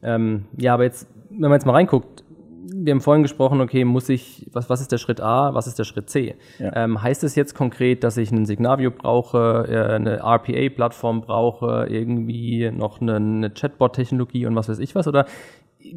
Ähm, 0.02 0.44
ja, 0.58 0.74
aber 0.74 0.84
jetzt, 0.84 1.08
wenn 1.30 1.40
man 1.40 1.52
jetzt 1.52 1.64
mal 1.64 1.72
reinguckt, 1.72 2.23
wir 2.72 2.92
haben 2.92 3.00
vorhin 3.00 3.22
gesprochen, 3.22 3.60
okay, 3.60 3.84
muss 3.84 4.08
ich, 4.08 4.46
was, 4.52 4.70
was 4.70 4.80
ist 4.80 4.92
der 4.92 4.98
Schritt 4.98 5.20
A, 5.20 5.54
was 5.54 5.66
ist 5.66 5.78
der 5.78 5.84
Schritt 5.84 6.08
C? 6.10 6.36
Ja. 6.58 6.74
Ähm, 6.74 7.02
heißt 7.02 7.24
es 7.24 7.34
jetzt 7.34 7.54
konkret, 7.54 8.04
dass 8.04 8.16
ich 8.16 8.32
einen 8.32 8.46
Signavio 8.46 8.90
brauche, 8.90 9.66
äh, 9.68 9.94
eine 9.94 10.20
RPA-Plattform 10.20 11.22
brauche, 11.22 11.86
irgendwie 11.88 12.70
noch 12.70 13.00
eine, 13.00 13.16
eine 13.16 13.50
Chatbot-Technologie 13.50 14.46
und 14.46 14.56
was 14.56 14.68
weiß 14.68 14.78
ich 14.78 14.94
was? 14.94 15.06
Oder 15.06 15.26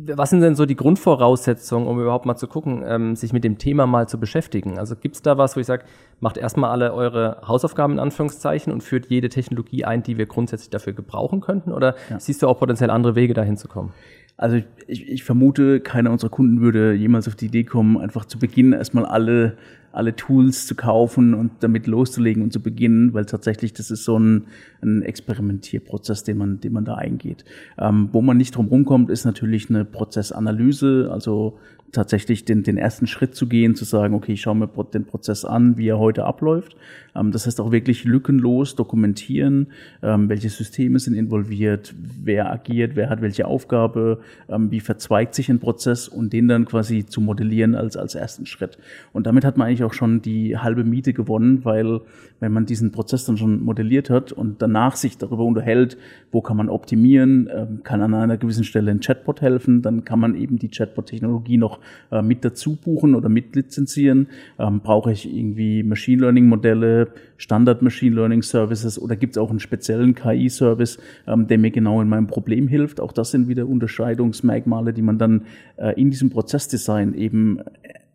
was 0.06 0.32
sind 0.32 0.42
denn 0.42 0.56
so 0.56 0.66
die 0.66 0.76
Grundvoraussetzungen, 0.76 1.88
um 1.88 2.00
überhaupt 2.02 2.26
mal 2.26 2.36
zu 2.36 2.48
gucken, 2.48 2.84
ähm, 2.86 3.16
sich 3.16 3.32
mit 3.32 3.44
dem 3.44 3.58
Thema 3.58 3.88
mal 3.88 4.08
zu 4.08 4.20
beschäftigen? 4.20 4.78
Also 4.78 4.96
gibt 4.96 5.16
es 5.16 5.22
da 5.22 5.38
was, 5.38 5.56
wo 5.56 5.62
ich 5.62 5.66
sage, 5.66 5.86
macht 6.20 6.38
erstmal 6.38 6.72
alle 6.72 6.94
eure 6.94 7.42
Hausaufgaben 7.48 7.94
in 7.94 8.00
Anführungszeichen 8.00 8.74
und 8.74 8.82
führt 8.82 9.06
jede 9.08 9.30
Technologie 9.30 9.86
ein, 9.86 10.04
die 10.04 10.18
wir 10.18 10.26
grundsätzlich 10.26 10.70
dafür 10.70 10.94
gebrauchen 10.94 11.40
könnten? 11.40 11.72
Oder 11.72 11.96
ja. 12.10 12.20
siehst 12.20 12.42
du 12.42 12.48
auch 12.48 12.60
potenziell 12.60 12.90
andere 12.90 13.16
Wege, 13.16 13.34
dahin 13.34 13.56
zu 13.56 13.70
kommen? 13.70 13.94
Also 14.38 14.58
ich, 14.88 15.10
ich 15.10 15.24
vermute, 15.24 15.80
keiner 15.80 16.12
unserer 16.12 16.30
Kunden 16.30 16.62
würde 16.62 16.94
jemals 16.94 17.28
auf 17.28 17.36
die 17.36 17.48
Idee 17.48 17.64
kommen, 17.64 17.98
einfach 17.98 18.26
zu 18.26 18.38
Beginn 18.38 18.72
erstmal 18.72 19.06
alle, 19.06 19.58
alle 19.92 20.16
Tools 20.16 20.68
zu 20.68 20.76
kaufen 20.76 21.34
und 21.34 21.52
damit 21.62 21.88
loszulegen 21.88 22.44
und 22.44 22.54
zu 22.54 22.62
beginnen, 22.62 23.16
weil 23.16 23.26
tatsächlich 23.26 23.74
das 23.74 23.90
ist 23.90 24.04
so 24.04 24.20
ein, 24.20 24.46
ein 24.84 25.02
Experimentierprozess, 25.02 26.24
den 26.24 26.38
man, 26.38 26.62
den 26.62 26.72
man 26.72 26.86
da 26.86 26.96
eingeht. 26.96 27.46
Ähm, 27.80 28.10
wo 28.12 28.22
man 28.22 28.38
nicht 28.38 28.56
drum 28.56 28.68
rumkommt, 28.68 29.10
ist 29.10 29.26
natürlich 29.26 29.72
eine 29.72 29.86
Prozessanalyse, 29.86 31.10
also 31.12 31.58
tatsächlich 31.92 32.46
den, 32.46 32.64
den 32.64 32.78
ersten 32.78 33.08
Schritt 33.08 33.34
zu 33.34 33.48
gehen, 33.48 33.76
zu 33.76 33.86
sagen, 33.86 34.14
okay, 34.14 34.34
ich 34.34 34.42
schaue 34.42 34.56
mir 34.56 34.68
den 34.68 35.06
Prozess 35.06 35.46
an, 35.46 35.78
wie 35.78 35.88
er 35.88 35.98
heute 35.98 36.26
abläuft. 36.26 36.76
Ähm, 37.18 37.32
das 37.32 37.46
heißt 37.46 37.60
auch 37.60 37.72
wirklich 37.72 38.04
lückenlos 38.04 38.76
dokumentieren, 38.76 39.68
ähm, 40.04 40.30
welche 40.30 40.50
Systeme 40.50 41.00
sind 41.00 41.16
involviert, 41.16 41.94
wer 42.24 42.52
agiert, 42.52 42.96
wer 42.96 43.10
hat 43.10 43.22
welche 43.22 43.48
Aufgabe, 43.48 44.20
ähm, 44.50 44.72
wie 44.72 44.80
verzweigt 44.80 45.36
sich 45.36 45.50
ein 45.50 45.60
Prozess 45.60 46.08
und 46.08 46.34
den 46.34 46.48
dann 46.48 46.66
quasi 46.66 47.06
zu 47.06 47.22
modellieren 47.22 47.76
als, 47.76 47.98
als 47.98 48.16
ersten 48.16 48.46
Schritt. 48.46 48.78
Und 49.14 49.28
damit 49.28 49.46
hat 49.46 49.58
man 49.58 49.68
eigentlich 49.68 49.84
auch 49.84 49.94
schon 49.94 50.22
die 50.22 50.58
halbe 50.58 50.84
Miete 50.84 51.14
gewonnen, 51.14 51.66
weil 51.66 52.02
wenn 52.40 52.52
man 52.52 52.66
diesen 52.66 52.92
Prozess 52.92 53.26
dann 53.26 53.38
schon 53.38 53.64
modelliert 53.64 54.10
hat 54.10 54.32
und 54.32 54.62
danach 54.62 54.96
sich 54.96 55.18
darüber 55.18 55.44
unterhält, 55.44 55.98
wo 56.32 56.42
kann 56.42 56.58
man 56.58 56.70
optimieren, 56.70 57.82
kann 57.84 58.02
an 58.02 58.14
einer 58.14 58.38
gewissen 58.38 58.64
Stelle 58.64 58.92
ein 58.92 59.00
Chatbot 59.00 59.42
helfen, 59.42 59.82
dann 59.82 60.06
kann 60.06 60.20
man 60.20 60.36
eben 60.36 60.60
die 60.60 60.70
Chatbot-Technologie 60.70 61.58
noch 61.58 61.80
äh, 62.12 62.22
mit 62.22 62.46
dazu 62.46 62.76
buchen 62.76 63.16
oder 63.16 63.30
mit 63.30 63.56
lizenzieren. 63.56 64.28
Brauche 64.58 65.12
ich 65.12 65.32
irgendwie 65.34 65.84
Machine 65.84 66.22
Learning-Modelle, 66.22 67.07
Standard 67.38 67.82
Machine 67.82 68.16
Learning 68.16 68.42
Services 68.42 69.00
oder 69.00 69.16
gibt 69.16 69.36
es 69.36 69.38
auch 69.38 69.50
einen 69.50 69.60
speziellen 69.60 70.16
KI-Service, 70.16 71.00
ähm, 71.28 71.48
der 71.48 71.58
mir 71.58 71.72
genau 71.72 72.02
in 72.02 72.10
meinem 72.10 72.28
Problem 72.28 72.68
hilft? 72.68 73.00
Auch 73.00 73.12
das 73.12 73.32
sind 73.32 73.48
wieder 73.48 73.68
Unterscheidungsmerkmale, 73.68 74.94
die 74.94 75.02
man 75.02 75.18
dann 75.18 75.46
äh, 75.78 76.00
in 76.00 76.10
diesem 76.10 76.30
Prozessdesign 76.30 77.14
eben 77.14 77.62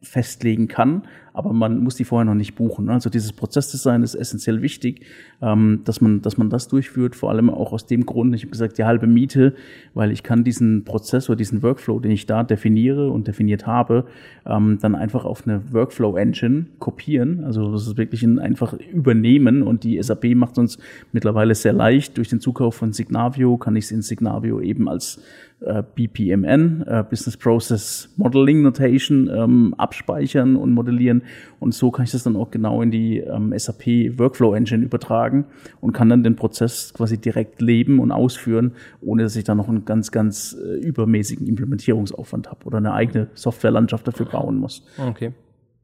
festlegen 0.02 0.68
kann. 0.68 1.02
Aber 1.34 1.52
man 1.52 1.78
muss 1.78 1.96
die 1.96 2.04
vorher 2.04 2.24
noch 2.24 2.34
nicht 2.34 2.54
buchen. 2.54 2.90
Also 2.90 3.10
dieses 3.10 3.32
Prozessdesign 3.32 4.02
ist 4.02 4.14
essentiell 4.14 4.62
wichtig, 4.62 5.06
ähm, 5.40 5.80
dass 5.84 6.00
man, 6.00 6.22
dass 6.22 6.36
man 6.36 6.50
das 6.50 6.68
durchführt, 6.68 7.16
vor 7.16 7.30
allem 7.30 7.50
auch 7.50 7.72
aus 7.72 7.86
dem 7.86 8.06
Grund, 8.06 8.34
ich 8.34 8.42
habe 8.42 8.50
gesagt, 8.50 8.78
die 8.78 8.84
halbe 8.84 9.06
Miete, 9.06 9.54
weil 9.94 10.10
ich 10.10 10.22
kann 10.22 10.44
diesen 10.44 10.84
Prozess 10.84 11.28
oder 11.28 11.36
diesen 11.36 11.62
Workflow, 11.62 12.00
den 12.00 12.10
ich 12.10 12.26
da 12.26 12.42
definiere 12.42 13.10
und 13.10 13.28
definiert 13.28 13.66
habe, 13.66 14.04
ähm, 14.46 14.78
dann 14.80 14.94
einfach 14.94 15.24
auf 15.24 15.46
eine 15.46 15.62
Workflow-Engine 15.72 16.66
kopieren. 16.78 17.44
Also 17.44 17.72
das 17.72 17.86
ist 17.86 17.96
wirklich 17.96 18.22
ein 18.22 18.38
einfach 18.38 18.74
übernehmen 18.74 19.62
und 19.62 19.84
die 19.84 20.02
SAP 20.02 20.34
macht 20.34 20.58
uns 20.58 20.78
mittlerweile 21.12 21.54
sehr 21.54 21.72
leicht. 21.72 22.16
Durch 22.18 22.28
den 22.28 22.40
Zukauf 22.40 22.74
von 22.74 22.92
Signavio 22.92 23.56
kann 23.56 23.76
ich 23.76 23.84
es 23.84 23.90
in 23.90 24.02
Signavio 24.02 24.60
eben 24.60 24.88
als 24.88 25.20
äh, 25.64 25.82
BPMN, 25.94 26.84
äh, 26.86 27.04
Business 27.08 27.36
Process 27.36 28.12
Modeling 28.16 28.62
Notation, 28.62 29.30
ähm, 29.32 29.74
abspeichern 29.78 30.56
und 30.56 30.72
modellieren. 30.72 31.21
Und 31.60 31.74
so 31.74 31.90
kann 31.90 32.04
ich 32.04 32.12
das 32.12 32.22
dann 32.22 32.36
auch 32.36 32.50
genau 32.50 32.82
in 32.82 32.90
die 32.90 33.18
ähm, 33.18 33.52
SAP 33.56 34.18
Workflow 34.18 34.54
Engine 34.54 34.84
übertragen 34.84 35.46
und 35.80 35.92
kann 35.92 36.08
dann 36.08 36.22
den 36.22 36.36
Prozess 36.36 36.92
quasi 36.94 37.18
direkt 37.18 37.60
leben 37.60 37.98
und 37.98 38.12
ausführen, 38.12 38.72
ohne 39.00 39.22
dass 39.22 39.36
ich 39.36 39.44
da 39.44 39.54
noch 39.54 39.68
einen 39.68 39.84
ganz, 39.84 40.10
ganz 40.10 40.56
äh, 40.60 40.78
übermäßigen 40.78 41.46
Implementierungsaufwand 41.46 42.50
habe 42.50 42.64
oder 42.64 42.78
eine 42.78 42.92
eigene 42.92 43.28
Softwarelandschaft 43.34 44.06
dafür 44.06 44.26
bauen 44.26 44.58
muss. 44.58 44.84
Okay. 44.98 45.32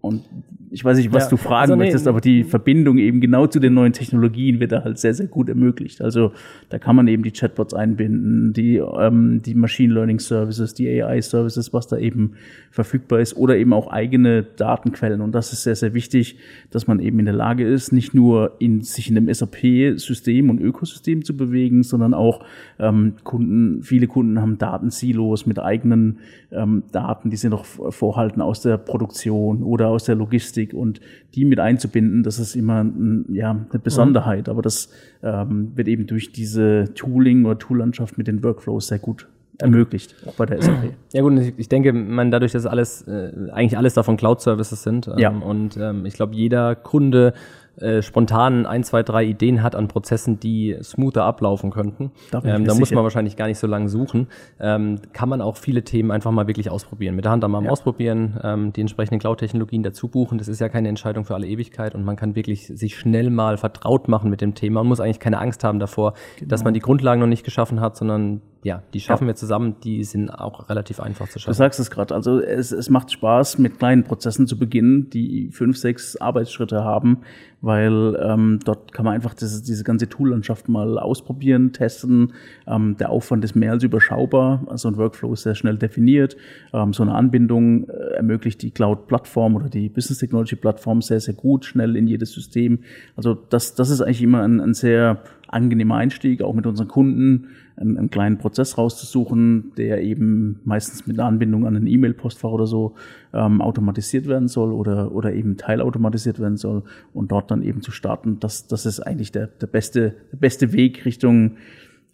Und 0.08 0.24
ich 0.70 0.84
weiß 0.84 0.98
nicht, 0.98 1.12
was 1.12 1.24
Ja, 1.24 1.30
du 1.30 1.36
fragen 1.36 1.62
also 1.62 1.76
nee, 1.76 1.84
möchtest, 1.84 2.06
aber 2.06 2.20
die 2.20 2.44
Verbindung 2.44 2.98
eben 2.98 3.20
genau 3.20 3.46
zu 3.46 3.58
den 3.58 3.74
neuen 3.74 3.92
Technologien 3.92 4.60
wird 4.60 4.72
da 4.72 4.84
halt 4.84 4.98
sehr, 4.98 5.14
sehr 5.14 5.26
gut 5.26 5.48
ermöglicht. 5.48 6.02
Also 6.02 6.32
da 6.68 6.78
kann 6.78 6.96
man 6.96 7.08
eben 7.08 7.22
die 7.22 7.30
Chatbots 7.30 7.74
einbinden, 7.74 8.52
die, 8.52 8.76
ähm, 8.76 9.40
die 9.42 9.54
Machine 9.54 9.94
Learning 9.94 10.18
Services, 10.18 10.74
die 10.74 11.02
AI 11.02 11.20
Services, 11.20 11.72
was 11.72 11.86
da 11.86 11.96
eben 11.96 12.32
verfügbar 12.70 13.20
ist 13.20 13.36
oder 13.36 13.56
eben 13.56 13.72
auch 13.72 13.90
eigene 13.90 14.42
Datenquellen. 14.42 15.20
Und 15.20 15.32
das 15.32 15.52
ist 15.52 15.62
sehr, 15.62 15.76
sehr 15.76 15.94
wichtig, 15.94 16.38
dass 16.70 16.86
man 16.86 17.00
eben 17.00 17.18
in 17.18 17.24
der 17.24 17.34
Lage 17.34 17.66
ist, 17.66 17.92
nicht 17.92 18.14
nur 18.14 18.52
in, 18.58 18.82
sich 18.82 19.08
in 19.08 19.14
dem 19.14 19.32
SAP-System 19.32 20.50
und 20.50 20.60
Ökosystem 20.60 21.24
zu 21.24 21.36
bewegen, 21.36 21.82
sondern 21.82 22.14
auch 22.14 22.44
ähm, 22.78 23.14
Kunden, 23.24 23.82
viele 23.82 24.06
Kunden 24.06 24.40
haben 24.40 24.58
Datensilos 24.58 25.46
mit 25.46 25.58
eigenen 25.58 26.18
ähm, 26.50 26.84
Daten, 26.92 27.30
die 27.30 27.36
sie 27.36 27.48
noch 27.48 27.64
vorhalten 27.64 28.40
aus 28.40 28.62
der 28.62 28.78
Produktion 28.78 29.62
oder 29.62 29.88
aus 29.88 29.97
der 30.04 30.14
Logistik 30.14 30.74
und 30.74 31.00
die 31.34 31.44
mit 31.44 31.60
einzubinden, 31.60 32.22
das 32.22 32.38
ist 32.38 32.54
immer 32.56 32.82
ein, 32.84 33.26
ja, 33.32 33.50
eine 33.50 33.78
Besonderheit. 33.78 34.48
Aber 34.48 34.62
das 34.62 34.90
ähm, 35.22 35.72
wird 35.74 35.88
eben 35.88 36.06
durch 36.06 36.32
diese 36.32 36.92
Tooling 36.94 37.44
oder 37.44 37.58
Toollandschaft 37.58 38.18
mit 38.18 38.26
den 38.26 38.42
Workflows 38.42 38.88
sehr 38.88 38.98
gut 38.98 39.26
ermöglicht, 39.60 40.14
auch 40.26 40.34
bei 40.34 40.46
der 40.46 40.62
SAP. 40.62 40.92
Ja 41.12 41.22
gut, 41.22 41.36
ich, 41.40 41.52
ich 41.56 41.68
denke, 41.68 41.92
man 41.92 42.30
dadurch, 42.30 42.52
dass 42.52 42.64
alles 42.64 43.02
äh, 43.08 43.32
eigentlich 43.50 43.76
alles 43.76 43.94
davon 43.94 44.16
Cloud-Services 44.16 44.82
sind 44.84 45.08
ähm, 45.08 45.18
Ja. 45.18 45.30
und 45.30 45.76
ähm, 45.76 46.06
ich 46.06 46.14
glaube, 46.14 46.34
jeder 46.36 46.76
Kunde 46.76 47.32
äh, 47.80 48.02
spontan 48.02 48.66
ein, 48.66 48.82
zwei, 48.84 49.02
drei 49.02 49.24
Ideen 49.24 49.62
hat 49.62 49.74
an 49.74 49.88
Prozessen, 49.88 50.40
die 50.40 50.76
smoother 50.82 51.24
ablaufen 51.24 51.70
könnten. 51.70 52.10
Da 52.30 52.42
Ähm, 52.44 52.64
da 52.64 52.74
muss 52.74 52.90
man 52.90 53.04
wahrscheinlich 53.04 53.36
gar 53.36 53.46
nicht 53.46 53.58
so 53.58 53.66
lange 53.66 53.88
suchen. 53.88 54.28
Ähm, 54.60 54.98
kann 55.12 55.28
man 55.28 55.40
auch 55.40 55.56
viele 55.56 55.82
Themen 55.84 56.10
einfach 56.10 56.30
mal 56.30 56.46
wirklich 56.46 56.70
ausprobieren. 56.70 57.14
Mit 57.16 57.24
der 57.24 57.32
Hand 57.32 57.44
einmal 57.44 57.64
Ja. 57.64 57.70
ausprobieren, 57.70 58.38
ähm, 58.42 58.72
die 58.72 58.80
entsprechenden 58.80 59.20
Cloud-Technologien 59.20 59.82
dazu 59.82 60.08
buchen. 60.08 60.38
Das 60.38 60.48
ist 60.48 60.60
ja 60.60 60.68
keine 60.68 60.88
Entscheidung 60.88 61.24
für 61.24 61.34
alle 61.34 61.46
Ewigkeit 61.46 61.94
und 61.94 62.04
man 62.04 62.16
kann 62.16 62.34
wirklich 62.34 62.66
sich 62.66 62.96
schnell 62.98 63.30
mal 63.30 63.56
vertraut 63.56 64.08
machen 64.08 64.30
mit 64.30 64.40
dem 64.40 64.54
Thema 64.54 64.80
und 64.80 64.88
muss 64.88 65.00
eigentlich 65.00 65.20
keine 65.20 65.38
Angst 65.38 65.64
haben 65.64 65.78
davor, 65.78 66.14
dass 66.46 66.60
Genau. 66.60 66.64
man 66.68 66.74
die 66.74 66.80
Grundlagen 66.80 67.20
noch 67.20 67.26
nicht 67.28 67.44
geschaffen 67.44 67.80
hat, 67.80 67.96
sondern 67.96 68.40
ja, 68.64 68.82
die 68.92 69.00
schaffen 69.00 69.26
wir 69.26 69.36
zusammen. 69.36 69.76
Die 69.84 70.02
sind 70.02 70.30
auch 70.30 70.68
relativ 70.68 70.98
einfach 70.98 71.28
zu 71.28 71.34
Du 71.34 71.40
schaffen. 71.40 71.54
sagst 71.54 71.78
es 71.78 71.90
gerade, 71.90 72.14
also 72.14 72.40
es, 72.40 72.72
es 72.72 72.90
macht 72.90 73.12
Spaß, 73.12 73.58
mit 73.58 73.78
kleinen 73.78 74.02
Prozessen 74.02 74.46
zu 74.46 74.58
beginnen, 74.58 75.10
die 75.10 75.50
fünf, 75.52 75.76
sechs 75.76 76.16
Arbeitsschritte 76.16 76.82
haben, 76.82 77.18
weil 77.60 78.18
ähm, 78.20 78.58
dort 78.64 78.92
kann 78.92 79.04
man 79.04 79.14
einfach 79.14 79.34
diese, 79.34 79.62
diese 79.62 79.84
ganze 79.84 80.08
Toollandschaft 80.08 80.68
mal 80.68 80.98
ausprobieren, 80.98 81.72
testen. 81.72 82.32
Ähm, 82.66 82.96
der 82.96 83.10
Aufwand 83.10 83.44
ist 83.44 83.54
mehr 83.54 83.72
als 83.72 83.84
überschaubar, 83.84 84.64
also 84.66 84.88
ein 84.88 84.96
Workflow 84.96 85.32
ist 85.32 85.42
sehr 85.42 85.54
schnell 85.54 85.76
definiert. 85.76 86.36
Ähm, 86.72 86.92
so 86.92 87.04
eine 87.04 87.14
Anbindung 87.14 87.88
äh, 87.88 88.16
ermöglicht 88.16 88.62
die 88.62 88.72
Cloud-Plattform 88.72 89.54
oder 89.54 89.68
die 89.68 89.88
Business 89.88 90.18
Technology-Plattform 90.18 91.00
sehr, 91.00 91.20
sehr 91.20 91.34
gut, 91.34 91.64
schnell 91.64 91.96
in 91.96 92.08
jedes 92.08 92.32
System. 92.32 92.80
Also 93.16 93.34
das, 93.34 93.76
das 93.76 93.90
ist 93.90 94.00
eigentlich 94.00 94.22
immer 94.22 94.42
ein, 94.42 94.60
ein 94.60 94.74
sehr 94.74 95.22
angenehmer 95.46 95.96
Einstieg, 95.96 96.42
auch 96.42 96.54
mit 96.54 96.66
unseren 96.66 96.88
Kunden, 96.88 97.48
einen, 97.78 97.96
einen 97.96 98.10
kleinen 98.10 98.38
Prozess 98.38 98.76
rauszusuchen, 98.76 99.72
der 99.76 100.02
eben 100.02 100.60
meistens 100.64 101.06
mit 101.06 101.18
einer 101.18 101.28
Anbindung 101.28 101.66
an 101.66 101.76
ein 101.76 101.86
E-Mail-Postfach 101.86 102.50
oder 102.50 102.66
so 102.66 102.94
ähm, 103.32 103.60
automatisiert 103.60 104.26
werden 104.26 104.48
soll 104.48 104.72
oder, 104.72 105.12
oder 105.12 105.32
eben 105.32 105.56
teilautomatisiert 105.56 106.40
werden 106.40 106.56
soll 106.56 106.82
und 107.14 107.30
dort 107.30 107.50
dann 107.50 107.62
eben 107.62 107.82
zu 107.82 107.90
starten. 107.90 108.40
Das, 108.40 108.66
das 108.66 108.86
ist 108.86 109.00
eigentlich 109.00 109.32
der, 109.32 109.46
der, 109.46 109.66
beste, 109.66 110.14
der 110.32 110.36
beste 110.38 110.72
Weg 110.72 111.04
Richtung, 111.04 111.56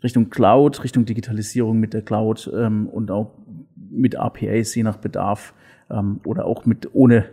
Richtung 0.03 0.31
Cloud, 0.31 0.85
Richtung 0.85 1.05
Digitalisierung 1.05 1.81
mit 1.81 1.95
der 1.95 2.03
Cloud 2.03 2.51
ähm, 2.55 2.87
und 2.89 3.11
auch 3.11 3.33
mit 3.91 4.17
APIs 4.17 4.75
je 4.75 4.83
nach 4.83 4.97
Bedarf 4.97 5.55
ähm, 5.91 6.21
oder 6.25 6.45
auch 6.45 6.67
mit 6.67 6.91
ohne 6.93 7.27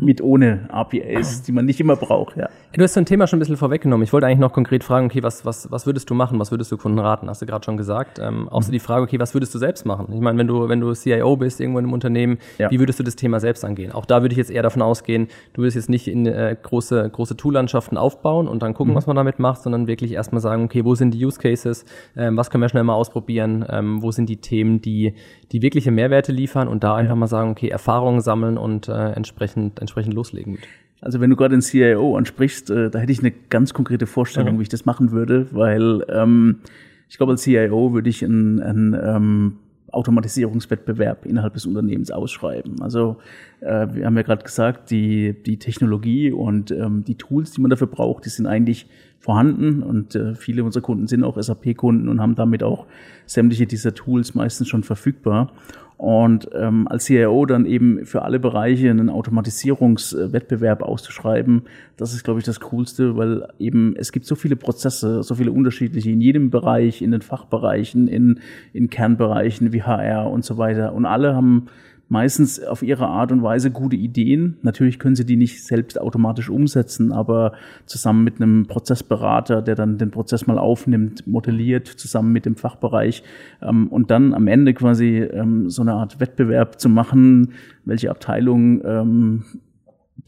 mit 0.00 0.22
ohne 0.22 0.68
APIs, 0.70 1.42
die 1.42 1.52
man 1.52 1.66
nicht 1.66 1.78
immer 1.80 1.96
braucht, 1.96 2.36
ja. 2.36 2.48
Du 2.74 2.82
hast 2.82 2.94
so 2.94 3.00
ein 3.00 3.04
Thema 3.04 3.26
schon 3.26 3.36
ein 3.36 3.40
bisschen 3.40 3.58
vorweggenommen. 3.58 4.02
Ich 4.02 4.14
wollte 4.14 4.26
eigentlich 4.26 4.38
noch 4.38 4.54
konkret 4.54 4.82
fragen, 4.82 5.04
okay, 5.06 5.22
was, 5.22 5.44
was, 5.44 5.70
was 5.70 5.84
würdest 5.84 6.08
du 6.08 6.14
machen? 6.14 6.38
Was 6.38 6.50
würdest 6.50 6.72
du 6.72 6.78
Kunden 6.78 6.98
raten? 6.98 7.28
Hast 7.28 7.42
du 7.42 7.46
gerade 7.46 7.62
schon 7.62 7.76
gesagt. 7.76 8.18
Ähm, 8.18 8.48
auch 8.48 8.62
so 8.62 8.72
die 8.72 8.78
Frage, 8.78 9.02
okay, 9.02 9.18
was 9.20 9.34
würdest 9.34 9.54
du 9.54 9.58
selbst 9.58 9.84
machen? 9.84 10.06
Ich 10.14 10.20
meine, 10.20 10.38
wenn 10.38 10.46
du, 10.46 10.70
wenn 10.70 10.80
du 10.80 10.94
CIO 10.94 11.36
bist, 11.36 11.60
irgendwo 11.60 11.80
in 11.80 11.84
einem 11.84 11.92
Unternehmen, 11.92 12.38
Ja. 12.58 12.70
wie 12.70 12.78
würdest 12.78 12.98
du 12.98 13.02
das 13.02 13.14
Thema 13.16 13.40
selbst 13.40 13.62
angehen? 13.66 13.92
Auch 13.92 14.06
da 14.06 14.22
würde 14.22 14.32
ich 14.32 14.38
jetzt 14.38 14.50
eher 14.50 14.62
davon 14.62 14.80
ausgehen, 14.80 15.28
du 15.52 15.60
würdest 15.60 15.76
jetzt 15.76 15.90
nicht 15.90 16.08
in 16.08 16.24
äh, 16.24 16.56
große, 16.62 17.10
große 17.10 17.36
Toollandschaften 17.36 17.98
aufbauen 17.98 18.48
und 18.48 18.62
dann 18.62 18.72
gucken, 18.72 18.94
was 18.94 19.06
man 19.06 19.16
damit 19.16 19.38
macht, 19.38 19.62
sondern 19.62 19.86
wirklich 19.86 20.12
erstmal 20.12 20.40
sagen, 20.40 20.64
okay, 20.64 20.82
wo 20.86 20.94
sind 20.94 21.12
die 21.12 21.22
Use 21.26 21.38
Cases? 21.38 21.84
Ähm, 22.16 22.38
was 22.38 22.48
können 22.48 22.62
wir 22.62 22.70
schnell 22.70 22.84
mal 22.84 22.94
ausprobieren? 22.94 23.66
Ähm, 23.68 24.02
wo 24.02 24.10
sind 24.12 24.30
die 24.30 24.38
Themen, 24.38 24.80
die, 24.80 25.12
die 25.52 25.60
wirkliche 25.60 25.90
Mehrwerte 25.90 26.32
liefern? 26.32 26.68
Und 26.68 26.82
da 26.84 26.94
einfach 26.94 27.16
mal 27.16 27.26
sagen, 27.26 27.50
okay, 27.50 27.68
Erfahrungen 27.68 28.22
sammeln 28.22 28.56
und 28.56 28.88
äh, 28.88 29.10
entsprechend, 29.12 29.81
entsprechend 29.82 30.14
loslegen. 30.14 30.52
mit. 30.52 30.62
Also 31.02 31.20
wenn 31.20 31.30
du 31.30 31.36
gerade 31.36 31.54
den 31.54 31.62
CIO 31.62 32.16
ansprichst, 32.16 32.70
äh, 32.70 32.88
da 32.88 33.00
hätte 33.00 33.12
ich 33.12 33.18
eine 33.18 33.32
ganz 33.32 33.74
konkrete 33.74 34.06
Vorstellung, 34.06 34.58
wie 34.58 34.62
ich 34.62 34.68
das 34.68 34.86
machen 34.86 35.10
würde, 35.10 35.48
weil 35.50 36.04
ähm, 36.08 36.60
ich 37.08 37.16
glaube, 37.18 37.32
als 37.32 37.42
CIO 37.42 37.92
würde 37.92 38.08
ich 38.08 38.24
einen, 38.24 38.60
einen 38.60 38.94
ähm, 38.94 39.56
Automatisierungswettbewerb 39.90 41.26
innerhalb 41.26 41.54
des 41.54 41.66
Unternehmens 41.66 42.10
ausschreiben. 42.10 42.80
Also 42.80 43.16
äh, 43.60 43.88
wir 43.92 44.06
haben 44.06 44.16
ja 44.16 44.22
gerade 44.22 44.44
gesagt, 44.44 44.90
die, 44.90 45.34
die 45.42 45.58
Technologie 45.58 46.32
und 46.32 46.70
ähm, 46.70 47.04
die 47.04 47.16
Tools, 47.16 47.50
die 47.50 47.60
man 47.60 47.70
dafür 47.70 47.88
braucht, 47.88 48.24
die 48.24 48.30
sind 48.30 48.46
eigentlich 48.46 48.88
vorhanden 49.22 49.84
und 49.84 50.16
äh, 50.16 50.34
viele 50.34 50.64
unserer 50.64 50.82
Kunden 50.82 51.06
sind 51.06 51.22
auch 51.22 51.40
SAP-Kunden 51.40 52.08
und 52.08 52.20
haben 52.20 52.34
damit 52.34 52.64
auch 52.64 52.86
sämtliche 53.24 53.68
dieser 53.68 53.94
Tools 53.94 54.34
meistens 54.34 54.68
schon 54.68 54.82
verfügbar. 54.82 55.52
Und 55.96 56.48
ähm, 56.52 56.88
als 56.88 57.04
CIO 57.04 57.46
dann 57.46 57.64
eben 57.64 58.04
für 58.04 58.22
alle 58.22 58.40
Bereiche 58.40 58.90
einen 58.90 59.08
Automatisierungswettbewerb 59.08 60.82
auszuschreiben, 60.82 61.62
das 61.96 62.12
ist, 62.12 62.24
glaube 62.24 62.40
ich, 62.40 62.44
das 62.44 62.58
Coolste, 62.58 63.16
weil 63.16 63.46
eben 63.60 63.94
es 63.96 64.10
gibt 64.10 64.26
so 64.26 64.34
viele 64.34 64.56
Prozesse, 64.56 65.22
so 65.22 65.36
viele 65.36 65.52
unterschiedliche 65.52 66.10
in 66.10 66.20
jedem 66.20 66.50
Bereich, 66.50 67.02
in 67.02 67.12
den 67.12 67.22
Fachbereichen, 67.22 68.08
in, 68.08 68.40
in 68.72 68.90
Kernbereichen 68.90 69.72
wie 69.72 69.84
HR 69.84 70.28
und 70.28 70.44
so 70.44 70.58
weiter. 70.58 70.92
Und 70.94 71.06
alle 71.06 71.36
haben 71.36 71.66
meistens 72.12 72.62
auf 72.62 72.82
ihre 72.82 73.06
Art 73.06 73.32
und 73.32 73.42
Weise 73.42 73.70
gute 73.70 73.96
Ideen. 73.96 74.58
Natürlich 74.60 74.98
können 74.98 75.16
sie 75.16 75.24
die 75.24 75.38
nicht 75.38 75.64
selbst 75.64 75.98
automatisch 75.98 76.50
umsetzen, 76.50 77.10
aber 77.10 77.54
zusammen 77.86 78.22
mit 78.22 78.36
einem 78.36 78.66
Prozessberater, 78.66 79.62
der 79.62 79.76
dann 79.76 79.96
den 79.96 80.10
Prozess 80.10 80.46
mal 80.46 80.58
aufnimmt, 80.58 81.26
modelliert, 81.26 81.88
zusammen 81.88 82.30
mit 82.30 82.44
dem 82.44 82.54
Fachbereich 82.54 83.22
ähm, 83.62 83.88
und 83.88 84.10
dann 84.10 84.34
am 84.34 84.46
Ende 84.46 84.74
quasi 84.74 85.20
ähm, 85.20 85.70
so 85.70 85.80
eine 85.80 85.94
Art 85.94 86.20
Wettbewerb 86.20 86.78
zu 86.78 86.90
machen, 86.90 87.54
welche 87.86 88.10
Abteilung 88.10 88.84
ähm, 88.84 89.44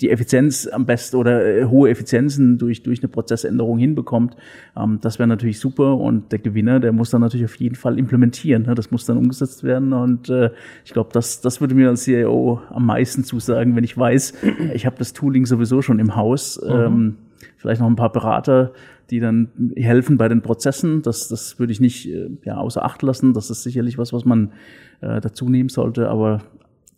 die 0.00 0.10
Effizienz 0.10 0.66
am 0.66 0.86
besten 0.86 1.16
oder 1.16 1.44
äh, 1.44 1.64
hohe 1.66 1.88
Effizienzen 1.90 2.58
durch, 2.58 2.82
durch 2.82 3.00
eine 3.00 3.08
Prozessänderung 3.08 3.78
hinbekommt. 3.78 4.36
Ähm, 4.76 4.98
das 5.00 5.18
wäre 5.18 5.28
natürlich 5.28 5.60
super 5.60 5.96
und 5.96 6.32
der 6.32 6.40
Gewinner, 6.40 6.80
der 6.80 6.92
muss 6.92 7.10
dann 7.10 7.20
natürlich 7.20 7.44
auf 7.44 7.56
jeden 7.56 7.76
Fall 7.76 7.98
implementieren. 7.98 8.64
Ne? 8.64 8.74
Das 8.74 8.90
muss 8.90 9.06
dann 9.06 9.16
umgesetzt 9.16 9.62
werden 9.62 9.92
und 9.92 10.28
äh, 10.30 10.50
ich 10.84 10.92
glaube, 10.92 11.10
das, 11.12 11.40
das 11.40 11.60
würde 11.60 11.74
mir 11.74 11.90
als 11.90 12.04
CIO 12.04 12.60
am 12.70 12.86
meisten 12.86 13.24
zusagen, 13.24 13.76
wenn 13.76 13.84
ich 13.84 13.96
weiß, 13.96 14.34
ich 14.74 14.86
habe 14.86 14.96
das 14.98 15.12
Tooling 15.12 15.46
sowieso 15.46 15.80
schon 15.82 15.98
im 15.98 16.16
Haus. 16.16 16.60
Ähm, 16.66 17.16
vielleicht 17.56 17.80
noch 17.80 17.88
ein 17.88 17.96
paar 17.96 18.12
Berater, 18.12 18.72
die 19.10 19.20
dann 19.20 19.48
helfen 19.76 20.18
bei 20.18 20.28
den 20.28 20.42
Prozessen. 20.42 21.02
Das, 21.02 21.28
das 21.28 21.58
würde 21.58 21.72
ich 21.72 21.80
nicht 21.80 22.06
äh, 22.08 22.30
ja, 22.44 22.56
außer 22.56 22.84
Acht 22.84 23.02
lassen. 23.02 23.32
Das 23.32 23.48
ist 23.48 23.62
sicherlich 23.62 23.96
was, 23.96 24.12
was 24.12 24.24
man 24.24 24.52
äh, 25.00 25.20
dazu 25.20 25.48
nehmen 25.48 25.68
sollte. 25.68 26.08
Aber 26.08 26.42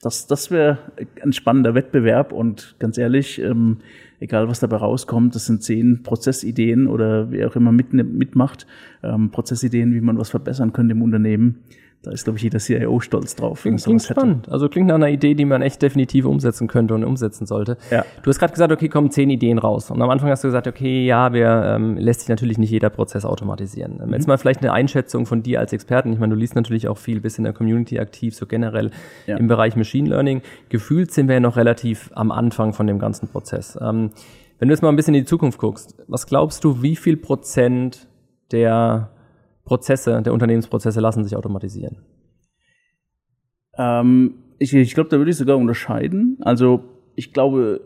das, 0.01 0.27
das 0.27 0.51
wäre 0.51 0.79
ein 1.23 1.33
spannender 1.33 1.75
Wettbewerb 1.75 2.33
und 2.33 2.77
ganz 2.79 2.99
ehrlich, 2.99 3.41
ähm, 3.41 3.79
egal 4.21 4.49
was 4.49 4.61
dabei 4.61 4.77
rauskommt, 4.77 5.35
das 5.35 5.47
sind 5.47 5.63
zehn 5.63 6.03
Prozessideen 6.03 6.87
oder 6.87 7.31
wer 7.31 7.49
auch 7.49 7.57
immer 7.57 7.73
mit, 7.73 7.93
mitmacht, 7.93 8.67
ähm, 9.03 9.31
Prozessideen, 9.31 9.95
wie 9.95 10.01
man 10.01 10.19
was 10.19 10.31
verbessern 10.31 10.73
könnte 10.73 10.93
im 10.93 11.03
Unternehmen. 11.03 11.63
Da 12.03 12.13
ist, 12.13 12.25
glaube 12.25 12.37
ich, 12.37 12.45
jeder 12.45 12.61
CIO 12.61 13.01
stolz 13.01 13.35
drauf. 13.35 13.63
Klingt, 13.63 13.83
klingt 13.83 14.03
spannend. 14.03 14.49
Also 14.49 14.69
klingt 14.69 14.87
nach 14.87 14.95
einer 14.95 15.09
Idee, 15.09 15.35
die 15.35 15.45
man 15.45 15.61
echt 15.61 15.83
definitiv 15.83 16.25
umsetzen 16.25 16.69
könnte 16.69 16.95
und 16.95 17.03
umsetzen 17.03 17.47
sollte. 17.47 17.77
Ja. 17.91 18.05
Du 18.23 18.31
hast 18.31 18.39
gerade 18.39 18.53
gesagt, 18.53 18.73
okay, 18.73 18.89
kommen 18.89 19.11
zehn 19.11 19.29
Ideen 19.29 19.59
raus. 19.59 19.91
Und 19.91 20.01
am 20.01 20.09
Anfang 20.11 20.31
hast 20.31 20.45
du 20.45 20.49
gesagt, 20.49 20.69
okay, 20.69 21.05
ja, 21.05 21.33
wir 21.33 21.65
ähm, 21.65 21.97
lässt 21.97 22.21
sich 22.21 22.29
natürlich 22.29 22.59
nicht 22.59 22.71
jeder 22.71 22.91
Prozess 22.91 23.25
automatisieren. 23.25 23.99
Ähm, 24.01 24.09
mhm. 24.09 24.13
Jetzt 24.15 24.29
mal 24.29 24.39
vielleicht 24.39 24.61
eine 24.61 24.73
Einschätzung 24.73 25.27
von 25.27 25.43
dir 25.43 25.59
als 25.59 25.73
Experten. 25.73 26.13
Ich 26.13 26.21
meine, 26.21 26.35
du 26.35 26.39
liest 26.39 26.55
natürlich 26.55 26.87
auch 26.87 26.99
viel, 26.99 27.21
bist 27.21 27.39
in 27.39 27.45
der 27.45 27.53
Community 27.53 27.99
aktiv, 27.99 28.37
so 28.37 28.47
generell 28.47 28.93
ja. 29.27 29.37
im 29.37 29.49
Bereich 29.49 29.75
Machine 29.75 30.09
Learning. 30.09 30.43
Gefühlt 30.69 31.13
sind 31.13 31.27
wir 31.27 31.35
ja 31.35 31.41
noch 31.41 31.57
relativ 31.57 32.11
am 32.15 32.31
Anfang 32.31 32.73
von 32.73 32.87
dem 32.87 33.01
ganzen 33.01 33.29
Prozess. 33.29 33.77
Ähm, 33.81 34.11
wenn 34.59 34.69
du 34.69 34.73
jetzt 34.73 34.83
mal 34.83 34.91
ein 34.91 34.97
bisschen 34.97 35.15
in 35.15 35.23
die 35.23 35.29
Zukunft 35.29 35.59
guckst, 35.59 35.97
was 36.07 36.27
glaubst 36.27 36.63
du, 36.63 36.83
wie 36.83 36.95
viel 36.95 37.17
Prozent 37.17 38.07
der 38.53 39.11
Prozesse, 39.67 40.23
der 40.23 40.33
Unternehmensprozesse 40.33 41.01
lassen 41.01 41.25
sich 41.25 41.37
automatisieren? 41.37 41.99
Ähm, 43.77 44.35
ich 44.59 44.73
ich 44.73 44.95
glaube, 44.95 45.11
da 45.11 45.19
würde 45.19 45.31
ich 45.31 45.37
sogar 45.37 45.59
unterscheiden. 45.59 46.39
Also 46.41 46.85
ich 47.15 47.35
glaube, 47.35 47.83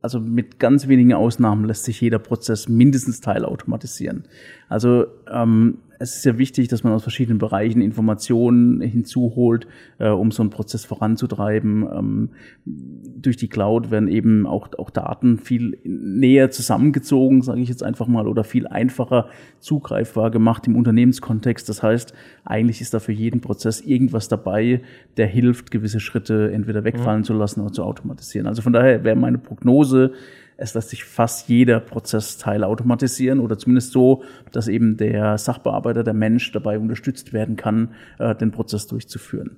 also 0.00 0.20
mit 0.20 0.58
ganz 0.58 0.88
wenigen 0.88 1.12
Ausnahmen 1.12 1.64
lässt 1.66 1.84
sich 1.84 2.00
jeder 2.00 2.18
Prozess 2.18 2.68
mindestens 2.68 3.20
teilautomatisieren. 3.20 4.24
Also 4.68 5.06
ähm, 5.30 5.78
es 5.98 6.16
ist 6.16 6.24
ja 6.24 6.38
wichtig, 6.38 6.68
dass 6.68 6.84
man 6.84 6.92
aus 6.92 7.02
verschiedenen 7.02 7.38
Bereichen 7.38 7.80
Informationen 7.80 8.80
hinzuholt, 8.80 9.66
äh, 9.98 10.08
um 10.08 10.30
so 10.30 10.42
einen 10.42 10.50
Prozess 10.50 10.84
voranzutreiben. 10.84 11.86
Ähm, 11.90 12.30
durch 12.64 13.36
die 13.36 13.48
Cloud 13.48 13.90
werden 13.90 14.08
eben 14.08 14.46
auch, 14.46 14.68
auch 14.78 14.90
Daten 14.90 15.38
viel 15.38 15.78
näher 15.84 16.50
zusammengezogen, 16.50 17.42
sage 17.42 17.60
ich 17.60 17.68
jetzt 17.68 17.82
einfach 17.82 18.06
mal, 18.06 18.28
oder 18.28 18.44
viel 18.44 18.66
einfacher 18.66 19.28
zugreifbar 19.60 20.30
gemacht 20.30 20.66
im 20.66 20.76
Unternehmenskontext. 20.76 21.68
Das 21.68 21.82
heißt, 21.82 22.14
eigentlich 22.44 22.80
ist 22.80 22.94
da 22.94 23.00
für 23.00 23.12
jeden 23.12 23.40
Prozess 23.40 23.80
irgendwas 23.80 24.28
dabei, 24.28 24.82
der 25.16 25.26
hilft, 25.26 25.70
gewisse 25.70 26.00
Schritte 26.00 26.52
entweder 26.52 26.84
wegfallen 26.84 27.20
mhm. 27.20 27.24
zu 27.24 27.34
lassen 27.34 27.60
oder 27.60 27.72
zu 27.72 27.82
automatisieren. 27.82 28.46
Also 28.46 28.62
von 28.62 28.72
daher 28.72 29.04
wäre 29.04 29.16
meine 29.16 29.38
Prognose, 29.38 30.12
es 30.56 30.74
lässt 30.74 30.90
sich 30.90 31.04
fast 31.04 31.48
jeder 31.48 31.80
Prozessteil 31.80 32.64
automatisieren 32.64 33.40
oder 33.40 33.58
zumindest 33.58 33.92
so, 33.92 34.22
dass 34.52 34.68
eben 34.68 34.96
der 34.96 35.38
Sachbearbeiter, 35.38 36.04
der 36.04 36.14
Mensch 36.14 36.52
dabei 36.52 36.78
unterstützt 36.78 37.32
werden 37.32 37.56
kann, 37.56 37.94
äh, 38.18 38.34
den 38.34 38.52
Prozess 38.52 38.86
durchzuführen. 38.86 39.56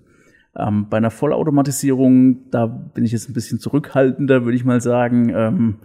Ähm, 0.56 0.88
bei 0.88 0.96
einer 0.96 1.10
Vollautomatisierung, 1.10 2.50
da 2.50 2.66
bin 2.66 3.04
ich 3.04 3.12
jetzt 3.12 3.28
ein 3.28 3.34
bisschen 3.34 3.60
zurückhaltender, 3.60 4.44
würde 4.44 4.56
ich 4.56 4.64
mal 4.64 4.80
sagen. 4.80 5.30
Ähm, 5.34 5.76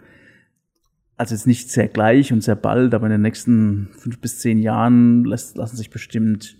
also 1.17 1.35
jetzt 1.35 1.45
nicht 1.45 1.69
sehr 1.69 1.87
gleich 1.87 2.31
und 2.33 2.41
sehr 2.41 2.55
bald, 2.55 2.93
aber 2.93 3.05
in 3.05 3.11
den 3.11 3.21
nächsten 3.21 3.89
fünf 3.91 4.19
bis 4.21 4.39
zehn 4.39 4.57
Jahren 4.59 5.23
lassen 5.25 5.77
sich 5.77 5.89
bestimmt 5.89 6.57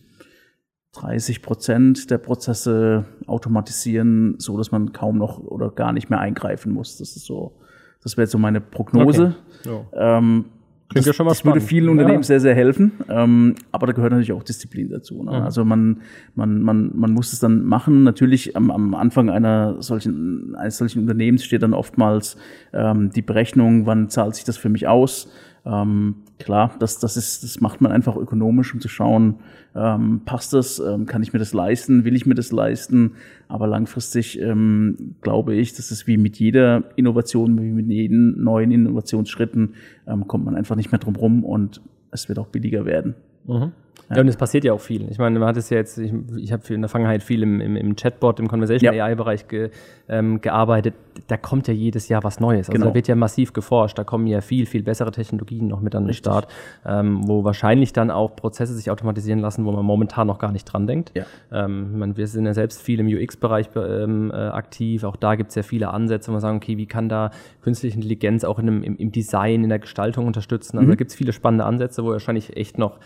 30 0.94 1.42
Prozent 1.42 2.12
der 2.12 2.18
Prozesse 2.18 3.06
automatisieren, 3.26 4.36
so 4.40 4.58
dass 4.58 4.72
man 4.72 4.92
kaum 4.92 5.18
noch 5.18 5.40
oder 5.40 5.72
gar 5.72 5.94
nicht 5.94 6.10
mehr 6.10 6.20
eingreifen 6.20 6.74
muss. 6.74 6.98
Das 6.98 7.16
ist 7.16 7.26
so 7.26 7.61
das 8.04 8.18
wäre 8.18 8.28
so 8.28 8.38
meine 8.38 8.62
Prognose. 8.62 9.36
Okay. 9.66 9.80
Ähm, 9.94 10.46
Klingt 10.92 11.06
das, 11.06 11.06
ja 11.06 11.14
schon 11.14 11.26
mal 11.26 11.32
das 11.32 11.40
spannend. 11.40 11.56
würde 11.56 11.68
vielen 11.68 11.90
Unternehmen 11.90 12.18
ja. 12.18 12.24
sehr, 12.24 12.42
sehr 12.42 12.54
helfen. 12.54 12.92
Ähm, 13.08 13.56
aber 13.72 13.88
da 13.88 13.94
gehört 13.94 14.12
natürlich 14.12 14.34
auch 14.34 14.44
Disziplin 14.44 14.90
dazu. 14.90 15.24
Ne? 15.24 15.32
Mhm. 15.32 15.46
Also 15.46 15.64
man, 15.64 16.02
man, 16.36 16.62
man, 16.62 16.92
man 16.94 17.12
muss 17.12 17.32
es 17.32 17.40
dann 17.40 17.64
machen. 17.64 18.04
Natürlich 18.04 18.58
am, 18.58 18.70
am 18.72 18.94
Anfang 18.94 19.30
einer 19.30 19.82
solchen, 19.82 20.54
eines 20.56 20.78
solchen 20.78 21.00
Unternehmens 21.00 21.46
steht 21.46 21.64
dann 21.64 21.74
oftmals 21.74 22.36
ähm, 22.74 23.10
die 23.12 23.22
Berechnung, 23.22 23.86
wann 23.86 24.10
zahlt 24.10 24.36
sich 24.36 24.44
das 24.44 24.58
für 24.58 24.68
mich 24.68 24.88
aus. 24.88 25.32
Ähm, 25.66 26.16
klar, 26.46 26.76
das, 26.80 27.00
das, 27.00 27.18
ist, 27.18 27.44
das 27.44 27.62
macht 27.62 27.82
man 27.82 27.92
einfach 27.92 28.16
ökonomisch, 28.16 28.74
um 28.74 28.80
zu 28.80 28.90
schauen, 28.90 29.36
ähm, 29.76 30.22
passt 30.26 30.54
das, 30.54 30.80
ähm, 30.80 31.06
kann 31.06 31.24
ich 31.24 31.34
mir 31.34 31.40
das 31.40 31.54
leisten, 31.54 32.04
will 32.04 32.16
ich 32.16 32.26
mir 32.26 32.36
das 32.36 32.52
leisten. 32.52 33.14
Aber 33.48 33.68
langfristig 33.68 34.40
ähm, 34.40 35.16
glaube 35.22 35.56
ich, 35.56 35.74
dass 35.74 35.92
es 35.92 36.08
wie 36.08 36.18
mit 36.18 36.38
jeder 36.38 36.84
Innovation, 36.96 37.62
wie 37.62 37.72
mit 37.72 37.88
jeden 37.88 38.44
neuen 38.44 38.72
Innovationsschritten, 38.72 39.76
ähm, 40.08 40.28
kommt 40.28 40.46
man 40.46 40.56
einfach 40.56 40.76
nicht 40.76 40.92
mehr 40.92 41.00
drum 41.00 41.16
rum 41.16 41.44
und 41.44 41.82
es 42.12 42.28
wird 42.28 42.40
auch 42.40 42.48
billiger 42.48 42.86
werden. 42.86 43.16
Mhm. 43.48 43.72
Ja. 44.10 44.18
ja, 44.18 44.22
und 44.22 44.28
es 44.28 44.38
passiert 44.38 44.64
ja 44.64 44.74
auch 44.74 44.82
viel. 44.82 45.10
Ich 45.10 45.18
meine, 45.18 45.40
man 45.40 45.48
hat 45.48 45.58
es 45.58 45.70
ja 45.70 45.78
jetzt, 45.78 45.98
ich, 45.98 46.14
ich 46.38 46.52
habe 46.52 46.74
in 46.74 46.82
der 46.82 46.90
Vergangenheit 46.90 47.24
viel 47.24 47.44
im, 47.44 47.62
im, 47.62 47.76
im 47.76 47.96
Chatbot, 47.96 48.40
im 48.40 48.48
Conversation 48.48 48.94
ja. 48.94 49.06
AI-Bereich 49.06 49.48
ge, 49.48 49.70
ähm, 50.10 50.42
gearbeitet. 50.42 50.96
Da 51.28 51.38
kommt 51.38 51.68
ja 51.68 51.74
jedes 51.74 52.10
Jahr 52.10 52.24
was 52.24 52.40
Neues. 52.40 52.68
Also 52.68 52.74
genau. 52.74 52.88
da 52.88 52.96
wird 52.96 53.08
ja 53.08 53.16
massiv 53.16 53.54
geforscht. 53.54 53.98
Da 53.98 54.04
kommen 54.04 54.28
ja 54.28 54.42
viel, 54.42 54.66
viel 54.66 54.84
bessere 54.84 55.12
Technologien 55.12 55.68
noch 55.68 55.82
mit 55.82 55.96
an 55.96 56.06
den 56.06 56.14
Start, 56.14 56.48
ähm, 56.86 57.28
wo 57.28 57.44
wahrscheinlich 57.44 57.94
dann 57.94 58.12
auch 58.12 58.36
Prozesse 58.36 58.74
sich 58.74 58.92
automatisieren 58.92 59.40
lassen, 59.40 59.66
wo 59.66 59.72
man 59.72 59.86
momentan 59.86 60.28
noch 60.28 60.40
gar 60.40 60.52
nicht 60.52 60.66
dran 60.66 60.88
denkt. 60.88 61.12
Ja. 61.16 61.26
Ähm, 61.52 61.98
man, 61.98 62.18
wir 62.18 62.28
sind 62.28 62.46
ja 62.46 62.54
selbst 62.54 62.82
viel 62.82 63.00
im 63.00 63.08
UX-Bereich 63.08 63.70
ähm, 63.76 64.32
äh, 64.32 64.36
aktiv. 64.36 65.04
Auch 65.04 65.16
da 65.16 65.36
gibt 65.36 65.50
es 65.50 65.56
ja 65.56 65.64
viele 65.64 65.90
Ansätze, 65.90 66.30
wo 66.30 66.34
man 66.34 66.42
sagen, 66.42 66.58
okay, 66.58 66.78
wie 66.78 66.86
kann 66.86 67.10
da 67.10 67.32
künstliche 67.62 67.96
Intelligenz 67.96 68.44
auch 68.44 68.60
in 68.60 68.68
einem, 68.68 68.84
im, 68.84 68.98
im 68.98 69.12
Design, 69.12 69.64
in 69.64 69.70
der 69.70 69.80
Gestaltung 69.80 70.28
unterstützen? 70.28 70.78
Also 70.78 70.88
mhm. 70.88 70.92
da 70.92 70.96
gibt 70.96 71.12
es 71.12 71.16
viele 71.16 71.34
spannende 71.34 71.66
Ansätze, 71.66 72.04
wo 72.04 72.10
wahrscheinlich 72.10 72.58
echt 72.58 72.78
noch 72.78 73.00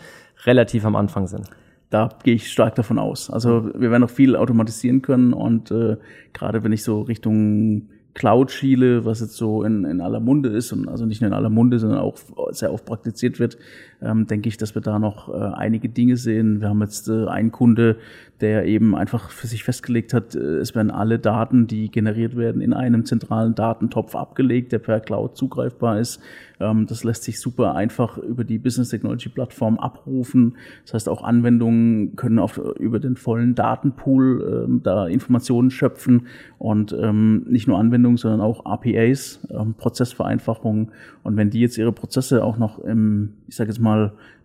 relativ 0.44 0.84
am 0.84 0.96
Anfang 0.96 1.26
sind. 1.26 1.48
Da 1.90 2.08
gehe 2.24 2.34
ich 2.34 2.50
stark 2.50 2.74
davon 2.74 2.98
aus. 2.98 3.30
Also 3.30 3.70
wir 3.74 3.90
werden 3.90 4.02
noch 4.02 4.10
viel 4.10 4.36
automatisieren 4.36 5.02
können 5.02 5.32
und 5.32 5.70
äh, 5.70 5.96
gerade 6.32 6.64
wenn 6.64 6.72
ich 6.72 6.82
so 6.82 7.02
Richtung 7.02 7.88
Cloud 8.16 8.50
schiele, 8.50 9.04
was 9.04 9.20
jetzt 9.20 9.36
so 9.36 9.62
in, 9.62 9.84
in 9.84 10.00
aller 10.00 10.20
Munde 10.20 10.48
ist 10.48 10.72
und 10.72 10.88
also 10.88 11.04
nicht 11.04 11.20
nur 11.20 11.28
in 11.28 11.34
aller 11.34 11.50
Munde, 11.50 11.78
sondern 11.78 11.98
auch 11.98 12.16
sehr 12.50 12.72
oft 12.72 12.86
praktiziert 12.86 13.38
wird, 13.38 13.58
ähm, 14.02 14.26
denke 14.26 14.48
ich, 14.48 14.56
dass 14.56 14.74
wir 14.74 14.82
da 14.82 14.98
noch 14.98 15.28
äh, 15.28 15.54
einige 15.54 15.88
Dinge 15.88 16.16
sehen. 16.16 16.60
Wir 16.60 16.68
haben 16.68 16.80
jetzt 16.82 17.08
äh, 17.08 17.26
einen 17.26 17.52
Kunde, 17.52 17.96
der 18.40 18.66
eben 18.66 18.94
einfach 18.94 19.30
für 19.30 19.46
sich 19.46 19.64
festgelegt 19.64 20.12
hat, 20.12 20.34
äh, 20.34 20.58
es 20.58 20.74
werden 20.74 20.90
alle 20.90 21.18
Daten, 21.18 21.66
die 21.66 21.90
generiert 21.90 22.36
werden, 22.36 22.60
in 22.60 22.72
einem 22.72 23.04
zentralen 23.04 23.54
Datentopf 23.54 24.14
abgelegt, 24.14 24.72
der 24.72 24.78
per 24.78 25.00
Cloud 25.00 25.36
zugreifbar 25.36 25.98
ist. 25.98 26.20
Ähm, 26.60 26.86
das 26.86 27.04
lässt 27.04 27.24
sich 27.24 27.40
super 27.40 27.74
einfach 27.74 28.18
über 28.18 28.44
die 28.44 28.58
Business 28.58 28.90
Technology 28.90 29.28
Plattform 29.28 29.78
abrufen. 29.78 30.56
Das 30.84 30.94
heißt, 30.94 31.08
auch 31.08 31.22
Anwendungen 31.22 32.16
können 32.16 32.38
auf, 32.38 32.58
über 32.78 32.98
den 32.98 33.16
vollen 33.16 33.54
Datenpool 33.54 34.64
ähm, 34.66 34.82
da 34.82 35.06
Informationen 35.06 35.70
schöpfen 35.70 36.26
und 36.58 36.94
ähm, 36.98 37.44
nicht 37.48 37.68
nur 37.68 37.78
Anwendungen, 37.78 38.18
sondern 38.18 38.40
auch 38.40 38.66
APIs, 38.66 39.40
ähm, 39.50 39.74
Prozessvereinfachungen. 39.74 40.92
Und 41.22 41.36
wenn 41.36 41.50
die 41.50 41.60
jetzt 41.60 41.78
ihre 41.78 41.92
Prozesse 41.92 42.44
auch 42.44 42.58
noch 42.58 42.78
im, 42.78 43.34
ich 43.48 43.56
sage 43.56 43.70
jetzt 43.70 43.80
mal, 43.80 43.85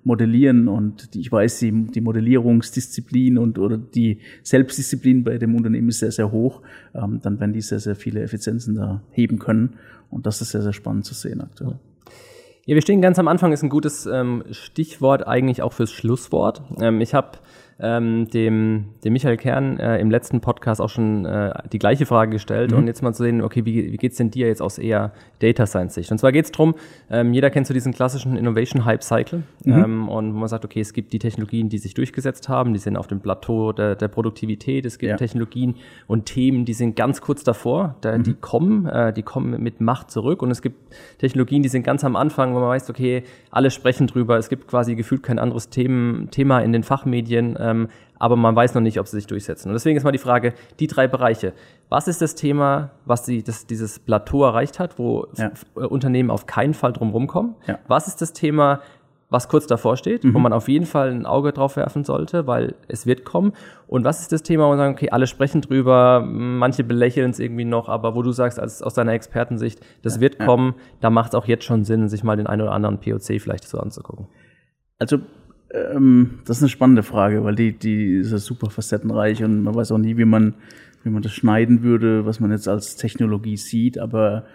modellieren 0.03 0.67
und 0.67 1.13
die, 1.13 1.19
ich 1.19 1.31
weiß, 1.31 1.59
die, 1.59 1.71
die 1.71 2.01
Modellierungsdisziplin 2.01 3.37
und 3.37 3.59
oder 3.59 3.77
die 3.77 4.19
Selbstdisziplin 4.43 5.23
bei 5.23 5.37
dem 5.37 5.55
Unternehmen 5.55 5.89
ist 5.89 5.99
sehr, 5.99 6.11
sehr 6.11 6.31
hoch, 6.31 6.61
ähm, 6.95 7.19
dann 7.21 7.39
werden 7.39 7.53
die 7.53 7.61
sehr, 7.61 7.79
sehr 7.79 7.95
viele 7.95 8.21
Effizienzen 8.21 8.75
da 8.75 9.03
heben 9.11 9.39
können. 9.39 9.77
Und 10.09 10.25
das 10.25 10.41
ist 10.41 10.51
sehr, 10.51 10.61
sehr 10.61 10.73
spannend 10.73 11.05
zu 11.05 11.13
sehen 11.13 11.41
aktuell. 11.41 11.79
Ja, 12.65 12.75
wir 12.75 12.81
stehen 12.81 13.01
ganz 13.01 13.17
am 13.17 13.27
Anfang, 13.27 13.53
ist 13.53 13.63
ein 13.63 13.69
gutes 13.69 14.05
ähm, 14.05 14.43
Stichwort 14.51 15.27
eigentlich 15.27 15.61
auch 15.61 15.73
fürs 15.73 15.91
Schlusswort. 15.91 16.61
Ähm, 16.79 17.01
ich 17.01 17.13
habe 17.13 17.39
ähm, 17.81 18.27
dem, 18.29 18.85
dem 19.03 19.13
Michael 19.13 19.37
Kern 19.37 19.79
äh, 19.79 19.97
im 19.99 20.11
letzten 20.11 20.39
Podcast 20.39 20.79
auch 20.79 20.89
schon 20.89 21.25
äh, 21.25 21.51
die 21.71 21.79
gleiche 21.79 22.05
Frage 22.05 22.31
gestellt 22.31 22.71
mhm. 22.71 22.77
und 22.77 22.87
jetzt 22.87 23.01
mal 23.01 23.13
zu 23.13 23.23
sehen, 23.23 23.41
okay, 23.41 23.65
wie, 23.65 23.91
wie 23.91 23.97
geht's 23.97 24.17
denn 24.17 24.29
dir 24.29 24.47
jetzt 24.47 24.61
aus 24.61 24.77
eher 24.77 25.11
Data 25.39 25.65
Science 25.65 25.95
Sicht? 25.95 26.11
Und 26.11 26.19
zwar 26.19 26.31
geht's 26.31 26.51
drum, 26.51 26.75
ähm, 27.09 27.33
jeder 27.33 27.49
kennt 27.49 27.65
so 27.65 27.73
diesen 27.73 27.91
klassischen 27.93 28.37
Innovation 28.37 28.85
Hype 28.85 29.03
Cycle 29.03 29.43
mhm. 29.65 29.73
ähm, 29.73 30.09
und 30.09 30.33
wo 30.35 30.37
man 30.37 30.47
sagt, 30.47 30.63
okay, 30.63 30.79
es 30.79 30.93
gibt 30.93 31.11
die 31.11 31.19
Technologien, 31.19 31.69
die 31.69 31.79
sich 31.79 31.95
durchgesetzt 31.95 32.49
haben, 32.49 32.73
die 32.73 32.79
sind 32.79 32.97
auf 32.97 33.07
dem 33.07 33.19
Plateau 33.19 33.73
der, 33.73 33.95
der 33.95 34.07
Produktivität, 34.09 34.85
es 34.85 34.99
gibt 34.99 35.09
ja. 35.09 35.17
Technologien 35.17 35.75
und 36.05 36.25
Themen, 36.25 36.65
die 36.65 36.73
sind 36.73 36.95
ganz 36.95 37.19
kurz 37.19 37.43
davor, 37.43 37.95
da, 38.01 38.15
mhm. 38.15 38.23
die 38.23 38.33
kommen, 38.35 38.85
äh, 38.85 39.11
die 39.11 39.23
kommen 39.23 39.61
mit 39.61 39.81
Macht 39.81 40.11
zurück 40.11 40.43
und 40.43 40.51
es 40.51 40.61
gibt 40.61 40.93
Technologien, 41.17 41.63
die 41.63 41.69
sind 41.69 41.81
ganz 41.81 42.03
am 42.03 42.15
Anfang, 42.15 42.53
wo 42.53 42.59
man 42.59 42.69
weiß, 42.69 42.91
okay, 42.91 43.23
alle 43.49 43.71
sprechen 43.71 44.05
drüber, 44.05 44.37
es 44.37 44.49
gibt 44.49 44.67
quasi 44.67 44.93
gefühlt 44.93 45.23
kein 45.23 45.39
anderes 45.39 45.69
Themen, 45.69 46.29
Thema 46.29 46.59
in 46.59 46.73
den 46.73 46.83
Fachmedien, 46.83 47.55
äh, 47.55 47.70
ähm, 47.71 47.87
aber 48.19 48.35
man 48.35 48.55
weiß 48.55 48.75
noch 48.75 48.81
nicht, 48.81 48.99
ob 48.99 49.07
sie 49.07 49.17
sich 49.17 49.27
durchsetzen. 49.27 49.69
Und 49.69 49.73
deswegen 49.73 49.97
ist 49.97 50.03
mal 50.03 50.11
die 50.11 50.19
Frage, 50.19 50.53
die 50.79 50.87
drei 50.87 51.07
Bereiche. 51.07 51.53
Was 51.89 52.07
ist 52.07 52.21
das 52.21 52.35
Thema, 52.35 52.91
was 53.05 53.23
die, 53.23 53.43
das, 53.43 53.65
dieses 53.65 53.99
Plateau 53.99 54.43
erreicht 54.43 54.79
hat, 54.79 54.99
wo 54.99 55.27
ja. 55.37 55.51
Unternehmen 55.73 56.29
auf 56.29 56.45
keinen 56.45 56.73
Fall 56.73 56.93
drum 56.93 57.09
rumkommen? 57.09 57.55
Ja. 57.67 57.79
Was 57.87 58.07
ist 58.07 58.21
das 58.21 58.33
Thema, 58.33 58.81
was 59.31 59.47
kurz 59.47 59.65
davor 59.65 59.97
steht, 59.97 60.23
mhm. 60.23 60.33
wo 60.33 60.39
man 60.39 60.53
auf 60.53 60.67
jeden 60.67 60.85
Fall 60.85 61.09
ein 61.09 61.25
Auge 61.25 61.53
drauf 61.53 61.77
werfen 61.77 62.03
sollte, 62.03 62.45
weil 62.47 62.75
es 62.89 63.07
wird 63.07 63.23
kommen. 63.23 63.53
Und 63.87 64.03
was 64.03 64.19
ist 64.19 64.33
das 64.33 64.43
Thema, 64.43 64.65
wo 64.65 64.69
man 64.69 64.77
sagt, 64.77 64.91
okay, 64.91 65.09
alle 65.09 65.25
sprechen 65.25 65.61
drüber, 65.61 66.21
manche 66.23 66.83
belächeln 66.83 67.31
es 67.31 67.39
irgendwie 67.39 67.65
noch, 67.65 67.87
aber 67.87 68.13
wo 68.13 68.21
du 68.23 68.33
sagst, 68.33 68.59
als, 68.59 68.83
aus 68.83 68.93
deiner 68.93 69.13
Expertensicht, 69.13 69.79
das 70.03 70.15
ja, 70.15 70.21
wird 70.21 70.37
kommen, 70.37 70.75
da 70.99 71.09
macht 71.09 71.29
es 71.29 71.35
auch 71.35 71.47
jetzt 71.47 71.63
schon 71.63 71.85
Sinn, 71.85 72.09
sich 72.09 72.23
mal 72.23 72.35
den 72.35 72.45
einen 72.45 72.61
oder 72.61 72.73
anderen 72.73 72.99
POC 72.99 73.39
vielleicht 73.39 73.67
so 73.67 73.79
anzugucken. 73.79 74.27
Also 74.99 75.19
ähm, 75.73 76.39
das 76.45 76.57
ist 76.57 76.63
eine 76.63 76.69
spannende 76.69 77.03
Frage, 77.03 77.43
weil 77.43 77.55
die, 77.55 77.73
die 77.73 78.15
ist 78.15 78.31
ja 78.31 78.37
super 78.37 78.69
facettenreich 78.69 79.43
und 79.43 79.63
man 79.63 79.75
weiß 79.75 79.91
auch 79.91 79.97
nie, 79.97 80.17
wie 80.17 80.25
man, 80.25 80.55
wie 81.03 81.09
man 81.09 81.21
das 81.21 81.33
schneiden 81.33 81.83
würde, 81.83 82.25
was 82.25 82.39
man 82.39 82.51
jetzt 82.51 82.67
als 82.67 82.95
Technologie 82.95 83.57
sieht. 83.57 83.97
Aber 83.97 84.45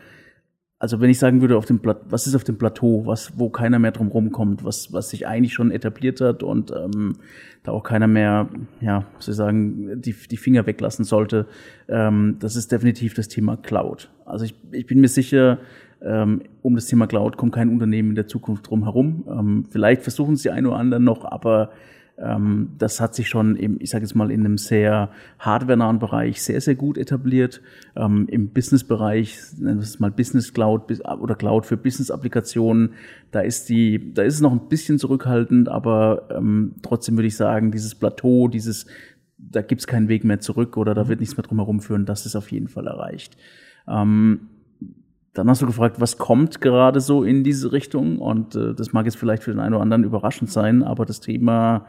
also 0.79 1.01
wenn 1.01 1.09
ich 1.09 1.19
sagen 1.19 1.41
würde, 1.41 1.57
auf 1.57 1.65
dem 1.65 1.79
Pla 1.81 1.97
was 2.09 2.27
ist 2.27 2.35
auf 2.35 2.45
dem 2.45 2.59
Plateau, 2.59 3.07
was, 3.07 3.39
wo 3.39 3.49
keiner 3.49 3.79
mehr 3.79 3.93
drum 3.93 4.09
rumkommt, 4.09 4.63
was, 4.63 4.93
was 4.93 5.09
sich 5.09 5.27
eigentlich 5.27 5.55
schon 5.55 5.71
etabliert 5.71 6.21
hat 6.21 6.43
und 6.43 6.71
ähm, 6.71 7.17
da 7.63 7.73
auch 7.73 7.83
keiner 7.83 8.07
mehr, 8.07 8.49
ja, 8.81 9.07
soll 9.19 9.33
ich 9.33 9.37
sagen, 9.37 10.03
die, 10.03 10.15
die 10.31 10.37
Finger 10.37 10.67
weglassen 10.67 11.05
sollte, 11.05 11.47
ähm, 11.89 12.37
das 12.41 12.57
ist 12.57 12.73
definitiv 12.73 13.15
das 13.15 13.29
Thema 13.29 13.57
Cloud. 13.57 14.11
Also 14.27 14.45
ich, 14.45 14.55
ich 14.71 14.87
bin 14.87 15.01
mir 15.01 15.09
sicher, 15.09 15.59
um 16.01 16.75
das 16.75 16.87
Thema 16.87 17.07
Cloud 17.07 17.37
kommt 17.37 17.55
kein 17.55 17.71
Unternehmen 17.71 18.11
in 18.11 18.15
der 18.15 18.27
Zukunft 18.27 18.69
drum 18.69 18.85
herum. 18.85 19.25
Ähm, 19.29 19.65
vielleicht 19.71 20.03
versuchen 20.03 20.37
sie 20.37 20.51
ein 20.51 20.67
oder 20.67 20.77
anderen 20.77 21.05
noch, 21.05 21.25
aber 21.25 21.71
ähm, 22.19 22.71
das 22.79 23.01
hat 23.01 23.15
sich 23.15 23.29
schon 23.29 23.57
im, 23.57 23.77
ich 23.81 23.91
sage 23.91 24.05
jetzt 24.05 24.15
mal, 24.15 24.31
in 24.31 24.41
einem 24.41 24.59
sehr 24.59 25.11
hardwarenahen 25.39 25.99
Bereich 25.99 26.43
sehr, 26.43 26.61
sehr 26.61 26.75
gut 26.75 26.97
etabliert. 26.97 27.61
Ähm, 27.95 28.27
Im 28.31 28.51
Business-Bereich, 28.51 29.39
nennen 29.59 29.79
wir 29.79 29.85
es 29.85 30.01
mal 30.01 30.11
Business 30.11 30.53
Cloud 30.53 31.01
oder 31.21 31.35
Cloud 31.35 31.67
für 31.67 31.77
Business-Applikationen, 31.77 32.95
da 33.33 33.41
ist 33.41 33.69
die, 33.69 34.15
da 34.15 34.23
ist 34.23 34.35
es 34.35 34.41
noch 34.41 34.53
ein 34.53 34.69
bisschen 34.69 34.99
zurückhaltend, 34.99 35.69
aber 35.69 36.29
ähm, 36.31 36.75
trotzdem 36.83 37.17
würde 37.17 37.29
ich 37.29 37.37
sagen, 37.37 37.71
dieses 37.71 37.95
Plateau, 37.95 38.49
dieses, 38.49 38.87
da 39.37 39.61
gibt 39.61 39.83
es 39.83 39.87
keinen 39.87 40.09
Weg 40.09 40.25
mehr 40.25 40.41
zurück 40.41 40.77
oder 40.77 40.95
da 40.95 41.09
wird 41.09 41.21
nichts 41.21 41.37
mehr 41.37 41.45
drum 41.45 41.59
herum 41.59 41.81
führen, 41.81 42.07
das 42.07 42.25
ist 42.25 42.37
auf 42.37 42.51
jeden 42.51 42.69
Fall 42.69 42.87
erreicht. 42.87 43.37
Ähm, 43.89 44.49
dann 45.37 45.51
hast 45.51 45.61
du 45.61 45.67
gefragt, 45.67 46.01
was 46.01 46.17
kommt 46.17 46.61
gerade 46.61 47.01
so 47.01 47.23
in 47.23 47.45
diese 47.45 47.73
Richtung? 47.73 48.19
Und 48.19 48.55
äh, 48.55 48.75
das 48.75 48.93
mag 48.93 49.05
jetzt 49.05 49.17
vielleicht 49.17 49.43
für 49.43 49.51
den 49.51 49.61
einen 49.61 49.75
oder 49.75 49.83
anderen 49.83 50.05
überraschend 50.05 50.51
sein, 50.51 50.83
aber 50.83 51.05
das 51.05 51.21
Thema 51.21 51.87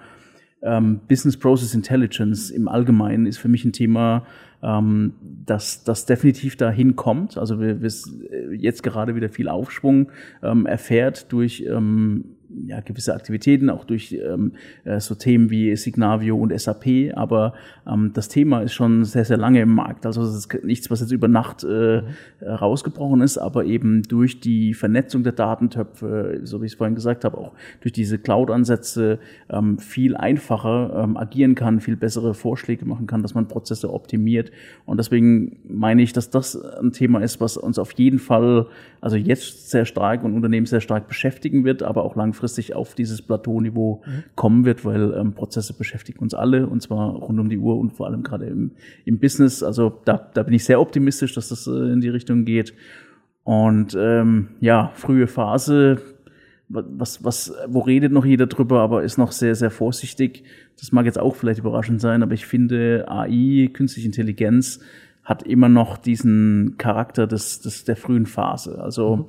ähm, 0.62 1.00
Business 1.08 1.38
Process 1.38 1.74
Intelligence 1.74 2.50
im 2.50 2.68
Allgemeinen 2.68 3.26
ist 3.26 3.38
für 3.38 3.48
mich 3.48 3.64
ein 3.64 3.74
Thema, 3.74 4.26
ähm, 4.62 5.14
das, 5.46 5.84
das 5.84 6.06
definitiv 6.06 6.58
dahin 6.58 6.96
kommt. 6.96 7.38
Also 7.38 7.60
wir, 7.60 7.82
wir 7.82 7.90
äh, 7.90 8.56
jetzt 8.56 8.84
gerade 8.84 9.16
wieder 9.16 9.30
viel 9.30 9.50
Aufschwung 9.50 10.12
ähm, 10.44 10.66
erfährt 10.66 11.32
durch 11.32 11.64
ähm, 11.68 12.37
ja, 12.66 12.80
gewisse 12.82 13.14
Aktivitäten, 13.14 13.70
auch 13.70 13.86
durch 13.86 14.14
ähm, 14.14 14.54
äh, 14.84 15.00
so 15.00 15.16
Themen 15.16 15.50
wie 15.50 15.76
Signavio 15.76 16.38
und 16.38 16.58
SAP, 16.58 17.14
aber 17.16 17.54
ähm, 17.88 18.12
das 18.14 18.30
Thema 18.30 18.62
ist 18.62 18.74
schon 18.74 19.06
sehr, 19.06 19.26
sehr 19.26 19.38
lange 19.38 19.62
im 19.62 19.74
Markt. 19.74 20.06
Also 20.06 20.24
es 20.24 20.36
ist 20.36 20.64
nichts, 20.64 20.90
was 20.90 21.02
jetzt 21.02 21.12
über 21.12 21.28
Nacht 21.28 21.64
äh, 21.64 22.02
rausgebrochen 22.42 23.22
ist, 23.22 23.38
aber 23.38 23.66
eben 23.66 24.04
durch 24.04 24.40
die 24.40 24.74
Vernetzung 24.74 25.24
der 25.24 25.34
Datentöpfe, 25.34 26.42
so 26.44 26.62
wie 26.62 26.66
ich 26.66 26.74
es 26.74 26.78
vorhin 26.78 26.96
gesagt 26.96 27.26
habe, 27.26 27.38
auch 27.38 27.54
durch 27.82 27.94
diese 27.94 28.18
Cloud-Ansätze 28.18 29.20
ähm, 29.50 29.78
viel 29.78 30.16
einfacher 30.16 31.04
ähm, 31.04 31.18
agieren 31.18 31.56
kann, 31.56 31.80
viel 31.80 31.96
bessere 31.96 32.34
Vorschläge 32.34 32.86
machen 32.86 33.08
kann, 33.08 33.22
dass 33.22 33.36
man 33.36 33.48
Prozesse 33.48 33.94
optimiert. 33.94 34.52
Und 34.86 34.98
deswegen 34.98 35.58
meine 35.68 36.02
ich, 36.02 36.14
dass 36.14 36.30
das 36.30 36.56
ein 36.56 36.92
Thema 36.92 37.20
ist, 37.20 37.40
was 37.40 37.58
uns 37.58 37.80
auf 37.80 37.92
jeden 37.94 38.20
Fall, 38.20 38.68
also 39.02 39.16
jetzt 39.16 39.70
sehr 39.70 39.86
stark 39.86 40.24
und 40.24 40.34
Unternehmen 40.34 40.66
sehr 40.66 40.82
stark 40.82 41.08
beschäftigen 41.08 41.64
wird, 41.64 41.84
aber 41.84 42.04
auch 42.04 42.16
langfristig 42.16 42.47
langfristig 42.48 42.76
auf 42.76 42.96
dieses 42.96 43.22
Plateauniveau 43.22 44.02
mhm. 44.06 44.24
kommen 44.36 44.66
wird, 44.66 44.86
weil 44.86 45.14
ähm, 45.14 45.34
Prozesse 45.34 45.74
beschäftigen 45.74 46.20
uns 46.20 46.34
alle 46.34 46.68
und 46.68 46.82
zwar 46.82 47.12
rund 47.12 47.40
um 47.40 47.50
die 47.50 47.58
Uhr 47.58 47.78
und 47.78 47.92
vor 47.92 48.08
allem 48.08 48.24
gerade 48.24 48.46
im, 48.46 48.72
im 49.06 49.20
Business. 49.20 49.64
Also 49.64 50.02
da, 50.06 50.30
da 50.34 50.44
bin 50.44 50.54
ich 50.54 50.64
sehr 50.64 50.80
optimistisch, 50.80 51.34
dass 51.34 51.50
das 51.50 51.68
äh, 51.68 51.92
in 51.92 52.02
die 52.02 52.10
Richtung 52.10 52.46
geht. 52.46 52.74
Und 53.44 53.96
ähm, 54.00 54.50
ja, 54.60 54.92
frühe 54.94 55.28
Phase, 55.28 55.98
was, 56.70 57.24
was, 57.24 57.54
wo 57.68 57.80
redet 57.80 58.12
noch 58.12 58.26
jeder 58.26 58.48
drüber, 58.48 58.82
aber 58.82 59.04
ist 59.04 59.18
noch 59.18 59.32
sehr, 59.32 59.56
sehr 59.56 59.72
vorsichtig. 59.72 60.44
Das 60.80 60.92
mag 60.92 61.06
jetzt 61.06 61.20
auch 61.20 61.36
vielleicht 61.36 61.60
überraschend 61.60 62.02
sein, 62.02 62.24
aber 62.24 62.34
ich 62.34 62.46
finde 62.46 63.06
AI, 63.08 63.70
künstliche 63.72 64.08
Intelligenz, 64.08 64.80
hat 65.24 65.44
immer 65.44 65.70
noch 65.70 65.98
diesen 65.98 66.76
Charakter 66.78 67.28
des, 67.28 67.62
des 67.62 67.84
der 67.84 67.96
frühen 67.96 68.26
Phase. 68.26 68.80
Also 68.82 69.18
mhm 69.18 69.26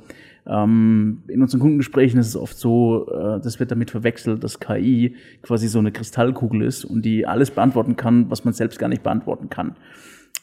ähm, 0.49 1.23
in 1.29 1.43
unseren 1.43 1.61
Kundengesprächen 1.61 2.19
ist 2.19 2.29
es 2.29 2.37
oft 2.37 2.57
so, 2.57 3.07
äh, 3.11 3.41
das 3.41 3.61
wird 3.61 3.71
damit 3.71 3.91
verwechselt, 3.91 4.43
dass 4.43 4.61
KI 4.61 5.15
quasi 5.43 5.69
so 5.69 5.79
eine 5.79 5.93
Kristallkugel 5.93 6.63
ist 6.63 6.85
und 6.85 7.03
die 7.05 7.27
alles 7.27 7.51
beantworten 7.51 7.97
kann, 7.97 8.31
was 8.31 8.45
man 8.45 8.55
selbst 8.55 8.79
gar 8.79 8.89
nicht 8.89 9.03
beantworten 9.03 9.51
kann. 9.51 9.77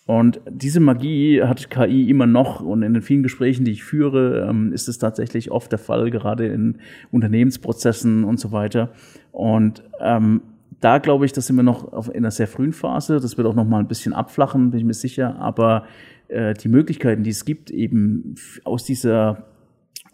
Und 0.06 0.40
diese 0.48 0.80
Magie 0.80 1.42
hat 1.42 1.72
KI 1.72 2.10
immer 2.12 2.28
noch 2.28 2.62
und 2.62 2.84
in 2.84 2.94
den 2.94 3.02
vielen 3.02 3.24
Gesprächen, 3.24 3.66
die 3.66 3.72
ich 3.72 3.84
führe, 3.84 4.48
ähm, 4.48 4.72
ist 4.72 4.88
es 4.88 5.00
tatsächlich 5.00 5.50
oft 5.50 5.72
der 5.72 5.80
Fall, 5.80 6.12
gerade 6.12 6.46
in 6.46 6.78
Unternehmensprozessen 7.12 8.24
und 8.24 8.40
so 8.40 8.52
weiter. 8.52 8.92
Und 9.32 9.84
ähm, 10.00 10.42
da 10.80 11.00
glaube 11.00 11.26
ich, 11.26 11.34
das 11.34 11.48
sind 11.48 11.56
wir 11.56 11.64
noch 11.64 12.10
in 12.10 12.18
einer 12.18 12.30
sehr 12.30 12.48
frühen 12.48 12.74
Phase. 12.74 13.20
Das 13.20 13.38
wird 13.38 13.48
auch 13.48 13.56
noch 13.56 13.66
mal 13.66 13.80
ein 13.80 13.88
bisschen 13.88 14.14
abflachen, 14.14 14.70
bin 14.70 14.80
ich 14.80 14.86
mir 14.86 14.94
sicher. 14.94 15.38
Aber 15.40 15.86
äh, 16.28 16.54
die 16.54 16.68
Möglichkeiten, 16.68 17.24
die 17.24 17.32
es 17.32 17.44
gibt, 17.44 17.72
eben 17.72 18.36
aus 18.64 18.84
dieser 18.84 19.48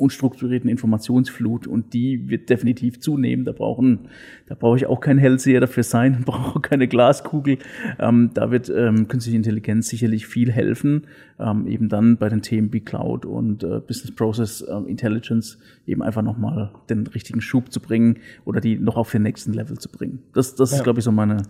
unstrukturierten 0.02 0.70
Informationsflut 0.70 1.68
und 1.68 1.94
die 1.94 2.30
wird 2.30 2.50
definitiv 2.50 3.00
zunehmen. 3.00 3.46
Da 3.46 3.52
brauchen, 3.52 4.10
da 4.48 4.56
brauche 4.56 4.78
ich 4.78 4.88
auch 4.88 5.00
kein 5.00 5.18
Hellseher 5.18 5.62
dafür 5.62 5.84
sein, 5.84 6.22
brauche 6.26 6.60
keine 6.60 6.88
Glaskugel. 6.88 7.60
Ähm, 8.00 8.32
da 8.34 8.52
wird 8.52 8.70
ähm, 8.70 9.08
künstliche 9.08 9.38
Intelligenz 9.38 9.88
sicherlich 9.88 10.26
viel 10.26 10.52
helfen, 10.52 11.08
ähm, 11.40 11.68
eben 11.68 11.88
dann 11.88 12.18
bei 12.18 12.30
den 12.30 12.42
Themen 12.42 12.74
wie 12.74 12.82
Cloud 12.82 13.26
und 13.26 13.64
äh, 13.64 13.80
Business 13.80 14.14
Process 14.16 14.62
äh, 14.62 14.76
Intelligence 14.88 15.60
eben 15.86 16.02
einfach 16.02 16.24
nochmal 16.24 16.72
den 16.90 17.06
richtigen 17.08 17.42
Schub 17.42 17.72
zu 17.72 17.80
bringen 17.80 18.18
oder 18.44 18.60
die 18.60 18.78
noch 18.78 18.98
auf 18.98 19.12
den 19.12 19.22
nächsten 19.22 19.54
Level 19.54 19.78
zu 19.78 19.90
bringen. 19.90 20.24
Das, 20.34 20.56
das 20.56 20.72
ja. 20.72 20.78
ist, 20.78 20.84
glaube 20.84 21.00
ich, 21.00 21.06
so 21.06 21.12
meine. 21.12 21.44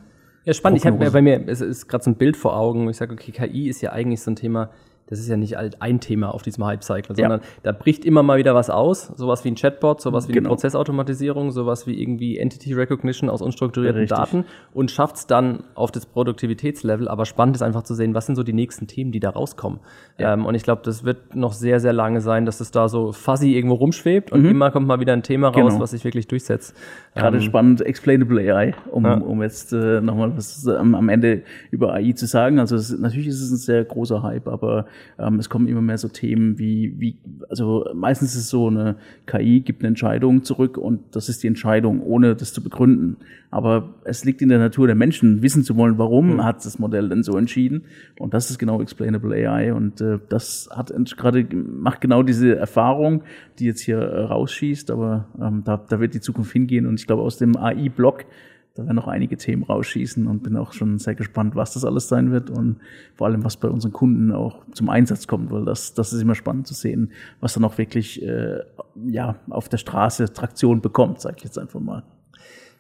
Ja, 0.44 0.54
spannend. 0.54 0.82
Prognose. 0.82 1.04
Ich 1.04 1.06
habe 1.06 1.14
bei 1.14 1.22
mir, 1.22 1.48
es 1.48 1.62
ist 1.62 1.88
gerade 1.88 2.04
so 2.04 2.12
ein 2.12 2.16
Bild 2.16 2.36
vor 2.36 2.58
Augen, 2.58 2.86
wo 2.86 2.90
ich 2.90 2.98
sage, 2.98 3.14
okay, 3.14 3.32
KI 3.32 3.70
ist 3.70 3.82
ja 3.82 3.92
eigentlich 3.92 4.22
so 4.22 4.32
ein 4.32 4.36
Thema, 4.36 4.72
das 5.12 5.20
ist 5.20 5.28
ja 5.28 5.36
nicht 5.36 5.58
ein 5.58 6.00
Thema 6.00 6.34
auf 6.34 6.42
diesem 6.42 6.66
Hype-Cycle, 6.66 7.18
sondern 7.18 7.42
ja. 7.42 7.48
da 7.64 7.72
bricht 7.74 8.06
immer 8.06 8.24
mal 8.24 8.38
wieder 8.38 8.56
was 8.56 8.70
aus, 8.70 9.08
sowas 9.18 9.44
wie 9.44 9.52
ein 9.52 9.56
Chatbot, 9.56 10.00
sowas 10.00 10.30
wie 10.30 10.32
genau. 10.32 10.48
eine 10.48 10.56
Prozessautomatisierung, 10.56 11.52
sowas 11.52 11.86
wie 11.86 12.02
irgendwie 12.02 12.38
Entity 12.38 12.74
Recognition 12.74 13.30
aus 13.30 13.42
unstrukturierten 13.42 14.04
Richtig. 14.04 14.18
Daten 14.18 14.46
und 14.74 14.90
schafft 14.90 15.18
es 15.18 15.28
dann 15.28 15.66
auf 15.76 15.92
das 15.92 16.06
Produktivitätslevel. 16.06 17.10
Aber 17.10 17.26
spannend 17.26 17.58
ist 17.58 17.62
einfach 17.62 17.84
zu 17.84 17.94
sehen, 17.94 18.14
was 18.14 18.26
sind 18.26 18.36
so 18.36 18.44
die 18.44 18.54
nächsten 18.54 18.88
Themen, 18.88 19.12
die 19.12 19.20
da 19.20 19.32
rauskommen. 19.32 19.82
Ja. 20.18 20.34
Ähm, 20.34 20.46
und 20.46 20.56
ich 20.56 20.64
glaube, 20.64 20.82
das 20.86 21.04
wird 21.04 21.36
noch 21.36 21.52
sehr, 21.52 21.82
sehr 21.82 21.92
lange 21.92 22.22
sein, 22.22 22.46
dass 22.46 22.62
es 22.62 22.72
da 22.72 22.88
so 22.88 23.12
fuzzy 23.12 23.54
irgendwo 23.54 23.76
rumschwebt 23.76 24.32
und 24.32 24.44
mhm. 24.44 24.50
immer 24.50 24.72
kommt 24.72 24.88
mal 24.88 25.02
wieder 25.02 25.12
ein 25.12 25.24
Thema 25.24 25.50
raus, 25.50 25.74
genau. 25.74 25.80
was 25.82 25.92
sich 25.92 26.06
wirklich 26.06 26.28
durchsetzt. 26.28 26.74
Gerade 27.16 27.36
ähm, 27.36 27.44
spannend, 27.44 27.82
Explainable 27.82 28.40
AI, 28.40 28.76
um, 28.90 29.04
ja. 29.04 29.16
um 29.16 29.42
jetzt 29.42 29.74
äh, 29.74 30.00
nochmal 30.00 30.38
was 30.38 30.66
ähm, 30.66 30.96
am 30.96 31.10
Ende 31.10 31.44
über 31.70 31.94
AI 31.94 32.14
zu 32.14 32.28
sagen. 32.28 32.60
Also 32.60 32.78
es, 32.78 32.98
natürlich 32.98 33.28
ist 33.28 33.42
es 33.42 33.52
ein 33.52 33.58
sehr 33.58 33.84
großer 33.84 34.24
Hype, 34.24 34.48
aber 34.48 34.86
ähm, 35.20 35.36
es 35.36 35.50
kommen 35.50 35.68
immer 35.68 35.82
mehr 35.82 35.98
so 35.98 36.08
Themen 36.08 36.60
wie, 36.60 36.94
wie, 36.98 37.18
also 37.50 37.86
meistens 37.94 38.36
ist 38.36 38.44
es 38.44 38.50
so, 38.50 38.68
eine 38.68 38.96
KI 39.26 39.62
gibt 39.62 39.82
eine 39.82 39.90
Entscheidung 39.90 40.44
zurück 40.44 40.78
und 40.78 41.02
das 41.12 41.30
ist 41.30 41.44
die 41.44 41.48
Entscheidung, 41.48 42.02
ohne 42.02 42.36
das 42.36 42.54
zu 42.54 42.64
begründen. 42.64 43.18
Aber 43.52 43.96
es 44.06 44.24
liegt 44.24 44.42
in 44.42 44.48
der 44.48 44.60
Natur 44.60 44.88
der 44.88 44.96
Menschen, 44.96 45.42
wissen 45.42 45.64
zu 45.64 45.76
wollen, 45.76 45.98
warum 45.98 46.36
mhm. 46.36 46.44
hat 46.44 46.66
das 46.66 46.80
Modell 46.80 47.10
denn 47.10 47.22
so 47.22 47.38
entschieden. 47.38 47.84
Und 48.18 48.34
das 48.34 48.50
ist 48.50 48.58
genau 48.58 48.82
Explainable 48.82 49.36
AI. 49.36 49.74
Und 49.74 50.00
äh, 50.00 50.20
das 50.30 50.70
hat 50.72 50.94
gerade 51.18 51.46
macht 51.54 52.00
genau 52.00 52.24
diese 52.24 52.56
Erfahrung, 52.56 53.24
die 53.60 53.66
jetzt 53.66 53.82
hier 53.82 53.98
äh, 53.98 54.24
rausschießt. 54.24 54.90
Aber 54.90 55.28
ähm, 55.40 55.64
da, 55.66 55.84
da 55.90 56.00
wird 56.00 56.14
die 56.14 56.22
Zukunft 56.22 56.54
hingehen. 56.54 56.86
Und 56.86 57.00
ich 57.00 57.08
glaube, 57.08 57.24
aus 57.24 57.38
dem 57.38 57.58
AI-Block 57.58 58.26
da 58.74 58.86
werden 58.86 58.96
noch 58.96 59.08
einige 59.08 59.36
Themen 59.38 59.64
rausschießen 59.64 60.28
und 60.28 60.44
bin 60.44 60.56
auch 60.56 60.72
schon 60.72 60.98
sehr 60.98 61.16
gespannt, 61.16 61.56
was 61.56 61.74
das 61.74 61.84
alles 61.84 62.08
sein 62.08 62.32
wird 62.32 62.50
und 62.50 62.78
vor 63.16 63.28
allem, 63.28 63.44
was 63.44 63.58
bei 63.58 63.68
unseren 63.68 63.92
Kunden 63.92 64.32
auch 64.32 64.64
zum 64.72 64.90
Einsatz 64.90 65.28
kommt, 65.28 65.52
weil 65.52 65.66
das, 65.66 65.94
das 65.94 66.14
ist 66.14 66.22
immer 66.22 66.36
spannend 66.36 66.68
zu 66.68 66.74
sehen, 66.74 67.12
was 67.42 67.54
dann 67.54 67.66
auch 67.66 67.78
wirklich 67.78 68.22
äh, 68.24 68.60
ja, 69.08 69.36
auf 69.50 69.68
der 69.68 69.78
Straße 69.78 70.32
Traktion 70.32 70.82
bekommt, 70.82 71.20
sage 71.20 71.36
ich 71.40 71.44
jetzt 71.44 71.60
einfach 71.60 71.82
mal. 71.82 72.04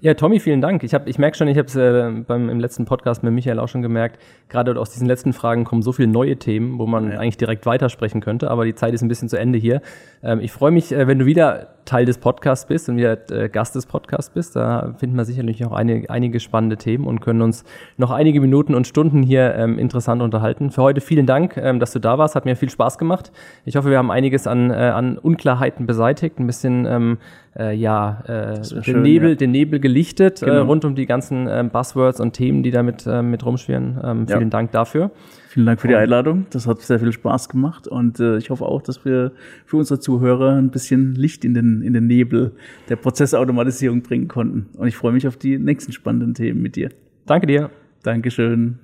Ja, 0.03 0.15
Tommy, 0.15 0.39
vielen 0.39 0.61
Dank. 0.61 0.83
Ich, 0.83 0.95
hab, 0.95 1.07
ich 1.07 1.19
merke 1.19 1.37
schon, 1.37 1.47
ich 1.47 1.59
habe 1.59 1.67
es 1.67 1.75
äh, 1.75 2.09
beim 2.25 2.49
im 2.49 2.59
letzten 2.59 2.85
Podcast 2.85 3.21
mit 3.21 3.33
Michael 3.33 3.59
auch 3.59 3.67
schon 3.67 3.83
gemerkt, 3.83 4.19
gerade 4.49 4.75
aus 4.79 4.89
diesen 4.89 5.05
letzten 5.05 5.31
Fragen 5.31 5.63
kommen 5.63 5.83
so 5.83 5.91
viele 5.91 6.07
neue 6.07 6.37
Themen, 6.37 6.79
wo 6.79 6.87
man 6.87 7.11
ja. 7.11 7.19
eigentlich 7.19 7.37
direkt 7.37 7.67
weitersprechen 7.67 8.19
könnte, 8.19 8.49
aber 8.49 8.65
die 8.65 8.73
Zeit 8.73 8.95
ist 8.95 9.03
ein 9.03 9.07
bisschen 9.09 9.29
zu 9.29 9.37
Ende 9.37 9.59
hier. 9.59 9.83
Ähm, 10.23 10.39
ich 10.39 10.51
freue 10.51 10.71
mich, 10.71 10.91
äh, 10.91 11.05
wenn 11.05 11.19
du 11.19 11.27
wieder 11.27 11.67
Teil 11.85 12.05
des 12.05 12.17
Podcasts 12.19 12.67
bist 12.67 12.89
und 12.89 12.97
wieder 12.97 13.17
äh, 13.31 13.49
Gast 13.49 13.75
des 13.75 13.85
Podcasts 13.85 14.31
bist. 14.31 14.55
Da 14.55 14.93
finden 14.97 15.15
wir 15.15 15.25
sicherlich 15.25 15.65
auch 15.65 15.71
eine, 15.71 16.05
einige 16.09 16.39
spannende 16.39 16.77
Themen 16.77 17.05
und 17.05 17.21
können 17.21 17.41
uns 17.41 17.63
noch 17.97 18.11
einige 18.11 18.39
Minuten 18.39 18.75
und 18.75 18.87
Stunden 18.87 19.23
hier 19.23 19.55
ähm, 19.55 19.77
interessant 19.79 20.21
unterhalten. 20.21 20.71
Für 20.71 20.83
heute 20.83 21.01
vielen 21.01 21.25
Dank, 21.25 21.57
ähm, 21.57 21.79
dass 21.79 21.91
du 21.91 21.99
da 21.99 22.17
warst. 22.17 22.35
Hat 22.35 22.45
mir 22.45 22.55
viel 22.55 22.69
Spaß 22.69 22.97
gemacht. 22.97 23.31
Ich 23.65 23.75
hoffe, 23.75 23.89
wir 23.89 23.97
haben 23.97 24.11
einiges 24.11 24.47
an, 24.47 24.69
äh, 24.69 24.73
an 24.73 25.17
Unklarheiten 25.17 25.85
beseitigt, 25.85 26.39
ein 26.39 26.47
bisschen 26.47 26.85
ähm, 26.85 27.17
äh, 27.57 27.75
ja, 27.75 28.23
äh, 28.27 28.61
den, 28.61 28.83
schön, 28.83 29.01
Nebel, 29.01 29.29
ja. 29.31 29.35
den 29.35 29.51
Nebel 29.51 29.79
gelichtet 29.91 30.41
äh, 30.41 30.45
genau. 30.45 30.57
äh, 30.57 30.61
rund 30.61 30.85
um 30.85 30.95
die 30.95 31.05
ganzen 31.05 31.47
äh, 31.47 31.67
Buzzwords 31.71 32.19
und 32.19 32.33
Themen, 32.33 32.63
die 32.63 32.71
damit 32.71 33.05
äh, 33.05 33.21
mit 33.21 33.45
rumschwirren. 33.45 33.99
Ähm, 34.03 34.27
vielen 34.27 34.41
ja. 34.41 34.47
Dank 34.47 34.71
dafür. 34.71 35.11
Vielen 35.49 35.65
Dank 35.65 35.81
für 35.81 35.89
die 35.89 35.95
Einladung. 35.95 36.45
Das 36.51 36.65
hat 36.65 36.81
sehr 36.81 36.99
viel 36.99 37.11
Spaß 37.11 37.49
gemacht 37.49 37.87
und 37.87 38.19
äh, 38.19 38.37
ich 38.37 38.49
hoffe 38.49 38.65
auch, 38.65 38.81
dass 38.81 39.03
wir 39.03 39.33
für 39.65 39.77
unsere 39.77 39.99
Zuhörer 39.99 40.55
ein 40.55 40.71
bisschen 40.71 41.13
Licht 41.15 41.43
in 41.43 41.53
den, 41.53 41.81
in 41.81 41.91
den 41.93 42.07
Nebel 42.07 42.53
der 42.87 42.95
Prozessautomatisierung 42.95 44.01
bringen 44.01 44.29
konnten. 44.29 44.69
Und 44.77 44.87
ich 44.87 44.95
freue 44.95 45.11
mich 45.11 45.27
auf 45.27 45.35
die 45.35 45.57
nächsten 45.57 45.91
spannenden 45.91 46.33
Themen 46.33 46.61
mit 46.61 46.77
dir. 46.77 46.89
Danke 47.25 47.47
dir. 47.47 47.69
Dankeschön. 48.03 48.79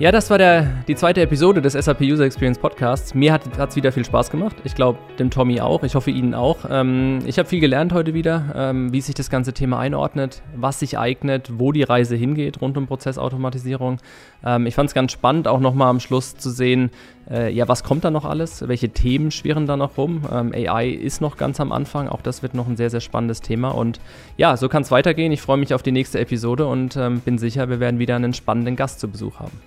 Ja, 0.00 0.10
das 0.10 0.30
war 0.30 0.38
der, 0.38 0.66
die 0.88 0.94
zweite 0.94 1.20
Episode 1.20 1.60
des 1.60 1.74
SAP 1.74 2.00
User 2.00 2.24
Experience 2.24 2.58
Podcasts. 2.58 3.14
Mir 3.14 3.34
hat 3.34 3.42
es 3.68 3.76
wieder 3.76 3.92
viel 3.92 4.06
Spaß 4.06 4.30
gemacht. 4.30 4.56
Ich 4.64 4.74
glaube, 4.74 4.98
dem 5.18 5.28
Tommy 5.28 5.60
auch. 5.60 5.82
Ich 5.82 5.94
hoffe, 5.94 6.10
Ihnen 6.10 6.32
auch. 6.32 6.60
Ähm, 6.70 7.18
ich 7.26 7.38
habe 7.38 7.46
viel 7.46 7.60
gelernt 7.60 7.92
heute 7.92 8.14
wieder, 8.14 8.46
ähm, 8.56 8.94
wie 8.94 9.02
sich 9.02 9.14
das 9.14 9.28
ganze 9.28 9.52
Thema 9.52 9.78
einordnet, 9.78 10.40
was 10.56 10.80
sich 10.80 10.98
eignet, 10.98 11.52
wo 11.58 11.70
die 11.70 11.82
Reise 11.82 12.16
hingeht 12.16 12.62
rund 12.62 12.78
um 12.78 12.86
Prozessautomatisierung. 12.86 13.98
Ähm, 14.42 14.64
ich 14.64 14.74
fand 14.74 14.88
es 14.88 14.94
ganz 14.94 15.12
spannend, 15.12 15.46
auch 15.46 15.60
nochmal 15.60 15.90
am 15.90 16.00
Schluss 16.00 16.34
zu 16.34 16.48
sehen, 16.48 16.92
äh, 17.30 17.52
ja, 17.52 17.68
was 17.68 17.84
kommt 17.84 18.02
da 18.02 18.10
noch 18.10 18.24
alles? 18.24 18.66
Welche 18.66 18.88
Themen 18.88 19.30
schwirren 19.30 19.66
da 19.66 19.76
noch 19.76 19.98
rum? 19.98 20.22
Ähm, 20.32 20.54
AI 20.54 20.88
ist 20.88 21.20
noch 21.20 21.36
ganz 21.36 21.60
am 21.60 21.72
Anfang. 21.72 22.08
Auch 22.08 22.22
das 22.22 22.42
wird 22.42 22.54
noch 22.54 22.66
ein 22.66 22.78
sehr, 22.78 22.88
sehr 22.88 23.00
spannendes 23.00 23.42
Thema. 23.42 23.68
Und 23.68 24.00
ja, 24.38 24.56
so 24.56 24.70
kann 24.70 24.80
es 24.80 24.90
weitergehen. 24.90 25.30
Ich 25.30 25.42
freue 25.42 25.58
mich 25.58 25.74
auf 25.74 25.82
die 25.82 25.92
nächste 25.92 26.20
Episode 26.20 26.66
und 26.66 26.96
ähm, 26.96 27.20
bin 27.20 27.36
sicher, 27.36 27.68
wir 27.68 27.80
werden 27.80 28.00
wieder 28.00 28.16
einen 28.16 28.32
spannenden 28.32 28.76
Gast 28.76 28.98
zu 28.98 29.06
Besuch 29.06 29.40
haben. 29.40 29.60